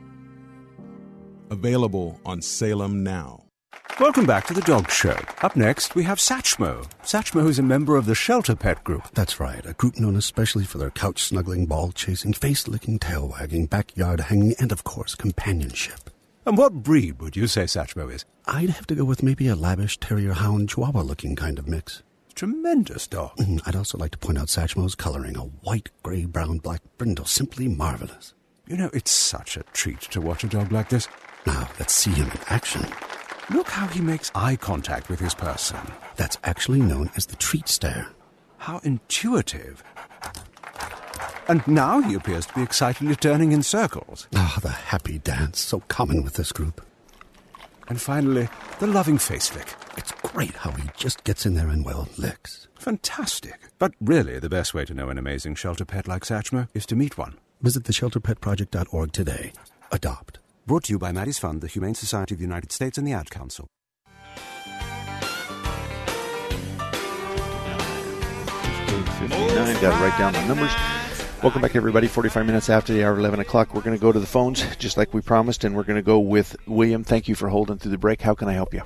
Available 1.51 2.21
on 2.27 2.43
Salem 2.43 3.03
Now. 3.03 3.47
Welcome 3.97 4.26
back 4.26 4.47
to 4.47 4.55
the 4.55 4.61
Dog 4.61 4.89
Show. 4.91 5.16
Up 5.43 5.57
next, 5.57 5.97
we 5.97 6.05
have 6.05 6.18
Satchmo. 6.18 6.89
Satchmo 7.03 7.49
is 7.49 7.59
a 7.59 7.64
member 7.64 7.97
of 7.97 8.07
the 8.07 8.14
Shelter 8.14 8.55
Pet 8.55 8.84
Group. 8.84 9.09
That's 9.12 9.41
right, 9.41 9.66
a 9.66 9.72
group 9.72 9.99
known 9.99 10.14
especially 10.14 10.64
for 10.64 10.78
their 10.78 10.93
couch 10.93 11.24
snuggling, 11.24 11.66
ball 11.66 11.91
chasing, 11.91 12.32
face 12.32 12.68
licking, 12.68 13.01
tail 13.01 13.26
wagging, 13.26 13.66
backyard 13.66 14.20
hanging, 14.20 14.55
and 14.61 14.70
of 14.70 14.84
course, 14.84 15.16
companionship. 15.16 16.11
And 16.47 16.57
what 16.57 16.74
breed 16.74 17.20
would 17.20 17.36
you 17.36 17.49
say 17.49 17.64
Satchmo 17.64 18.12
is? 18.12 18.24
I'd 18.47 18.70
have 18.70 18.86
to 18.86 18.95
go 18.95 19.05
with 19.05 19.24
maybe 19.24 19.49
a 19.49 19.57
lavish 19.57 19.99
terrier 19.99 20.34
hound 20.34 20.68
chihuahua 20.68 21.03
looking 21.03 21.34
kind 21.34 21.59
of 21.59 21.66
mix. 21.66 22.05
Tremendous 22.36 23.09
dog. 23.09 23.36
Mm, 23.36 23.62
I'd 23.66 23.74
also 23.74 23.99
like 23.99 24.12
to 24.12 24.18
point 24.18 24.39
out 24.39 24.47
Satchmo's 24.47 24.95
coloring 24.95 25.36
a 25.36 25.41
white, 25.41 25.91
gray, 26.05 26.24
brown, 26.24 26.59
black 26.59 26.82
brindle. 26.99 27.24
Simply 27.24 27.66
marvelous. 27.66 28.32
You 28.68 28.76
know, 28.76 28.91
it's 28.93 29.11
such 29.11 29.57
a 29.57 29.64
treat 29.72 30.03
to 30.03 30.20
watch 30.20 30.45
a 30.45 30.47
dog 30.47 30.70
like 30.70 30.89
this. 30.89 31.09
Now, 31.47 31.68
let's 31.80 31.95
see 31.95 32.12
him 32.12 32.30
in 32.30 32.39
action. 32.49 32.86
Look 33.51 33.68
how 33.68 33.86
he 33.86 34.01
makes 34.03 34.30
eye 34.34 34.57
contact 34.57 35.09
with 35.09 35.20
his 35.20 35.34
person. 35.34 35.78
That's 36.16 36.36
actually 36.44 36.80
known 36.80 37.11
as 37.16 37.26
the 37.26 37.36
treat 37.36 37.66
stare. 37.66 38.09
How 38.59 38.78
intuitive. 38.84 39.82
And 41.49 41.66
now 41.66 42.01
he 42.03 42.12
appears 42.12 42.44
to 42.46 42.55
be 42.55 42.62
excitedly 42.62 43.16
turning 43.16 43.53
in 43.53 43.62
circles. 43.62 44.28
Ah, 44.34 44.59
the 44.61 44.68
happy 44.68 45.18
dance, 45.18 45.61
so 45.61 45.80
common 45.88 46.22
with 46.22 46.34
this 46.34 46.53
group. 46.53 46.82
And 47.88 47.99
finally, 47.99 48.51
the 48.80 48.86
loving 48.86 49.16
face 49.16 49.55
lick. 49.55 49.72
It's 49.96 50.12
great 50.12 50.55
how 50.57 50.72
he 50.72 50.90
just 50.99 51.24
gets 51.24 51.46
in 51.46 51.55
there 51.55 51.68
and, 51.68 51.86
well, 51.86 52.07
licks. 52.18 52.68
Fantastic. 52.78 53.59
But 53.78 53.94
really, 53.99 54.38
the 54.38 54.51
best 54.51 54.74
way 54.74 54.84
to 54.84 54.92
know 54.92 55.09
an 55.09 55.16
amazing 55.16 55.55
shelter 55.55 55.86
pet 55.86 56.07
like 56.07 56.24
Satchmo 56.24 56.68
is 56.74 56.84
to 56.84 56.96
meet 56.96 57.16
one. 57.16 57.38
Visit 57.62 57.84
theshelterpetproject.org 57.84 59.12
today. 59.12 59.53
Adopt. 59.90 60.38
Brought 60.69 60.85
to 60.85 60.93
you 60.93 60.99
by 60.99 61.12
Maddie's 61.12 61.39
Fund, 61.39 61.62
the 61.62 61.66
Humane 61.66 61.95
Society 61.95 62.35
of 62.35 62.41
the 62.41 62.45
United 62.45 62.73
States, 62.73 62.99
and 62.99 63.07
the 63.07 63.14
Ad 63.14 63.31
Council. 63.31 63.69
Fifty-nine. 69.19 69.81
Got 69.81 69.97
to 69.97 70.05
write 70.05 70.19
down 70.19 70.35
the 70.35 70.45
numbers. 70.45 70.71
Welcome 71.43 71.62
back, 71.62 71.75
everybody. 71.75 72.07
45 72.07 72.45
minutes 72.45 72.69
after 72.69 72.93
the 72.93 73.03
hour, 73.03 73.19
11 73.19 73.41
o'clock. 73.41 73.73
We're 73.73 73.81
going 73.81 73.97
to 73.97 74.01
go 74.01 74.12
to 74.12 74.21
the 74.21 74.27
phones, 74.27 74.62
just 74.77 74.99
like 74.99 75.14
we 75.14 75.23
promised, 75.23 75.64
and 75.64 75.75
we're 75.75 75.85
going 75.85 75.97
to 75.97 76.03
go 76.03 76.19
with 76.19 76.55
William. 76.66 77.03
Thank 77.03 77.29
you 77.29 77.35
for 77.35 77.49
holding 77.49 77.79
through 77.79 77.93
the 77.93 77.97
break. 77.97 78.21
How 78.21 78.35
can 78.35 78.51
I 78.51 78.53
help 78.53 78.75
you? 78.75 78.83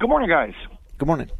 Good 0.00 0.08
morning, 0.08 0.28
guys. 0.28 0.54
Good 0.98 1.06
morning. 1.06 1.30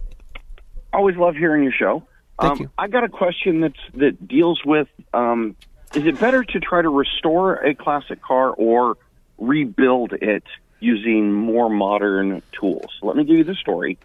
Always 0.92 1.16
love 1.16 1.34
hearing 1.34 1.64
your 1.64 1.72
show. 1.72 2.04
Thank 2.40 2.52
um, 2.52 2.58
you. 2.60 2.70
I 2.78 2.86
got 2.86 3.02
a 3.02 3.08
question 3.08 3.62
that's 3.62 3.80
that 3.94 4.28
deals 4.28 4.60
with: 4.64 4.86
um, 5.12 5.56
Is 5.92 6.06
it 6.06 6.20
better 6.20 6.44
to 6.44 6.60
try 6.60 6.82
to 6.82 6.88
restore 6.88 7.56
a 7.56 7.74
classic 7.74 8.22
car 8.22 8.50
or 8.50 8.96
rebuild 9.38 10.12
it 10.12 10.44
using 10.80 11.32
more 11.32 11.70
modern 11.70 12.42
tools? 12.52 12.90
Let 13.02 13.16
me 13.16 13.24
give 13.24 13.38
you 13.38 13.44
the 13.44 13.54
story. 13.54 13.98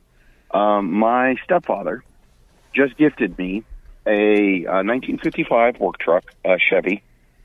Um, 0.51 0.93
my 0.93 1.35
stepfather 1.43 2.03
just 2.73 2.97
gifted 2.97 3.37
me 3.37 3.63
a, 4.05 4.65
uh 4.65 4.83
1955 4.83 5.79
work 5.79 5.97
truck, 5.97 6.25
uh, 6.45 6.57
Chevy, 6.69 7.03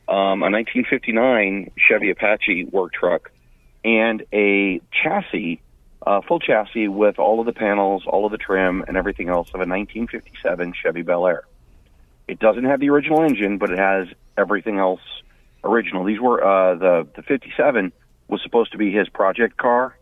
um, 0.09 0.43
a 0.43 0.51
1959 0.51 1.71
Chevy 1.77 2.11
Apache 2.11 2.65
work 2.65 2.93
truck, 2.93 3.31
and 3.85 4.25
a 4.33 4.81
chassis, 4.91 5.61
full 6.27 6.41
chassis 6.41 6.89
with 6.89 7.19
all 7.19 7.41
of 7.41 7.47
the 7.47 7.53
panels, 7.53 8.05
all 8.07 8.25
of 8.25 8.33
the 8.33 8.39
trim, 8.39 8.85
and 8.89 8.97
everything 8.97 9.29
else 9.29 9.49
of 9.49 9.57
a 9.57 9.69
1957 9.69 10.73
Chevy 10.83 11.03
Bel 11.03 11.27
Air. 11.27 11.45
It 12.27 12.39
doesn't 12.39 12.65
have 12.65 12.81
the 12.81 12.91
original 12.91 13.23
engine, 13.23 13.59
but 13.59 13.71
it 13.71 13.79
has 13.79 14.09
everything 14.37 14.79
else 14.79 15.01
original. 15.65 16.05
These 16.05 16.21
were 16.21 16.43
uh, 16.43 16.75
the 16.75 17.09
the 17.17 17.23
57 17.23 17.93
was 18.29 18.43
supposed 18.43 18.73
to 18.73 18.79
be 18.79 18.93
his 18.93 19.09
project 19.09 19.57
car, 19.57 19.97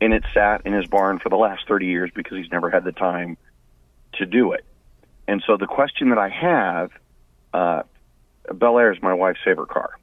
and 0.00 0.12
it 0.12 0.24
sat 0.32 0.62
in 0.64 0.72
his 0.72 0.86
barn 0.86 1.18
for 1.18 1.28
the 1.28 1.36
last 1.36 1.66
30 1.68 1.86
years 1.86 2.10
because 2.14 2.38
he's 2.38 2.50
never 2.50 2.70
had 2.70 2.84
the 2.84 2.92
time 2.92 3.36
to 4.14 4.26
do 4.26 4.52
it. 4.52 4.64
And 5.28 5.42
so 5.46 5.56
the 5.56 5.66
question 5.66 6.10
that 6.10 6.18
I 6.18 6.28
have, 6.28 6.90
uh, 7.52 7.82
Bel 8.52 8.78
Air 8.78 8.92
is 8.92 9.02
my 9.02 9.14
wife's 9.14 9.40
favorite 9.44 9.68
car, 9.68 9.98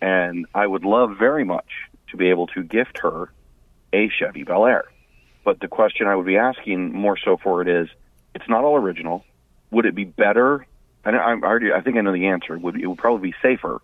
and 0.00 0.46
I 0.54 0.66
would 0.66 0.84
love 0.84 1.16
very 1.18 1.44
much 1.44 1.68
to 2.10 2.16
be 2.16 2.30
able 2.30 2.46
to 2.48 2.62
gift 2.62 2.98
her 2.98 3.30
a 3.92 4.08
Chevy 4.08 4.42
Bel 4.42 4.66
Air. 4.66 4.84
But 5.44 5.60
the 5.60 5.68
question 5.68 6.06
I 6.06 6.16
would 6.16 6.26
be 6.26 6.38
asking 6.38 6.92
more 6.92 7.18
so 7.18 7.36
for 7.36 7.60
it 7.62 7.68
is, 7.68 7.88
it's 8.34 8.48
not 8.48 8.64
all 8.64 8.76
original. 8.76 9.24
Would 9.70 9.86
it 9.86 9.94
be 9.94 10.04
better? 10.04 10.66
I, 11.04 11.10
I 11.10 11.32
already, 11.34 11.72
I 11.72 11.82
think 11.82 11.96
I 11.96 12.00
know 12.00 12.12
the 12.12 12.28
answer. 12.28 12.56
Would 12.56 12.80
it 12.80 12.86
would 12.86 12.98
probably 12.98 13.30
be 13.30 13.36
safer 13.42 13.80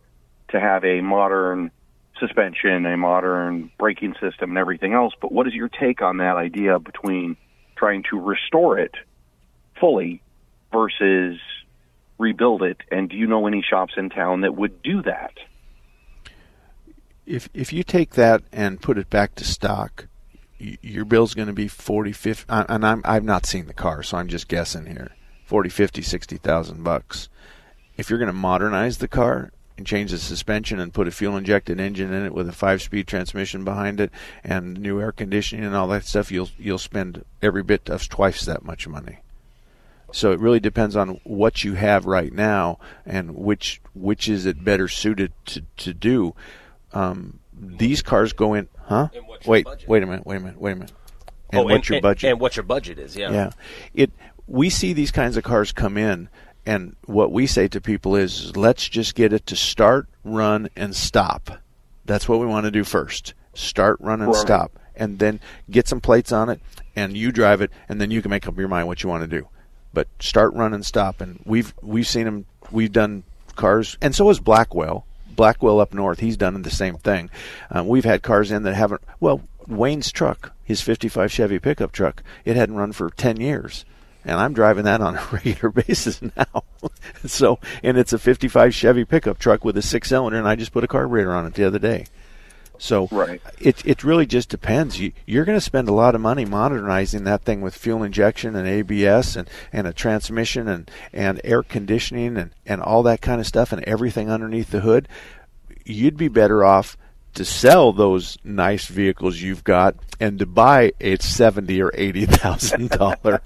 to 0.51 0.61
have 0.61 0.85
a 0.85 1.01
modern 1.01 1.71
suspension, 2.19 2.87
a 2.87 2.97
modern 2.97 3.71
braking 3.79 4.15
system, 4.21 4.51
and 4.51 4.59
everything 4.59 4.93
else. 4.93 5.15
But 5.21 5.33
what 5.33 5.47
is 5.47 5.55
your 5.55 5.69
take 5.69 6.03
on 6.03 6.19
that 6.19 6.37
idea 6.37 6.79
between 6.79 7.37
trying 7.77 8.05
to 8.11 8.21
restore 8.21 8.79
it 8.79 8.95
fully 9.81 10.23
versus 10.73 11.39
rebuild 12.19 12.63
it? 12.63 12.79
And 12.91 13.09
do 13.09 13.17
you 13.17 13.27
know 13.27 13.47
any 13.47 13.63
shops 13.69 13.95
in 13.97 14.11
town 14.11 14.43
that 14.43 14.55
would 14.55 14.83
do 14.83 15.03
that? 15.03 15.33
If 17.27 17.49
if 17.55 17.73
you 17.73 17.83
take 17.83 18.15
that 18.15 18.43
and 18.53 18.81
put 18.81 18.99
it 18.99 19.09
back 19.09 19.35
to 19.37 19.45
stock, 19.45 20.09
your 20.59 21.05
bill's 21.05 21.35
going 21.35 21.49
to 21.49 21.55
be 21.55 21.69
40 21.69 22.13
50 22.13 22.45
uh, 22.49 22.65
and 22.69 22.85
I'm 22.85 23.03
I've 23.05 23.25
not 23.25 23.47
seen 23.47 23.67
the 23.67 23.73
car, 23.73 24.03
so 24.03 24.19
I'm 24.19 24.29
just 24.29 24.49
guessing 24.49 24.87
here. 24.87 25.13
40 25.45 25.69
50 25.69 26.03
60,000 26.03 26.85
bucks. 26.85 27.29
If 27.97 28.09
you're 28.09 28.19
going 28.19 28.29
to 28.29 28.33
modernize 28.33 28.99
the 28.99 29.09
car 29.09 29.53
and 29.81 29.87
change 29.87 30.11
the 30.11 30.19
suspension 30.19 30.79
and 30.79 30.93
put 30.93 31.09
a 31.09 31.11
fuel 31.11 31.39
injected 31.39 31.81
engine 31.81 32.13
in 32.13 32.27
it 32.27 32.35
with 32.35 32.47
a 32.47 32.53
5-speed 32.53 33.07
transmission 33.07 33.65
behind 33.65 33.99
it 33.99 34.11
and 34.45 34.79
new 34.79 35.01
air 35.01 35.11
conditioning 35.11 35.65
and 35.65 35.75
all 35.75 35.89
that 35.89 36.05
stuff, 36.05 36.31
you'll 36.31 36.51
you'll 36.59 36.77
spend 36.77 37.25
every 37.41 37.63
bit 37.63 37.89
of 37.89 38.07
twice 38.11 38.45
that 38.45 38.63
much 38.63 38.87
money. 38.87 39.21
So 40.13 40.33
it 40.33 40.39
really 40.39 40.61
depends 40.61 40.97
on 40.97 41.19
what 41.25 41.65
you 41.65 41.75
have 41.75 42.05
right 42.05 42.31
now 42.31 42.79
and 43.07 43.35
which 43.35 43.81
which 43.95 44.29
is 44.29 44.45
it 44.45 44.63
better 44.63 44.87
suited 44.87 45.33
to 45.47 45.63
to 45.79 45.95
do. 45.95 46.35
Um, 46.93 47.39
these 47.59 48.03
cars 48.03 48.35
go 48.35 48.53
in, 48.53 48.69
huh? 48.83 49.09
Wait, 49.47 49.67
wait 49.87 50.03
a 50.03 50.07
minute, 50.07 50.27
wait 50.27 50.37
a 50.37 50.41
minute, 50.41 50.61
wait 50.61 50.73
a 50.73 50.77
minute. 50.77 50.93
And 51.53 51.61
oh, 51.61 51.65
what's 51.65 51.75
and, 51.75 51.89
your 51.89 51.97
and- 51.97 52.03
budget? 52.03 52.31
And 52.33 52.41
what 52.41 52.55
your 52.55 52.65
budget 52.65 52.99
is, 52.99 53.17
yeah. 53.17 53.33
Yeah. 53.33 53.51
It 53.95 54.11
we 54.47 54.69
see 54.69 54.93
these 54.93 55.11
kinds 55.11 55.39
of 55.39 55.45
cars 55.45 55.73
come 55.73 55.97
in 55.97 56.29
and 56.67 56.97
what 57.07 57.33
we 57.33 57.47
say 57.47 57.69
to 57.69 57.81
people 57.81 58.17
is 58.17 58.57
let's 58.57 58.89
just 58.89 59.15
get 59.15 59.33
it 59.33 59.47
to 59.47 59.57
start, 59.57 60.07
run 60.25 60.69
and 60.77 60.95
stop. 60.95 61.59
That's 62.05 62.29
what 62.29 62.41
we 62.41 62.47
want 62.47 62.65
to 62.65 62.71
do 62.71 62.85
first. 62.85 63.35
Start, 63.55 63.99
run 64.01 64.21
and 64.21 64.33
Right. 64.33 64.41
stop. 64.41 64.79
And 64.97 65.19
then 65.19 65.41
get 65.71 65.89
some 65.89 66.01
plates 66.01 66.31
on 66.33 66.51
it 66.51 66.61
and 66.95 67.17
you 67.17 67.33
drive 67.33 67.61
it 67.63 67.71
and 67.89 68.01
then 68.01 68.11
you 68.11 68.21
can 68.21 68.31
make 68.31 68.47
up 68.47 68.59
your 68.59 68.69
mind 68.69 68.87
what 68.87 69.03
you 69.03 69.09
want 69.09 69.23
to 69.23 69.27
do. 69.39 69.49
But 69.95 70.09
start, 70.21 70.53
run 70.55 70.75
and 70.75 70.85
stop 70.85 71.21
and 71.21 71.41
we've 71.45 71.73
we've 71.83 72.07
seen 72.07 72.25
them 72.25 72.47
we've 72.71 72.93
done 72.93 73.25
cars 73.57 73.97
and 74.03 74.15
so 74.15 74.29
has 74.29 74.41
Blackwell. 74.41 75.07
Blackwell 75.35 75.81
up 75.81 75.95
north, 75.95 76.21
he's 76.21 76.37
done 76.37 76.61
the 76.61 76.71
same 76.71 76.97
thing. 76.97 77.31
Um, 77.71 77.89
we've 77.89 78.05
had 78.05 78.23
cars 78.23 78.51
in 78.51 78.63
that 78.65 78.75
haven't. 78.75 79.01
Well, 79.21 79.43
Wayne's 79.67 80.13
truck, 80.13 80.53
his 80.65 80.83
'55 80.83 81.33
Chevy 81.33 81.59
pickup 81.59 81.93
truck, 81.93 82.23
it 82.45 82.57
hadn't 82.57 82.75
run 82.77 82.93
for 82.93 83.09
10 83.11 83.41
years, 83.41 83.85
and 84.25 84.39
I'm 84.39 84.53
driving 84.53 84.85
that 84.85 85.01
on 85.01 85.17
a 85.17 85.27
regular 85.33 85.71
basis 85.71 86.21
now. 86.23 86.65
so, 87.27 87.59
and 87.83 87.99
it's 87.99 88.13
a 88.13 88.19
'55 88.19 88.75
Chevy 88.75 89.05
pickup 89.05 89.39
truck 89.39 89.65
with 89.65 89.77
a 89.77 89.83
six-cylinder, 89.83 90.39
and 90.39 90.49
I 90.49 90.57
just 90.57 90.73
put 90.73 90.85
a 90.85 90.89
carburetor 90.89 91.33
on 91.33 91.47
it 91.47 91.55
the 91.55 91.65
other 91.65 91.79
day. 91.79 92.07
So 92.79 93.09
Right. 93.11 93.43
it 93.61 93.85
it 93.85 94.03
really 94.03 94.25
just 94.25 94.49
depends. 94.49 94.99
You 94.99 95.13
you're 95.27 95.45
going 95.45 95.59
to 95.59 95.61
spend 95.61 95.89
a 95.89 95.93
lot 95.93 96.15
of 96.15 96.21
money 96.23 96.47
modernizing 96.47 97.25
that 97.25 97.43
thing 97.43 97.61
with 97.61 97.75
fuel 97.75 98.03
injection 98.03 98.57
and 98.57 98.67
ABS 98.67 99.37
and, 99.37 99.49
and 99.71 99.87
a 99.87 99.93
transmission 99.93 100.67
and, 100.67 100.91
and 101.13 101.43
air 101.45 101.63
conditioning 101.63 102.39
and, 102.39 102.53
and 102.65 102.81
all 102.81 103.03
that 103.03 103.21
kind 103.21 103.39
of 103.39 103.47
stuff 103.47 103.73
and 103.73 103.85
everything 103.85 104.31
underneath 104.31 104.71
the 104.71 104.81
hood. 104.81 105.09
You'd 105.85 106.17
be 106.17 106.29
better 106.29 106.65
off 106.65 106.97
to 107.35 107.45
sell 107.45 107.93
those 107.93 108.39
nice 108.45 108.87
vehicles 108.87 109.41
you've 109.41 109.65
got 109.65 109.97
and 110.21 110.39
to 110.39 110.47
buy 110.47 110.93
a 111.01 111.17
seventy 111.17 111.81
or 111.81 111.91
eighty 111.95 112.27
thousand 112.27 112.91
dollar 112.91 113.41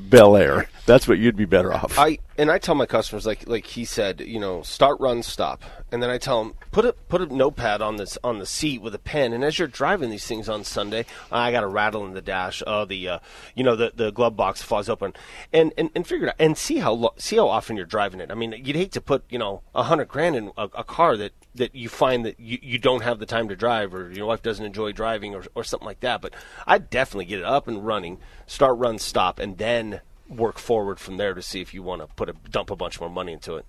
Bel 0.00 0.36
Air. 0.36 0.68
That's 0.86 1.06
what 1.06 1.18
you'd 1.18 1.36
be 1.36 1.44
better 1.44 1.72
off. 1.72 1.98
I 1.98 2.18
and 2.36 2.50
I 2.50 2.58
tell 2.58 2.74
my 2.74 2.86
customers 2.86 3.26
like 3.26 3.46
like 3.48 3.66
he 3.66 3.84
said, 3.84 4.20
you 4.20 4.40
know, 4.40 4.62
start, 4.62 4.98
run, 5.00 5.22
stop, 5.22 5.62
and 5.92 6.02
then 6.02 6.10
I 6.10 6.18
tell 6.18 6.42
them 6.42 6.54
put 6.72 6.84
a 6.84 6.92
put 6.92 7.20
a 7.20 7.26
notepad 7.26 7.82
on 7.82 7.96
this 7.96 8.16
on 8.24 8.38
the 8.38 8.46
seat 8.46 8.80
with 8.80 8.94
a 8.94 8.98
pen, 8.98 9.32
and 9.32 9.44
as 9.44 9.58
you're 9.58 9.68
driving 9.68 10.10
these 10.10 10.26
things 10.26 10.48
on 10.48 10.64
Sunday, 10.64 11.04
I 11.30 11.52
got 11.52 11.62
a 11.62 11.68
rattle 11.68 12.06
in 12.06 12.14
the 12.14 12.22
dash. 12.22 12.62
Oh, 12.66 12.84
the 12.84 13.08
uh, 13.08 13.18
you 13.54 13.62
know 13.62 13.76
the 13.76 13.92
the 13.94 14.10
glove 14.10 14.36
box 14.36 14.62
falls 14.62 14.88
open, 14.88 15.14
and 15.52 15.72
and, 15.76 15.90
and 15.94 16.06
figure 16.06 16.26
it 16.26 16.30
out 16.30 16.36
and 16.38 16.56
see 16.56 16.78
how 16.78 16.92
lo- 16.92 17.14
see 17.18 17.36
how 17.36 17.48
often 17.48 17.76
you're 17.76 17.86
driving 17.86 18.20
it. 18.20 18.30
I 18.30 18.34
mean, 18.34 18.52
you'd 18.64 18.76
hate 18.76 18.92
to 18.92 19.00
put 19.00 19.24
you 19.28 19.38
know 19.38 19.62
a 19.74 19.84
hundred 19.84 20.08
grand 20.08 20.36
in 20.36 20.52
a, 20.56 20.64
a 20.74 20.84
car 20.84 21.16
that 21.16 21.32
that 21.54 21.74
you 21.74 21.88
find 21.88 22.24
that 22.24 22.38
you, 22.38 22.58
you 22.62 22.78
don't 22.78 23.02
have 23.02 23.18
the 23.18 23.26
time 23.26 23.48
to 23.48 23.56
drive 23.56 23.94
or 23.94 24.10
your 24.10 24.26
wife 24.26 24.42
doesn't 24.42 24.64
enjoy 24.64 24.92
driving 24.92 25.34
or, 25.34 25.44
or 25.54 25.64
something 25.64 25.86
like 25.86 26.00
that. 26.00 26.20
But 26.20 26.34
I'd 26.66 26.90
definitely 26.90 27.26
get 27.26 27.40
it 27.40 27.44
up 27.44 27.68
and 27.68 27.84
running, 27.84 28.18
start, 28.46 28.78
run, 28.78 28.98
stop, 28.98 29.38
and 29.38 29.58
then 29.58 30.00
work 30.28 30.58
forward 30.58 31.00
from 31.00 31.16
there 31.16 31.34
to 31.34 31.42
see 31.42 31.60
if 31.60 31.72
you 31.74 31.82
want 31.82 32.02
to 32.02 32.08
put 32.14 32.28
a 32.28 32.34
dump 32.50 32.70
a 32.70 32.76
bunch 32.76 33.00
more 33.00 33.10
money 33.10 33.32
into 33.32 33.56
it. 33.56 33.64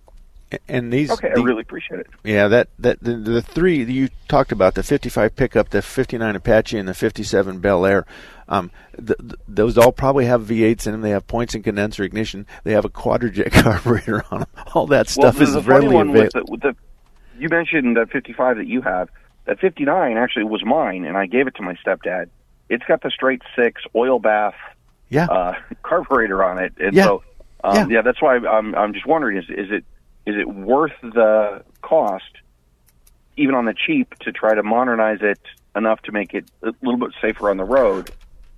And 0.67 0.91
these 0.91 1.11
Okay, 1.11 1.29
the- 1.33 1.41
I 1.41 1.43
really 1.43 1.61
appreciate 1.61 1.99
it. 1.99 2.07
Yeah, 2.23 2.47
that 2.47 2.69
that 2.79 2.99
the, 3.01 3.15
the 3.15 3.41
three 3.41 3.83
you 3.83 4.09
talked 4.27 4.51
about 4.51 4.73
the 4.73 4.81
55 4.81 5.35
pickup, 5.35 5.69
the 5.69 5.83
59 5.83 6.35
Apache, 6.35 6.77
and 6.77 6.87
the 6.87 6.95
57 6.95 7.59
Bel 7.59 7.85
Air. 7.85 8.05
Um, 8.47 8.71
th- 8.97 9.19
th- 9.19 9.35
those 9.47 9.77
all 9.77 9.91
probably 9.91 10.25
have 10.25 10.41
V8s 10.41 10.87
in 10.87 10.93
them. 10.93 11.01
They 11.01 11.11
have 11.11 11.27
points 11.27 11.53
and 11.53 11.63
condenser 11.63 12.03
ignition. 12.03 12.47
They 12.63 12.71
have 12.71 12.83
a 12.83 12.89
Quadrajet 12.89 13.51
carburetor 13.63 14.25
on 14.31 14.39
them. 14.39 14.49
All 14.73 14.87
that 14.87 15.07
stuff 15.07 15.35
well, 15.35 15.43
is 15.43 15.53
the, 15.53 15.61
the 15.61 15.69
readily 15.69 15.93
one 15.93 16.11
was 16.11 16.31
available. 16.33 16.73
That 17.47 17.47
with 17.47 17.69
the 17.69 17.75
you 17.75 17.81
mentioned 17.81 17.97
that 17.97 18.11
55 18.11 18.57
that 18.57 18.67
you 18.67 18.81
have. 18.81 19.09
That 19.45 19.59
59 19.59 20.17
actually 20.17 20.43
was 20.45 20.63
mine, 20.63 21.05
and 21.05 21.17
I 21.17 21.25
gave 21.25 21.47
it 21.47 21.55
to 21.55 21.63
my 21.63 21.73
stepdad. 21.75 22.29
It's 22.69 22.83
got 22.85 23.01
the 23.01 23.09
straight 23.09 23.41
six 23.55 23.81
oil 23.95 24.19
bath 24.19 24.55
yeah. 25.09 25.25
uh, 25.25 25.55
carburetor 25.83 26.43
on 26.43 26.59
it, 26.59 26.73
and 26.79 26.93
Yeah. 26.93 27.03
so 27.05 27.23
um, 27.63 27.75
Yeah. 27.75 27.87
yeah. 27.97 28.01
that's 28.01 28.21
why 28.21 28.35
I'm 28.37 28.75
I'm 28.75 28.93
just 28.93 29.07
wondering 29.07 29.37
is 29.37 29.45
is 29.49 29.71
it 29.71 29.85
is 30.25 30.35
it 30.37 30.47
worth 30.47 30.93
the 31.01 31.63
cost, 31.81 32.29
even 33.37 33.55
on 33.55 33.65
the 33.65 33.73
cheap, 33.73 34.13
to 34.19 34.31
try 34.31 34.53
to 34.53 34.61
modernize 34.61 35.21
it 35.21 35.39
enough 35.75 36.01
to 36.03 36.11
make 36.11 36.33
it 36.35 36.45
a 36.61 36.73
little 36.81 36.97
bit 36.99 37.11
safer 37.21 37.49
on 37.49 37.57
the 37.57 37.63
road, 37.63 38.11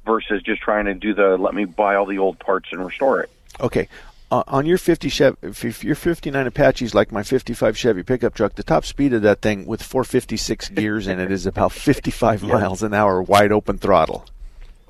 versus 0.06 0.42
just 0.42 0.62
trying 0.62 0.86
to 0.86 0.94
do 0.94 1.14
the 1.14 1.38
let 1.38 1.54
me 1.54 1.64
buy 1.66 1.96
all 1.96 2.06
the 2.06 2.18
old 2.18 2.40
parts 2.40 2.70
and 2.72 2.84
restore 2.86 3.22
it. 3.22 3.30
Okay. 3.60 3.88
Uh, 4.32 4.44
on 4.48 4.66
your 4.66 4.78
50 4.78 5.10
Chevy, 5.10 5.36
if 5.42 5.84
your 5.84 5.94
59 5.94 6.48
Apache's 6.48 6.96
like 6.96 7.12
my 7.12 7.22
55 7.22 7.78
Chevy 7.78 8.02
pickup 8.02 8.34
truck, 8.34 8.56
the 8.56 8.64
top 8.64 8.86
speed 8.86 9.12
of 9.12 9.24
that 9.24 9.42
thing 9.42 9.66
with 9.66 9.84
456 9.84 10.70
gears 10.70 11.06
in 11.06 11.20
it 11.20 11.30
is 11.30 11.46
about 11.46 11.74
55 11.74 12.42
miles 12.48 12.82
an 12.82 12.94
hour, 12.94 13.22
wide 13.22 13.52
open 13.52 13.78
throttle. 13.78 14.26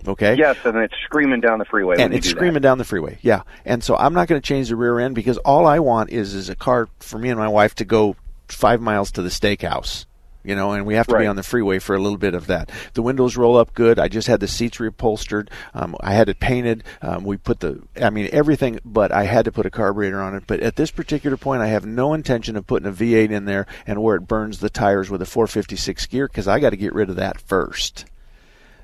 Okay. 0.08 0.36
Yes, 0.36 0.58
and 0.64 0.78
it's 0.78 0.94
screaming 1.06 1.42
down 1.42 1.58
the 1.58 1.66
freeway. 1.66 1.96
and 2.00 2.14
it's 2.14 2.28
do 2.28 2.34
that. 2.34 2.38
screaming 2.38 2.62
down 2.62 2.78
the 2.78 2.84
freeway. 2.84 3.18
Yeah, 3.22 3.42
and 3.66 3.84
so 3.84 3.96
I'm 3.96 4.14
not 4.14 4.28
going 4.28 4.39
to 4.39 4.48
change 4.48 4.70
the 4.70 4.76
rear 4.76 5.00
end 5.00 5.16
because 5.16 5.38
all 5.39 5.66
I 5.66 5.80
want 5.80 6.12
is 6.12 6.36
is 6.36 6.50
a 6.50 6.56
car 6.56 6.88
for 7.00 7.18
me 7.18 7.30
and 7.30 7.39
my 7.39 7.48
wife 7.48 7.74
to 7.76 7.86
go 7.86 8.16
five 8.48 8.80
miles 8.80 9.12
to 9.14 9.24
the 9.24 9.30
steakhouse. 9.30 10.06
You 10.44 10.56
know, 10.56 10.72
and 10.72 10.86
we 10.86 10.96
have 10.96 11.08
to 11.08 11.18
be 11.18 11.28
on 11.28 11.36
the 11.36 11.44
freeway 11.44 11.80
for 11.80 11.96
a 11.96 12.00
little 12.00 12.18
bit 12.18 12.34
of 12.34 12.48
that. 12.48 12.72
The 12.94 13.02
windows 13.02 13.38
roll 13.38 13.58
up 13.58 13.74
good. 13.74 14.00
I 14.00 14.08
just 14.08 14.28
had 14.28 14.39
the 14.39 14.48
seats 14.48 14.78
reupholstered. 14.78 15.50
Um, 15.74 15.96
I 16.02 16.14
had 16.14 16.30
it 16.30 16.39
painted. 16.39 16.84
Um, 17.02 17.24
we 17.24 17.38
put 17.38 17.60
the, 17.60 17.82
I 18.02 18.10
mean, 18.10 18.30
everything, 18.32 18.80
but 18.84 19.12
I 19.12 19.24
had 19.24 19.46
to 19.46 19.52
put 19.52 19.66
a 19.66 19.72
carburetor 19.72 20.22
on 20.22 20.36
it. 20.36 20.44
But 20.48 20.62
at 20.62 20.76
this 20.76 20.92
particular 20.92 21.38
point, 21.38 21.62
I 21.62 21.68
have 21.68 21.86
no 21.86 22.14
intention 22.14 22.56
of 22.56 22.68
putting 22.68 22.88
a 22.88 22.92
V8 22.92 23.30
in 23.30 23.46
there 23.46 23.68
and 23.86 24.02
where 24.02 24.16
it 24.16 24.28
burns 24.28 24.60
the 24.60 24.70
tires 24.70 25.10
with 25.10 25.22
a 25.22 25.26
456 25.26 26.08
gear 26.08 26.28
because 26.28 26.48
I 26.48 26.60
got 26.60 26.72
to 26.72 26.78
get 26.78 26.94
rid 26.94 27.10
of 27.10 27.18
that 27.18 27.39
first. 27.39 28.06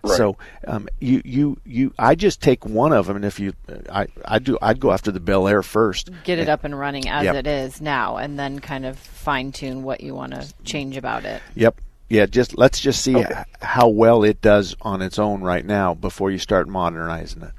So 0.05 0.37
um, 0.67 0.87
you 0.99 1.21
you 1.25 1.57
you 1.65 1.93
I 1.99 2.15
just 2.15 2.41
take 2.41 2.65
one 2.65 2.93
of 2.93 3.07
them, 3.07 3.15
and 3.15 3.25
if 3.25 3.39
you 3.39 3.53
I 3.91 4.07
I 4.25 4.39
do 4.39 4.57
I'd 4.61 4.79
go 4.79 4.91
after 4.91 5.11
the 5.11 5.19
Bel 5.19 5.47
Air 5.47 5.63
first. 5.63 6.09
Get 6.23 6.39
it 6.39 6.47
up 6.49 6.63
and 6.63 6.77
running 6.77 7.07
as 7.09 7.25
Yep. 7.25 7.35
it 7.35 7.47
is 7.47 7.81
now, 7.81 8.17
and 8.17 8.37
then 8.39 8.59
kind 8.59 8.85
of 8.85 8.97
fine 8.97 9.51
tune 9.51 9.83
what 9.83 10.01
you 10.01 10.13
want 10.15 10.33
to 10.33 10.47
change 10.63 10.97
about 10.97 11.25
it. 11.25 11.41
Yep. 11.55 11.79
Yeah. 12.09 12.25
Just 12.25 12.57
let's 12.57 12.79
just 12.79 13.01
see 13.01 13.17
h- 13.17 13.25
how 13.61 13.89
well 13.89 14.23
it 14.23 14.41
does 14.41 14.75
on 14.81 15.01
its 15.01 15.19
own 15.19 15.41
right 15.41 15.65
now 15.65 15.93
before 15.93 16.31
you 16.31 16.37
start 16.39 16.67
modernizing 16.69 17.41
it. 17.43 17.51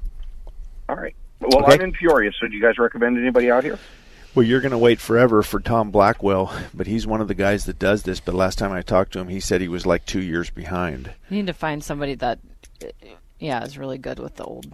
All 0.87 0.95
right. 0.95 1.15
Well, 1.39 1.63
Okay. 1.63 1.73
I'm 1.75 1.81
in 1.81 1.91
Peoria, 1.93 2.31
so 2.39 2.47
do 2.47 2.55
you 2.55 2.61
guys 2.61 2.77
recommend 2.77 3.17
anybody 3.17 3.49
out 3.51 3.63
here? 3.63 3.77
Well, 4.35 4.45
you're 4.45 4.61
going 4.61 4.71
to 4.71 4.77
wait 4.77 4.99
forever 4.99 5.41
for 5.41 5.59
Tom 5.59 5.89
Blackwell, 5.91 6.53
but 6.73 6.87
he's 6.87 7.07
one 7.07 7.19
of 7.19 7.27
the 7.27 7.33
guys 7.33 7.65
that 7.65 7.79
does 7.79 8.03
this. 8.03 8.19
But 8.19 8.35
last 8.35 8.57
time 8.59 8.71
I 8.71 8.81
talked 8.81 9.13
to 9.13 9.19
him, 9.19 9.27
he 9.27 9.39
said 9.39 9.59
he 9.59 9.67
was 9.67 9.85
like 9.85 10.05
two 10.05 10.21
years 10.21 10.49
behind. 10.49 11.11
You 11.29 11.37
need 11.37 11.47
to 11.47 11.53
find 11.53 11.83
somebody 11.83 12.15
that, 12.15 12.39
yeah, 13.39 13.63
is 13.63 13.77
really 13.77 13.97
good 13.97 14.19
with 14.19 14.35
the 14.35 14.43
old, 14.43 14.67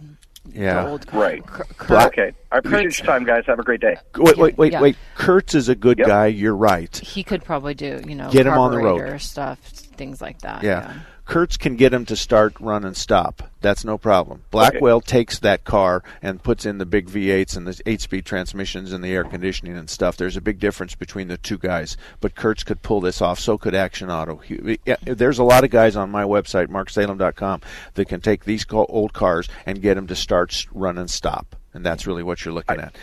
Yeah. 0.52 0.82
the 0.84 0.88
old 0.90 1.06
car. 1.06 1.20
Right. 1.22 1.46
Cur- 1.46 1.64
Cur- 1.78 1.86
Black- 1.88 2.06
Okay. 2.08 2.32
I 2.52 2.58
appreciate 2.58 2.82
Kurt's- 2.84 2.98
your 2.98 3.06
time, 3.06 3.24
guys. 3.24 3.44
Have 3.46 3.58
a 3.58 3.62
great 3.64 3.80
day. 3.80 3.96
Wait, 4.16 4.36
wait, 4.36 4.58
wait, 4.58 4.72
Yeah. 4.72 4.80
wait. 4.82 4.96
Kurtz 5.14 5.54
is 5.54 5.68
a 5.70 5.74
good 5.74 5.98
guy. 5.98 6.26
You're 6.26 6.54
right. 6.54 6.94
He 6.98 7.22
could 7.24 7.42
probably 7.42 7.74
do, 7.74 8.00
you 8.06 8.14
know, 8.14 8.30
Get 8.30 8.46
him 8.46 8.52
on 8.58 8.72
the 8.72 8.78
road. 8.78 9.20
stuff, 9.20 9.58
things 9.60 10.20
like 10.20 10.40
that. 10.42 10.62
Yeah. 10.62 10.92
Kurtz 11.26 11.56
can 11.56 11.74
get 11.74 11.92
him 11.92 12.04
to 12.06 12.14
start, 12.14 12.54
run, 12.60 12.84
and 12.84 12.96
stop. 12.96 13.50
That's 13.60 13.84
no 13.84 13.98
problem. 13.98 14.44
Blackwell 14.52 15.00
takes 15.00 15.40
that 15.40 15.64
car 15.64 16.04
and 16.22 16.40
puts 16.40 16.64
in 16.64 16.78
the 16.78 16.86
big 16.86 17.08
V8s 17.08 17.56
and 17.56 17.66
the 17.66 17.80
eight-speed 17.84 18.24
transmissions 18.24 18.92
and 18.92 19.02
the 19.02 19.12
air 19.12 19.24
conditioning 19.24 19.76
and 19.76 19.90
stuff. 19.90 20.16
There's 20.16 20.36
a 20.36 20.40
big 20.40 20.60
difference 20.60 20.94
between 20.94 21.26
the 21.26 21.36
two 21.36 21.58
guys. 21.58 21.96
But 22.20 22.36
Kurtz 22.36 22.62
could 22.62 22.82
pull 22.82 23.00
this 23.00 23.20
off. 23.20 23.40
So 23.40 23.58
could 23.58 23.74
Action 23.74 24.08
Auto. 24.08 24.36
He- 24.36 24.78
There's 25.04 25.40
a 25.40 25.44
lot 25.44 25.64
of 25.64 25.70
guys 25.70 25.96
on 25.96 26.10
my 26.12 26.22
website, 26.22 26.68
marksalem.com, 26.68 27.60
that 27.94 28.04
can 28.08 28.20
take 28.20 28.44
these 28.44 28.64
co- 28.64 28.86
old 28.86 29.12
cars 29.12 29.48
and 29.66 29.82
get 29.82 29.94
them 29.94 30.06
to 30.06 30.14
start, 30.14 30.52
s- 30.52 30.66
run, 30.72 30.96
and 30.96 31.10
stop. 31.10 31.56
And 31.74 31.84
that's 31.84 32.06
really 32.06 32.22
what 32.22 32.44
you're 32.44 32.54
looking 32.54 32.78
at. 32.78 32.94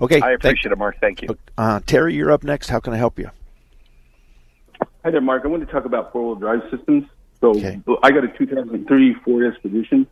Okay. 0.00 0.16
I 0.16 0.20
thank- 0.20 0.34
appreciate 0.40 0.72
it, 0.72 0.78
Mark. 0.78 0.96
Thank 1.00 1.22
you. 1.22 1.38
Uh, 1.56 1.78
Terry, 1.86 2.14
you're 2.14 2.32
up 2.32 2.42
next. 2.42 2.70
How 2.70 2.80
can 2.80 2.92
I 2.92 2.96
help 2.96 3.20
you? 3.20 3.30
Hi 5.04 5.10
there, 5.12 5.20
Mark. 5.20 5.44
I 5.44 5.48
want 5.48 5.64
to 5.64 5.72
talk 5.72 5.84
about 5.84 6.12
four-wheel 6.12 6.34
drive 6.34 6.60
systems. 6.72 7.04
So 7.40 7.54
I 8.02 8.10
got 8.10 8.24
a 8.24 8.28
2003 8.36 9.14
Ford 9.24 9.46
Expedition. 9.46 10.06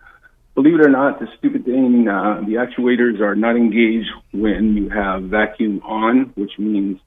Believe 0.54 0.74
it 0.74 0.80
or 0.80 0.88
not, 0.88 1.20
the 1.20 1.28
stupid 1.38 1.64
thing, 1.64 2.08
uh, 2.08 2.40
the 2.46 2.54
actuators 2.54 3.20
are 3.20 3.36
not 3.36 3.56
engaged 3.56 4.08
when 4.32 4.76
you 4.76 4.88
have 4.88 5.24
vacuum 5.24 5.82
on, 5.84 6.32
which 6.34 6.58
means 6.58 6.98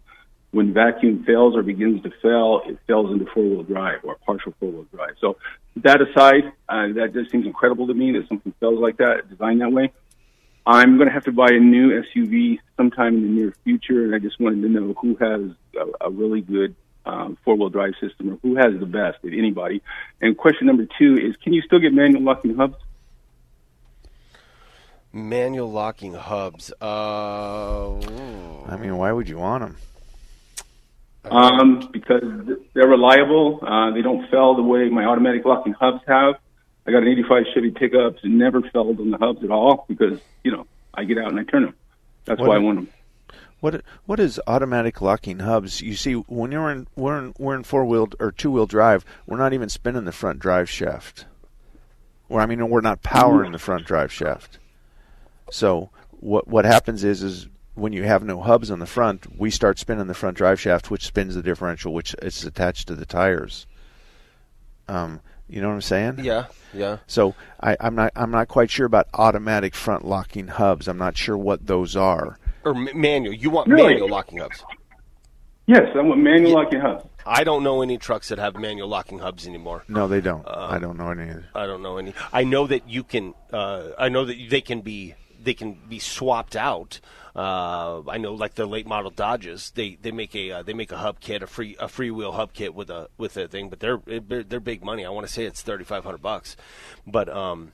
when 0.52 0.74
vacuum 0.74 1.24
fails 1.26 1.56
or 1.56 1.64
begins 1.64 2.02
to 2.04 2.12
fail, 2.22 2.62
it 2.66 2.78
fails 2.88 3.12
into 3.12 3.26
four-wheel 3.34 3.64
drive 3.64 4.00
or 4.04 4.18
partial 4.26 4.54
four-wheel 4.60 4.86
drive. 4.94 5.16
So 5.22 5.38
that 5.78 6.02
aside, 6.02 6.52
uh, 6.68 6.94
that 6.94 7.12
just 7.14 7.32
seems 7.32 7.46
incredible 7.46 7.88
to 7.88 7.94
me 7.94 8.12
that 8.14 8.28
something 8.28 8.54
fails 8.60 8.80
like 8.80 8.98
that, 8.98 9.30
designed 9.30 9.62
that 9.62 9.72
way. 9.72 9.92
I'm 10.66 10.98
going 10.98 11.08
to 11.08 11.14
have 11.14 11.26
to 11.26 11.32
buy 11.32 11.50
a 11.50 11.60
new 11.60 12.04
SUV 12.04 12.60
sometime 12.78 13.16
in 13.16 13.22
the 13.24 13.30
near 13.30 13.56
future, 13.64 14.06
and 14.06 14.14
I 14.14 14.20
just 14.20 14.40
wanted 14.40 14.62
to 14.62 14.70
know 14.70 14.94
who 15.02 15.16
has 15.16 15.42
a, 15.76 16.08
a 16.08 16.10
really 16.12 16.42
good 16.42 16.76
um, 17.06 17.38
four-wheel 17.44 17.70
drive 17.70 17.94
system 18.00 18.34
or 18.34 18.38
who 18.42 18.56
has 18.56 18.80
the 18.80 18.86
best, 18.86 19.20
if 19.24 19.34
anybody. 19.34 19.82
And 20.22 20.38
question 20.38 20.68
number 20.68 20.86
two 20.98 21.18
is, 21.18 21.36
can 21.38 21.54
you 21.54 21.62
still 21.62 21.80
get 21.80 21.94
manual 21.94 22.22
locking 22.22 22.56
hubs? 22.56 22.76
Manual 25.12 25.72
locking 25.72 26.14
hubs. 26.14 26.72
Uh, 26.82 27.96
I 28.68 28.78
mean, 28.78 28.96
why 28.98 29.12
would 29.12 29.28
you 29.28 29.40
want 29.40 29.64
them? 29.64 29.78
Um, 31.26 31.90
because 31.92 32.24
they're 32.74 32.88
reliable. 32.88 33.60
Uh, 33.62 33.92
they 33.92 34.02
don't 34.02 34.30
fail 34.30 34.56
the 34.56 34.64
way 34.64 34.88
my 34.90 35.06
automatic 35.06 35.46
locking 35.46 35.74
hubs 35.74 36.02
have. 36.08 36.36
I 36.88 36.92
got 36.92 37.04
an 37.04 37.10
85 37.10 37.44
Chevy 37.54 37.72
pickups 37.72 38.24
and 38.24 38.38
never 38.38 38.62
failed 38.62 39.00
on 39.00 39.12
the 39.12 39.18
hubs 39.18 39.44
at 39.44 39.52
all 39.52 39.86
because, 39.88 40.20
you 40.44 40.52
know, 40.52 40.66
I 40.94 41.04
get 41.04 41.18
out 41.18 41.30
and 41.30 41.40
I 41.40 41.44
turn 41.44 41.64
them. 41.64 41.76
That's 42.26 42.40
What 42.40 42.50
why 42.50 42.56
I 42.56 42.60
want 42.60 42.80
them. 42.80 42.90
What 43.60 43.82
what 44.06 44.20
is 44.20 44.40
automatic 44.48 45.02
locking 45.02 45.40
hubs? 45.40 45.82
You 45.82 45.96
see, 45.96 46.14
when 46.14 46.52
you're 46.52 46.72
in 46.72 46.88
we're 46.96 47.20
in 47.20 47.34
we're 47.38 47.56
in 47.56 47.64
four 47.64 47.86
wheel 47.86 48.10
or 48.20 48.32
two 48.32 48.52
wheel 48.52 48.68
drive, 48.68 49.04
we're 49.26 49.38
not 49.38 49.54
even 49.54 49.70
spinning 49.70 50.06
the 50.06 50.12
front 50.12 50.40
drive 50.40 50.70
shaft. 50.70 51.26
Or 52.30 52.40
I 52.42 52.46
mean, 52.46 52.70
we're 52.70 52.82
not 52.82 53.02
powering 53.02 53.52
the 53.52 53.60
front 53.60 53.86
drive 53.86 54.14
shaft. 54.14 54.60
So 55.52 55.90
what 56.12 56.48
what 56.48 56.66
happens 56.66 57.04
is 57.04 57.22
is 57.24 57.48
when 57.76 57.94
you 57.94 58.04
have 58.04 58.24
no 58.24 58.42
hubs 58.42 58.70
on 58.72 58.80
the 58.80 58.86
front, 58.86 59.40
we 59.40 59.50
start 59.50 59.80
spinning 59.80 60.08
the 60.08 60.14
front 60.14 60.38
drive 60.38 60.60
shaft, 60.60 60.92
which 60.92 61.06
spins 61.06 61.36
the 61.36 61.42
differential, 61.42 61.94
which 61.94 62.14
is 62.22 62.44
attached 62.44 62.88
to 62.88 62.96
the 62.96 63.06
tires. 63.06 63.66
Um, 64.88 65.22
you 65.48 65.62
know 65.62 65.70
what 65.70 65.76
I'm 65.76 65.82
saying? 65.82 66.20
Yeah, 66.20 66.46
yeah. 66.74 66.98
So 67.08 67.36
I, 67.62 67.76
I'm 67.80 67.96
not 67.96 68.12
I'm 68.16 68.32
not 68.32 68.48
quite 68.48 68.70
sure 68.70 68.86
about 68.86 69.08
automatic 69.14 69.74
front 69.74 70.06
locking 70.06 70.48
hubs. 70.48 70.88
I'm 70.88 70.98
not 70.98 71.18
sure 71.18 71.38
what 71.38 71.66
those 71.66 71.96
are. 71.96 72.38
Or 72.64 72.74
manual. 72.74 73.34
You 73.34 73.50
want 73.50 73.68
Really? 73.68 73.94
manual 73.94 74.10
locking 74.10 74.40
hubs. 74.40 74.64
Yes, 75.68 75.88
I 75.96 76.02
want 76.02 76.20
manual 76.22 76.54
locking 76.54 76.80
hubs. 76.80 77.06
I 77.26 77.44
don't 77.44 77.64
know 77.64 77.82
any 77.84 77.98
trucks 77.98 78.30
that 78.30 78.40
have 78.40 78.56
manual 78.56 78.88
locking 78.88 79.20
hubs 79.20 79.48
anymore. 79.48 79.84
No, 79.88 80.08
they 80.08 80.20
don't. 80.20 80.46
Uh, 80.48 80.68
I 80.72 80.80
don't 80.80 80.98
know 80.98 81.10
any. 81.12 81.32
I 81.54 81.68
don't 81.68 81.84
know 81.84 81.98
any. 81.98 82.14
I 82.34 82.44
know 82.44 82.66
that 82.68 82.90
you 82.90 83.04
can. 83.04 83.36
Uh, 83.54 83.90
I 83.98 84.10
know 84.10 84.26
that 84.26 84.38
they 84.50 84.62
can 84.62 84.82
be. 84.82 85.14
They 85.42 85.54
can 85.54 85.78
be 85.88 86.00
swapped 86.00 86.56
out. 86.56 87.00
Uh, 87.36 88.02
I 88.10 88.18
know, 88.18 88.34
like 88.34 88.56
the 88.56 88.66
late 88.66 88.88
model 88.88 89.12
Dodges, 89.12 89.72
they, 89.76 89.98
they 90.02 90.12
make 90.12 90.36
a 90.36 90.52
uh, 90.52 90.64
they 90.64 90.74
make 90.74 90.92
a 90.92 90.98
hub 90.98 91.20
kit, 91.22 91.42
a 91.44 91.48
free 91.48 91.78
a 91.80 91.86
freewheel 91.86 92.34
hub 92.34 92.52
kit 92.52 92.74
with 92.74 92.90
a 92.90 93.08
with 93.18 93.38
a 93.38 93.48
thing, 93.48 93.70
but 93.70 93.80
they're 93.80 94.02
they're, 94.06 94.44
they're 94.44 94.60
big 94.60 94.84
money. 94.84 95.06
I 95.06 95.10
want 95.10 95.28
to 95.28 95.32
say 95.32 95.46
it's 95.46 95.62
thirty 95.62 95.84
five 95.86 96.04
hundred 96.04 96.22
bucks, 96.22 96.58
but 97.08 97.30
um, 97.30 97.72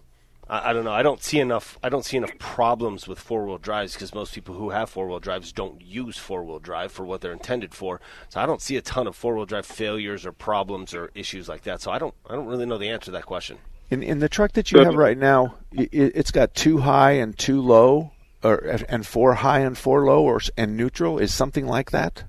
I, 0.50 0.70
I 0.70 0.74
don't 0.74 0.84
know. 0.86 0.92
I 0.94 1.04
don't 1.04 1.22
see 1.24 1.40
enough. 1.40 1.78
I 1.84 1.90
don't 1.90 2.06
see 2.06 2.18
enough 2.18 2.38
problems 2.40 3.08
with 3.08 3.20
four 3.20 3.46
wheel 3.46 3.58
drives 3.58 3.94
because 3.94 4.14
most 4.14 4.34
people 4.34 4.56
who 4.56 4.70
have 4.70 4.90
four 4.90 5.08
wheel 5.08 5.20
drives 5.20 5.52
don't 5.52 5.82
use 5.82 6.18
four 6.18 6.44
wheel 6.44 6.60
drive 6.60 6.92
for 6.92 7.06
what 7.06 7.22
they're 7.22 7.32
intended 7.34 7.74
for. 7.74 8.00
So 8.30 8.40
I 8.40 8.46
don't 8.46 8.62
see 8.62 8.78
a 8.78 8.82
ton 8.82 9.08
of 9.08 9.16
four 9.16 9.36
wheel 9.36 9.46
drive 9.46 9.66
failures 9.66 10.26
or 10.26 10.32
problems 10.32 10.94
or 10.94 11.12
issues 11.16 11.48
like 11.50 11.64
that. 11.64 11.82
So 11.82 11.92
I 11.92 12.00
don't 12.00 12.14
I 12.30 12.36
don't 12.36 12.48
really 12.48 12.66
know 12.66 12.78
the 12.78 12.90
answer 12.90 13.06
to 13.06 13.12
that 13.12 13.26
question. 13.26 13.58
In 13.90 14.02
in 14.04 14.20
the 14.20 14.30
truck 14.30 14.54
that 14.54 14.72
you 14.72 14.80
have 14.80 14.96
right 14.96 15.18
now, 15.18 15.56
i 15.78 15.82
i- 15.84 15.88
it's 15.92 16.32
got 16.32 16.54
two 16.56 16.80
high 16.80 17.12
and 17.14 17.38
two 17.38 17.62
low, 17.62 18.12
or 18.44 18.56
and 18.90 19.06
four 19.06 19.36
high 19.36 19.60
and 19.60 19.78
four 19.78 20.06
low, 20.06 20.24
or 20.24 20.40
and 20.58 20.76
neutral. 20.76 21.20
Is 21.20 21.34
something 21.34 21.68
like 21.68 21.92
that? 21.92 22.24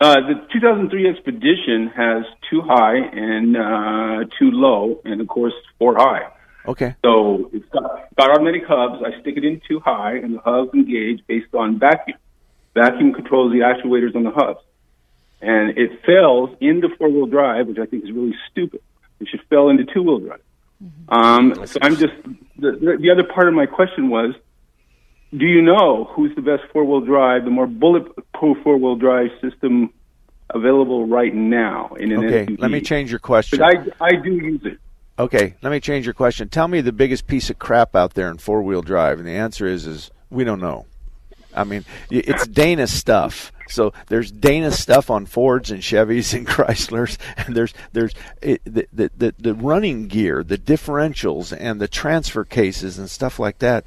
Uh, 0.00 0.14
the 0.14 0.34
2003 0.52 1.08
Expedition 1.08 1.88
has 1.96 2.22
two 2.48 2.60
high 2.62 2.96
and 2.96 3.56
uh, 3.56 4.24
two 4.38 4.50
low, 4.52 5.00
and 5.04 5.20
of 5.20 5.26
course 5.26 5.54
four 5.78 5.96
high. 5.96 6.22
Okay. 6.68 6.94
So 7.04 7.50
it's 7.52 7.68
got, 7.70 8.14
got 8.16 8.30
automatic 8.30 8.62
hubs. 8.68 9.02
I 9.04 9.18
stick 9.20 9.36
it 9.36 9.44
in 9.44 9.60
too 9.66 9.80
high, 9.80 10.16
and 10.16 10.34
the 10.34 10.40
hubs 10.40 10.74
engage 10.74 11.26
based 11.26 11.54
on 11.54 11.78
vacuum. 11.78 12.18
Vacuum 12.74 13.14
controls 13.14 13.52
the 13.52 13.60
actuators 13.60 14.14
on 14.14 14.22
the 14.22 14.30
hubs. 14.30 14.60
And 15.40 15.78
it 15.78 16.04
fails 16.04 16.50
into 16.60 16.88
four 16.98 17.08
wheel 17.08 17.26
drive, 17.26 17.68
which 17.68 17.78
I 17.78 17.86
think 17.86 18.04
is 18.04 18.12
really 18.12 18.34
stupid. 18.50 18.80
It 19.18 19.28
should 19.28 19.40
fail 19.48 19.70
into 19.70 19.84
two 19.84 20.02
wheel 20.02 20.18
drive. 20.18 20.42
Um, 21.08 21.66
so 21.66 21.78
I'm 21.82 21.96
just, 21.96 22.12
the, 22.58 22.72
the, 22.72 22.98
the 23.00 23.10
other 23.10 23.24
part 23.24 23.48
of 23.48 23.54
my 23.54 23.66
question 23.66 24.10
was 24.10 24.34
do 25.36 25.44
you 25.44 25.60
know 25.60 26.04
who's 26.12 26.34
the 26.36 26.42
best 26.42 26.62
four 26.72 26.84
wheel 26.84 27.00
drive, 27.00 27.44
the 27.44 27.50
more 27.50 27.66
bulletproof 27.66 28.58
four 28.62 28.78
wheel 28.78 28.96
drive 28.96 29.28
system 29.42 29.92
available 30.50 31.06
right 31.06 31.34
now 31.34 31.94
in 31.98 32.12
an 32.12 32.24
Okay, 32.24 32.46
SUV? 32.46 32.60
let 32.60 32.70
me 32.70 32.80
change 32.80 33.10
your 33.10 33.18
question. 33.18 33.58
But 33.58 33.92
I, 34.00 34.06
I 34.06 34.16
do 34.16 34.32
use 34.32 34.60
it. 34.64 34.78
Okay, 35.18 35.54
let 35.62 35.70
me 35.70 35.80
change 35.80 36.06
your 36.06 36.14
question. 36.14 36.48
Tell 36.48 36.68
me 36.68 36.80
the 36.80 36.92
biggest 36.92 37.26
piece 37.26 37.50
of 37.50 37.58
crap 37.58 37.96
out 37.96 38.14
there 38.14 38.30
in 38.30 38.38
four 38.38 38.62
wheel 38.62 38.82
drive, 38.82 39.18
and 39.18 39.26
the 39.26 39.32
answer 39.32 39.66
is 39.66 39.86
is 39.86 40.10
we 40.30 40.44
don't 40.44 40.60
know. 40.60 40.86
I 41.54 41.64
mean, 41.64 41.84
it's 42.10 42.46
Dana 42.46 42.86
stuff. 42.86 43.52
So 43.68 43.92
there's 44.06 44.30
Dana 44.30 44.70
stuff 44.70 45.10
on 45.10 45.26
Fords 45.26 45.70
and 45.70 45.82
Chevys 45.82 46.34
and 46.34 46.46
Chryslers, 46.46 47.18
and 47.36 47.56
there's 47.56 47.74
there's 47.92 48.14
it, 48.40 48.62
the, 48.64 48.86
the 48.92 49.34
the 49.38 49.54
running 49.54 50.06
gear, 50.06 50.44
the 50.44 50.58
differentials, 50.58 51.56
and 51.58 51.80
the 51.80 51.88
transfer 51.88 52.44
cases 52.44 52.96
and 52.96 53.10
stuff 53.10 53.40
like 53.40 53.58
that. 53.58 53.84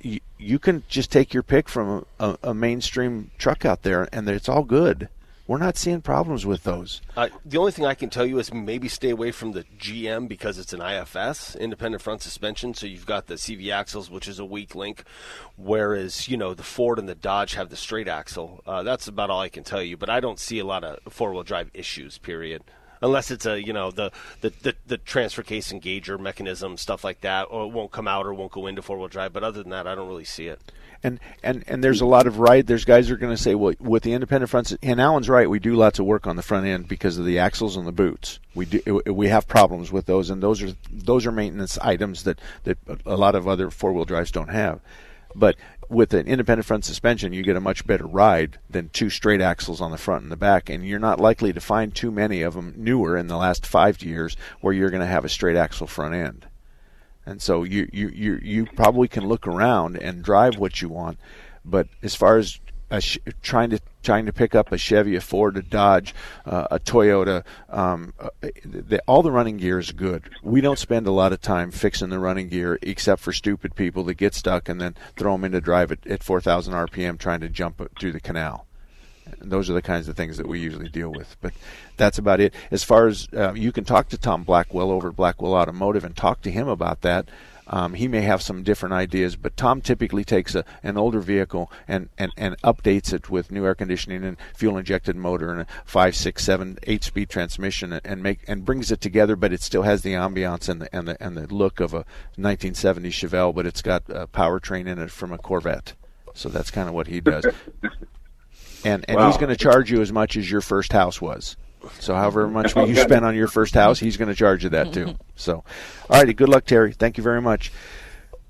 You, 0.00 0.18
you 0.36 0.58
can 0.58 0.82
just 0.88 1.12
take 1.12 1.32
your 1.32 1.44
pick 1.44 1.68
from 1.68 2.04
a, 2.18 2.36
a 2.42 2.54
mainstream 2.54 3.30
truck 3.38 3.64
out 3.64 3.84
there, 3.84 4.08
and 4.12 4.28
it's 4.28 4.48
all 4.48 4.64
good. 4.64 5.08
We're 5.48 5.58
not 5.58 5.76
seeing 5.76 6.02
problems 6.02 6.46
with 6.46 6.62
those. 6.62 7.02
Uh, 7.16 7.28
the 7.44 7.58
only 7.58 7.72
thing 7.72 7.84
I 7.84 7.94
can 7.94 8.10
tell 8.10 8.24
you 8.24 8.38
is 8.38 8.54
maybe 8.54 8.86
stay 8.86 9.10
away 9.10 9.32
from 9.32 9.52
the 9.52 9.64
GM 9.76 10.28
because 10.28 10.56
it's 10.56 10.72
an 10.72 10.80
IFS, 10.80 11.56
independent 11.56 12.00
front 12.00 12.22
suspension. 12.22 12.74
So 12.74 12.86
you've 12.86 13.06
got 13.06 13.26
the 13.26 13.34
CV 13.34 13.72
axles, 13.72 14.08
which 14.08 14.28
is 14.28 14.38
a 14.38 14.44
weak 14.44 14.76
link, 14.76 15.02
whereas 15.56 16.28
you 16.28 16.36
know 16.36 16.54
the 16.54 16.62
Ford 16.62 16.98
and 16.98 17.08
the 17.08 17.16
Dodge 17.16 17.54
have 17.54 17.70
the 17.70 17.76
straight 17.76 18.06
axle. 18.06 18.62
Uh, 18.64 18.84
that's 18.84 19.08
about 19.08 19.30
all 19.30 19.40
I 19.40 19.48
can 19.48 19.64
tell 19.64 19.82
you. 19.82 19.96
But 19.96 20.10
I 20.10 20.20
don't 20.20 20.38
see 20.38 20.60
a 20.60 20.64
lot 20.64 20.84
of 20.84 21.12
four 21.12 21.32
wheel 21.32 21.42
drive 21.42 21.70
issues. 21.74 22.18
Period. 22.18 22.62
Unless 23.02 23.32
it's 23.32 23.46
a 23.46 23.60
you 23.60 23.72
know 23.72 23.90
the, 23.90 24.12
the, 24.42 24.50
the, 24.62 24.76
the 24.86 24.96
transfer 24.98 25.42
case 25.42 25.72
engager 25.72 26.20
mechanism 26.20 26.76
stuff 26.76 27.02
like 27.02 27.22
that, 27.22 27.48
or 27.50 27.64
it 27.64 27.72
won't 27.72 27.90
come 27.90 28.06
out 28.06 28.26
or 28.26 28.32
won't 28.32 28.52
go 28.52 28.68
into 28.68 28.80
four 28.80 28.96
wheel 28.96 29.08
drive. 29.08 29.32
But 29.32 29.42
other 29.42 29.60
than 29.60 29.70
that, 29.70 29.88
I 29.88 29.96
don't 29.96 30.06
really 30.06 30.22
see 30.22 30.46
it. 30.46 30.60
And 31.04 31.18
and 31.42 31.64
and 31.66 31.82
there's 31.82 32.00
a 32.00 32.06
lot 32.06 32.26
of 32.26 32.38
right. 32.38 32.64
There's 32.64 32.84
guys 32.84 33.08
who 33.08 33.14
are 33.14 33.18
going 33.18 33.34
to 33.34 33.42
say, 33.42 33.54
well, 33.54 33.74
with 33.80 34.04
the 34.04 34.12
independent 34.12 34.50
fronts, 34.50 34.76
and 34.82 35.00
Alan's 35.00 35.28
right. 35.28 35.50
We 35.50 35.58
do 35.58 35.74
lots 35.74 35.98
of 35.98 36.06
work 36.06 36.26
on 36.26 36.36
the 36.36 36.42
front 36.42 36.66
end 36.66 36.86
because 36.86 37.18
of 37.18 37.24
the 37.24 37.40
axles 37.40 37.76
and 37.76 37.86
the 37.86 37.92
boots. 37.92 38.38
We 38.54 38.66
do 38.66 39.02
we 39.06 39.28
have 39.28 39.48
problems 39.48 39.90
with 39.90 40.06
those, 40.06 40.30
and 40.30 40.42
those 40.42 40.62
are 40.62 40.74
those 40.90 41.26
are 41.26 41.32
maintenance 41.32 41.76
items 41.78 42.22
that 42.22 42.40
that 42.64 42.78
a 43.04 43.16
lot 43.16 43.34
of 43.34 43.48
other 43.48 43.70
four 43.70 43.92
wheel 43.92 44.04
drives 44.04 44.30
don't 44.30 44.50
have. 44.50 44.80
But 45.34 45.56
with 45.88 46.14
an 46.14 46.26
independent 46.26 46.66
front 46.66 46.84
suspension, 46.84 47.32
you 47.32 47.42
get 47.42 47.56
a 47.56 47.60
much 47.60 47.86
better 47.86 48.06
ride 48.06 48.58
than 48.70 48.88
two 48.90 49.10
straight 49.10 49.40
axles 49.40 49.80
on 49.80 49.90
the 49.90 49.98
front 49.98 50.22
and 50.22 50.32
the 50.32 50.36
back, 50.36 50.70
and 50.70 50.86
you're 50.86 50.98
not 50.98 51.20
likely 51.20 51.52
to 51.52 51.60
find 51.60 51.94
too 51.94 52.10
many 52.10 52.42
of 52.42 52.54
them 52.54 52.74
newer 52.76 53.16
in 53.16 53.26
the 53.26 53.36
last 53.36 53.66
five 53.66 54.02
years 54.02 54.36
where 54.60 54.72
you're 54.72 54.90
going 54.90 55.00
to 55.00 55.06
have 55.06 55.24
a 55.24 55.28
straight 55.28 55.56
axle 55.56 55.86
front 55.86 56.14
end. 56.14 56.46
And 57.24 57.40
so 57.40 57.62
you, 57.62 57.88
you, 57.92 58.08
you, 58.08 58.40
you 58.42 58.66
probably 58.66 59.08
can 59.08 59.26
look 59.26 59.46
around 59.46 59.96
and 59.96 60.22
drive 60.22 60.56
what 60.56 60.82
you 60.82 60.88
want. 60.88 61.18
But 61.64 61.88
as 62.02 62.14
far 62.14 62.38
as 62.38 62.58
sh- 63.00 63.18
trying 63.42 63.70
to 63.70 63.80
trying 64.02 64.26
to 64.26 64.32
pick 64.32 64.54
up 64.54 64.72
a 64.72 64.78
Chevy, 64.78 65.14
a 65.14 65.20
Ford, 65.20 65.56
a 65.56 65.62
Dodge, 65.62 66.12
uh, 66.44 66.66
a 66.72 66.80
Toyota, 66.80 67.44
um, 67.68 68.12
uh, 68.18 68.30
the, 68.64 69.00
all 69.06 69.22
the 69.22 69.30
running 69.30 69.56
gear 69.56 69.78
is 69.78 69.92
good. 69.92 70.28
We 70.42 70.60
don't 70.60 70.78
spend 70.78 71.06
a 71.06 71.12
lot 71.12 71.32
of 71.32 71.40
time 71.40 71.70
fixing 71.70 72.10
the 72.10 72.18
running 72.18 72.48
gear, 72.48 72.80
except 72.82 73.22
for 73.22 73.32
stupid 73.32 73.76
people 73.76 74.02
that 74.04 74.14
get 74.14 74.34
stuck 74.34 74.68
and 74.68 74.80
then 74.80 74.96
throw 75.16 75.32
them 75.32 75.44
into 75.44 75.60
drive 75.60 75.92
at, 75.92 76.04
at 76.06 76.24
4,000 76.24 76.74
RPM 76.74 77.18
trying 77.18 77.40
to 77.40 77.48
jump 77.48 77.80
through 77.98 78.12
the 78.12 78.20
canal. 78.20 78.66
And 79.40 79.50
those 79.50 79.68
are 79.70 79.74
the 79.74 79.82
kinds 79.82 80.08
of 80.08 80.16
things 80.16 80.36
that 80.36 80.46
we 80.46 80.60
usually 80.60 80.88
deal 80.88 81.10
with. 81.10 81.36
But 81.40 81.52
that's 81.96 82.18
about 82.18 82.40
it. 82.40 82.54
As 82.70 82.84
far 82.84 83.06
as 83.06 83.28
uh, 83.36 83.52
you 83.54 83.72
can 83.72 83.84
talk 83.84 84.08
to 84.10 84.18
Tom 84.18 84.44
Blackwell 84.44 84.90
over 84.90 85.08
at 85.08 85.16
Blackwell 85.16 85.54
Automotive 85.54 86.04
and 86.04 86.16
talk 86.16 86.42
to 86.42 86.50
him 86.50 86.68
about 86.68 87.02
that. 87.02 87.28
Um, 87.68 87.94
he 87.94 88.08
may 88.08 88.22
have 88.22 88.42
some 88.42 88.62
different 88.64 88.92
ideas, 88.92 89.36
but 89.36 89.56
Tom 89.56 89.80
typically 89.80 90.24
takes 90.24 90.54
a, 90.54 90.64
an 90.82 90.98
older 90.98 91.20
vehicle 91.20 91.70
and, 91.86 92.08
and, 92.18 92.32
and 92.36 92.60
updates 92.62 93.12
it 93.12 93.30
with 93.30 93.50
new 93.50 93.64
air 93.64 93.74
conditioning 93.74 94.24
and 94.24 94.36
fuel 94.54 94.76
injected 94.76 95.16
motor 95.16 95.50
and 95.50 95.62
a 95.62 95.66
five, 95.84 96.16
six, 96.16 96.44
seven, 96.44 96.78
eight 96.82 97.04
speed 97.04 97.30
transmission 97.30 97.92
and 98.04 98.22
make 98.22 98.40
and 98.48 98.64
brings 98.64 98.90
it 98.90 99.00
together. 99.00 99.36
But 99.36 99.52
it 99.52 99.62
still 99.62 99.82
has 99.82 100.02
the 100.02 100.12
ambiance 100.12 100.68
and 100.68 100.82
the 100.82 100.94
and 100.94 101.08
the 101.08 101.22
and 101.22 101.36
the 101.36 101.46
look 101.54 101.80
of 101.80 101.94
a 101.94 102.04
1970 102.36 103.10
Chevelle, 103.10 103.54
but 103.54 103.64
it's 103.64 103.82
got 103.82 104.02
a 104.08 104.26
powertrain 104.26 104.86
in 104.86 104.98
it 104.98 105.10
from 105.10 105.32
a 105.32 105.38
Corvette. 105.38 105.94
So 106.34 106.48
that's 106.48 106.70
kind 106.70 106.88
of 106.88 106.94
what 106.94 107.06
he 107.06 107.20
does. 107.20 107.46
and 108.84 109.04
and 109.08 109.16
Wow. 109.16 109.28
he's 109.28 109.36
going 109.36 109.50
to 109.50 109.56
charge 109.56 109.90
you 109.90 110.00
as 110.00 110.12
much 110.12 110.36
as 110.36 110.50
your 110.50 110.60
first 110.60 110.92
house 110.92 111.20
was. 111.20 111.56
So 111.98 112.14
however 112.14 112.46
much 112.48 112.76
you 112.76 112.94
spent 112.96 113.24
on 113.24 113.34
your 113.34 113.48
first 113.48 113.74
house, 113.74 113.98
he's 113.98 114.16
going 114.16 114.28
to 114.28 114.34
charge 114.34 114.64
you 114.64 114.70
that 114.70 114.92
too. 114.92 115.16
So, 115.34 115.64
all 116.08 116.18
righty, 116.20 116.34
good 116.34 116.48
luck, 116.48 116.66
Terry. 116.66 116.92
Thank 116.92 117.16
you 117.18 117.24
very 117.24 117.42
much. 117.42 117.72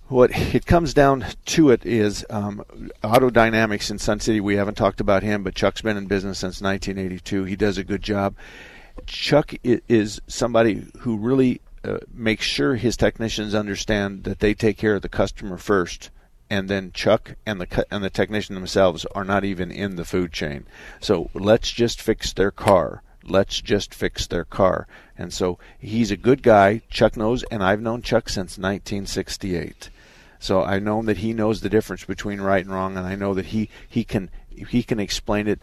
What 0.09 0.31
it 0.55 0.67
comes 0.67 0.93
down 0.93 1.25
to 1.47 1.71
it 1.71 1.87
is 1.87 2.27
um, 2.29 2.63
Auto 3.03 3.31
Dynamics 3.31 3.91
in 3.91 3.99
Sun 3.99 4.21
City. 4.21 4.41
We 4.41 4.57
haven't 4.57 4.75
talked 4.75 5.01
about 5.01 5.23
him, 5.23 5.43
but 5.43 5.55
Chuck's 5.55 5.81
been 5.81 5.97
in 5.97 6.07
business 6.07 6.41
since 6.41 6.61
1982. 6.61 7.45
He 7.45 7.57
does 7.57 7.79
a 7.79 7.85
good 7.85 8.03
job. 8.03 8.35
Chuck 9.07 9.55
is 9.65 10.21
somebody 10.27 10.87
who 10.99 11.17
really 11.17 11.63
uh, 11.83 11.99
makes 12.13 12.45
sure 12.45 12.75
his 12.75 12.95
technicians 12.95 13.55
understand 13.55 14.25
that 14.25 14.41
they 14.41 14.53
take 14.53 14.77
care 14.77 14.95
of 14.97 15.01
the 15.01 15.09
customer 15.09 15.57
first 15.57 16.11
and 16.53 16.69
then 16.69 16.93
Chuck 16.93 17.37
and 17.47 17.59
the 17.59 17.87
and 17.91 18.05
the 18.05 18.11
technician 18.11 18.55
themselves 18.55 19.07
are 19.15 19.25
not 19.25 19.43
even 19.43 19.71
in 19.71 19.97
the 19.97 20.05
food 20.05 20.33
chain. 20.33 20.67
So 21.01 21.31
let's 21.33 21.71
just 21.71 21.99
fix 21.99 22.31
their 22.35 22.51
car. 22.51 23.03
Let's 23.25 23.63
just 23.63 23.95
fix 23.95 24.27
their 24.27 24.45
car. 24.45 24.87
And 25.17 25.33
so 25.33 25.59
he's 25.79 26.11
a 26.11 26.17
good 26.17 26.43
guy. 26.43 26.83
Chuck 26.91 27.17
knows, 27.17 27.43
and 27.45 27.63
I've 27.63 27.81
known 27.81 28.03
Chuck 28.03 28.29
since 28.29 28.59
1968. 28.59 29.89
So 30.41 30.63
I 30.63 30.79
know 30.79 31.01
that 31.05 31.19
he 31.19 31.33
knows 31.33 31.63
the 31.63 31.71
difference 31.71 32.05
between 32.05 32.43
right 32.43 32.63
and 32.63 32.75
wrong, 32.75 32.99
and 32.99 33.07
I 33.07 33.15
know 33.15 33.33
that 33.33 33.47
he 33.47 33.71
he 33.89 34.05
can 34.05 34.29
he 34.51 34.83
can 34.83 35.01
explain 35.01 35.49
it 35.49 35.63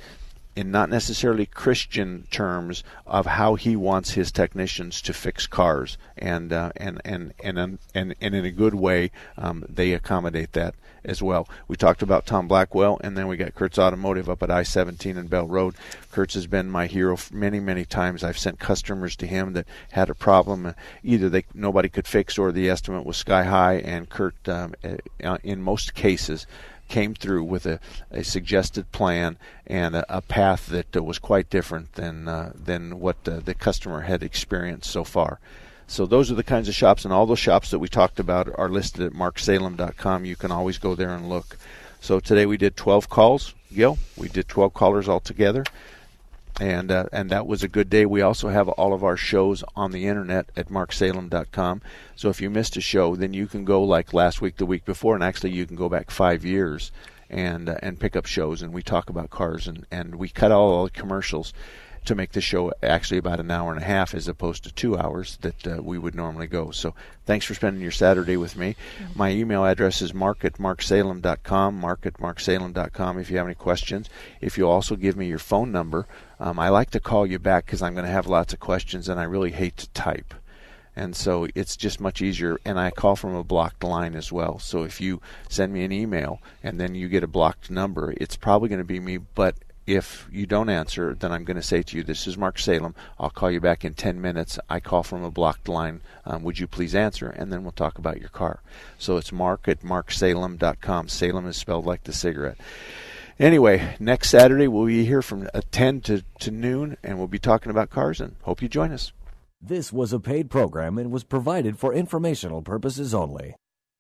in 0.59 0.71
not 0.71 0.89
necessarily 0.89 1.45
Christian 1.45 2.27
terms 2.31 2.83
of 3.07 3.25
how 3.25 3.55
he 3.55 3.77
wants 3.77 4.11
his 4.11 4.29
technicians 4.29 5.01
to 5.01 5.13
fix 5.13 5.47
cars, 5.47 5.97
and 6.17 6.51
uh, 6.51 6.73
and, 6.75 6.99
and 7.05 7.33
and 7.39 7.57
and 7.57 7.79
and 7.95 8.15
and 8.19 8.35
in 8.35 8.43
a 8.43 8.51
good 8.51 8.73
way, 8.73 9.09
um, 9.37 9.63
they 9.69 9.93
accommodate 9.93 10.51
that 10.51 10.75
as 11.05 11.21
well. 11.21 11.47
We 11.69 11.77
talked 11.77 12.01
about 12.01 12.25
Tom 12.25 12.49
Blackwell, 12.49 12.99
and 13.01 13.17
then 13.17 13.29
we 13.29 13.37
got 13.37 13.55
Kurtz 13.55 13.79
Automotive 13.79 14.29
up 14.29 14.43
at 14.43 14.51
I-17 14.51 15.17
and 15.17 15.29
Bell 15.29 15.47
Road. 15.47 15.75
Kurtz 16.11 16.33
has 16.33 16.45
been 16.45 16.69
my 16.69 16.87
hero 16.87 17.17
many 17.31 17.61
many 17.61 17.85
times. 17.85 18.21
I've 18.21 18.37
sent 18.37 18.59
customers 18.59 19.15
to 19.15 19.27
him 19.27 19.53
that 19.53 19.65
had 19.91 20.09
a 20.09 20.13
problem, 20.13 20.65
uh, 20.65 20.73
either 21.05 21.29
they 21.29 21.45
nobody 21.53 21.87
could 21.87 22.05
fix 22.05 22.37
or 22.37 22.51
the 22.51 22.69
estimate 22.69 23.05
was 23.05 23.15
sky 23.15 23.43
high, 23.45 23.75
and 23.75 24.09
Kurt, 24.09 24.35
um, 24.49 24.73
uh, 25.23 25.37
in 25.41 25.61
most 25.61 25.93
cases 25.93 26.45
came 26.89 27.13
through 27.13 27.43
with 27.43 27.65
a, 27.65 27.79
a 28.11 28.23
suggested 28.23 28.91
plan 28.91 29.37
and 29.65 29.95
a, 29.95 30.17
a 30.17 30.21
path 30.21 30.67
that 30.67 30.95
uh, 30.95 31.01
was 31.01 31.19
quite 31.19 31.49
different 31.49 31.93
than 31.93 32.27
uh, 32.27 32.51
than 32.55 32.99
what 32.99 33.15
uh, 33.27 33.39
the 33.39 33.53
customer 33.53 34.01
had 34.01 34.23
experienced 34.23 34.89
so 34.89 35.03
far. 35.03 35.39
So 35.87 36.05
those 36.05 36.29
are 36.29 36.35
the 36.35 36.43
kinds 36.43 36.67
of 36.67 36.75
shops, 36.75 37.03
and 37.03 37.13
all 37.13 37.25
those 37.25 37.39
shops 37.39 37.71
that 37.71 37.79
we 37.79 37.87
talked 37.87 38.19
about 38.19 38.47
are 38.59 38.69
listed 38.69 39.01
at 39.01 39.13
marksalem.com. 39.13 40.25
You 40.25 40.35
can 40.35 40.51
always 40.51 40.77
go 40.77 40.93
there 40.93 41.15
and 41.15 41.29
look. 41.29 41.57
So 42.01 42.19
today 42.19 42.45
we 42.45 42.57
did 42.57 42.75
12 42.75 43.09
calls, 43.09 43.55
Gil. 43.73 43.97
We 44.15 44.29
did 44.29 44.47
12 44.47 44.73
callers 44.73 45.09
altogether 45.09 45.63
and 46.59 46.91
uh, 46.91 47.05
and 47.11 47.29
that 47.29 47.47
was 47.47 47.63
a 47.63 47.67
good 47.67 47.89
day. 47.89 48.05
We 48.05 48.21
also 48.21 48.49
have 48.49 48.67
all 48.69 48.93
of 48.93 49.03
our 49.03 49.17
shows 49.17 49.63
on 49.75 49.91
the 49.91 50.07
internet 50.07 50.49
at 50.55 50.69
marksalem.com. 50.69 51.81
So 52.15 52.29
if 52.29 52.41
you 52.41 52.49
missed 52.49 52.77
a 52.77 52.81
show, 52.81 53.15
then 53.15 53.33
you 53.33 53.47
can 53.47 53.65
go 53.65 53.83
like 53.83 54.13
last 54.13 54.41
week, 54.41 54.57
the 54.57 54.65
week 54.65 54.85
before, 54.85 55.15
and 55.15 55.23
actually 55.23 55.51
you 55.51 55.65
can 55.65 55.75
go 55.75 55.89
back 55.89 56.11
five 56.11 56.43
years 56.43 56.91
and 57.29 57.69
uh, 57.69 57.77
and 57.81 57.99
pick 57.99 58.15
up 58.15 58.25
shows. 58.25 58.61
And 58.61 58.73
we 58.73 58.83
talk 58.83 59.09
about 59.09 59.29
cars 59.29 59.67
and 59.67 59.85
and 59.91 60.15
we 60.15 60.29
cut 60.29 60.51
all, 60.51 60.71
all 60.71 60.83
the 60.85 60.91
commercials 60.91 61.53
to 62.05 62.15
make 62.15 62.31
the 62.31 62.41
show 62.41 62.71
actually 62.81 63.17
about 63.17 63.39
an 63.39 63.51
hour 63.51 63.71
and 63.71 63.81
a 63.81 63.85
half 63.85 64.13
as 64.13 64.27
opposed 64.27 64.63
to 64.63 64.71
two 64.71 64.97
hours 64.97 65.37
that 65.41 65.67
uh, 65.67 65.81
we 65.81 65.97
would 65.97 66.15
normally 66.15 66.47
go. 66.47 66.71
So 66.71 66.93
thanks 67.25 67.45
for 67.45 67.53
spending 67.53 67.81
your 67.81 67.91
Saturday 67.91 68.37
with 68.37 68.55
me. 68.55 68.75
My 69.15 69.31
email 69.31 69.65
address 69.65 70.01
is 70.01 70.13
mark 70.13 70.43
at 70.43 70.53
marksalem.com, 70.53 71.75
mark 71.75 72.05
at 72.05 72.13
marksalem.com 72.13 73.19
if 73.19 73.29
you 73.29 73.37
have 73.37 73.47
any 73.47 73.55
questions. 73.55 74.09
If 74.41 74.57
you 74.57 74.67
also 74.67 74.95
give 74.95 75.15
me 75.15 75.27
your 75.27 75.39
phone 75.39 75.71
number, 75.71 76.07
um, 76.39 76.59
I 76.59 76.69
like 76.69 76.91
to 76.91 76.99
call 76.99 77.25
you 77.25 77.39
back 77.39 77.65
because 77.65 77.81
I'm 77.81 77.93
going 77.93 78.05
to 78.05 78.11
have 78.11 78.27
lots 78.27 78.53
of 78.53 78.59
questions 78.59 79.09
and 79.09 79.19
I 79.19 79.23
really 79.23 79.51
hate 79.51 79.77
to 79.77 79.89
type. 79.89 80.33
And 80.95 81.15
so 81.15 81.47
it's 81.55 81.77
just 81.77 82.01
much 82.01 82.21
easier. 82.21 82.59
And 82.65 82.77
I 82.77 82.91
call 82.91 83.15
from 83.15 83.33
a 83.33 83.43
blocked 83.43 83.83
line 83.83 84.15
as 84.15 84.31
well. 84.31 84.59
So 84.59 84.83
if 84.83 84.99
you 84.99 85.21
send 85.47 85.71
me 85.71 85.85
an 85.85 85.93
email 85.93 86.41
and 86.61 86.79
then 86.79 86.93
you 86.93 87.07
get 87.07 87.23
a 87.23 87.27
blocked 87.27 87.71
number, 87.71 88.13
it's 88.17 88.35
probably 88.35 88.67
going 88.69 88.79
to 88.79 88.85
be 88.85 88.99
me, 88.99 89.17
but 89.17 89.55
if 89.89 90.27
you 90.31 90.45
don't 90.45 90.69
answer, 90.69 91.15
then 91.15 91.31
I'm 91.31 91.43
going 91.43 91.57
to 91.57 91.63
say 91.63 91.81
to 91.81 91.97
you, 91.97 92.03
This 92.03 92.27
is 92.27 92.37
Mark 92.37 92.59
Salem. 92.59 92.93
I'll 93.19 93.31
call 93.31 93.49
you 93.49 93.59
back 93.59 93.83
in 93.83 93.95
10 93.95 94.21
minutes. 94.21 94.59
I 94.69 94.79
call 94.79 95.01
from 95.01 95.23
a 95.23 95.31
blocked 95.31 95.67
line. 95.67 96.01
Um, 96.25 96.43
would 96.43 96.59
you 96.59 96.67
please 96.67 96.93
answer? 96.93 97.27
And 97.29 97.51
then 97.51 97.63
we'll 97.63 97.71
talk 97.71 97.97
about 97.97 98.19
your 98.19 98.29
car. 98.29 98.61
So 98.99 99.17
it's 99.17 99.31
mark 99.31 99.67
at 99.67 99.81
marksalem.com. 99.81 101.07
Salem 101.07 101.47
is 101.47 101.57
spelled 101.57 101.87
like 101.87 102.03
the 102.03 102.13
cigarette. 102.13 102.59
Anyway, 103.39 103.95
next 103.99 104.29
Saturday 104.29 104.67
we'll 104.67 104.85
be 104.85 105.05
here 105.05 105.23
from 105.23 105.49
uh, 105.53 105.61
10 105.71 106.01
to, 106.01 106.23
to 106.39 106.51
noon, 106.51 106.95
and 107.03 107.17
we'll 107.17 107.27
be 107.27 107.39
talking 107.39 107.71
about 107.71 107.89
cars, 107.89 108.21
and 108.21 108.35
hope 108.43 108.61
you 108.61 108.69
join 108.69 108.91
us. 108.91 109.11
This 109.59 109.91
was 109.91 110.13
a 110.13 110.19
paid 110.19 110.51
program 110.51 110.97
and 110.97 111.09
was 111.09 111.23
provided 111.23 111.79
for 111.79 111.93
informational 111.93 112.61
purposes 112.61 113.13
only. 113.13 113.55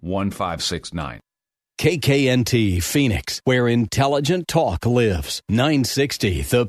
1569. 0.00 1.20
KKNT 1.78 2.82
Phoenix, 2.82 3.40
where 3.44 3.66
intelligent 3.66 4.46
talk 4.48 4.84
lives. 4.84 5.40
960 5.48 6.42
The 6.42 6.68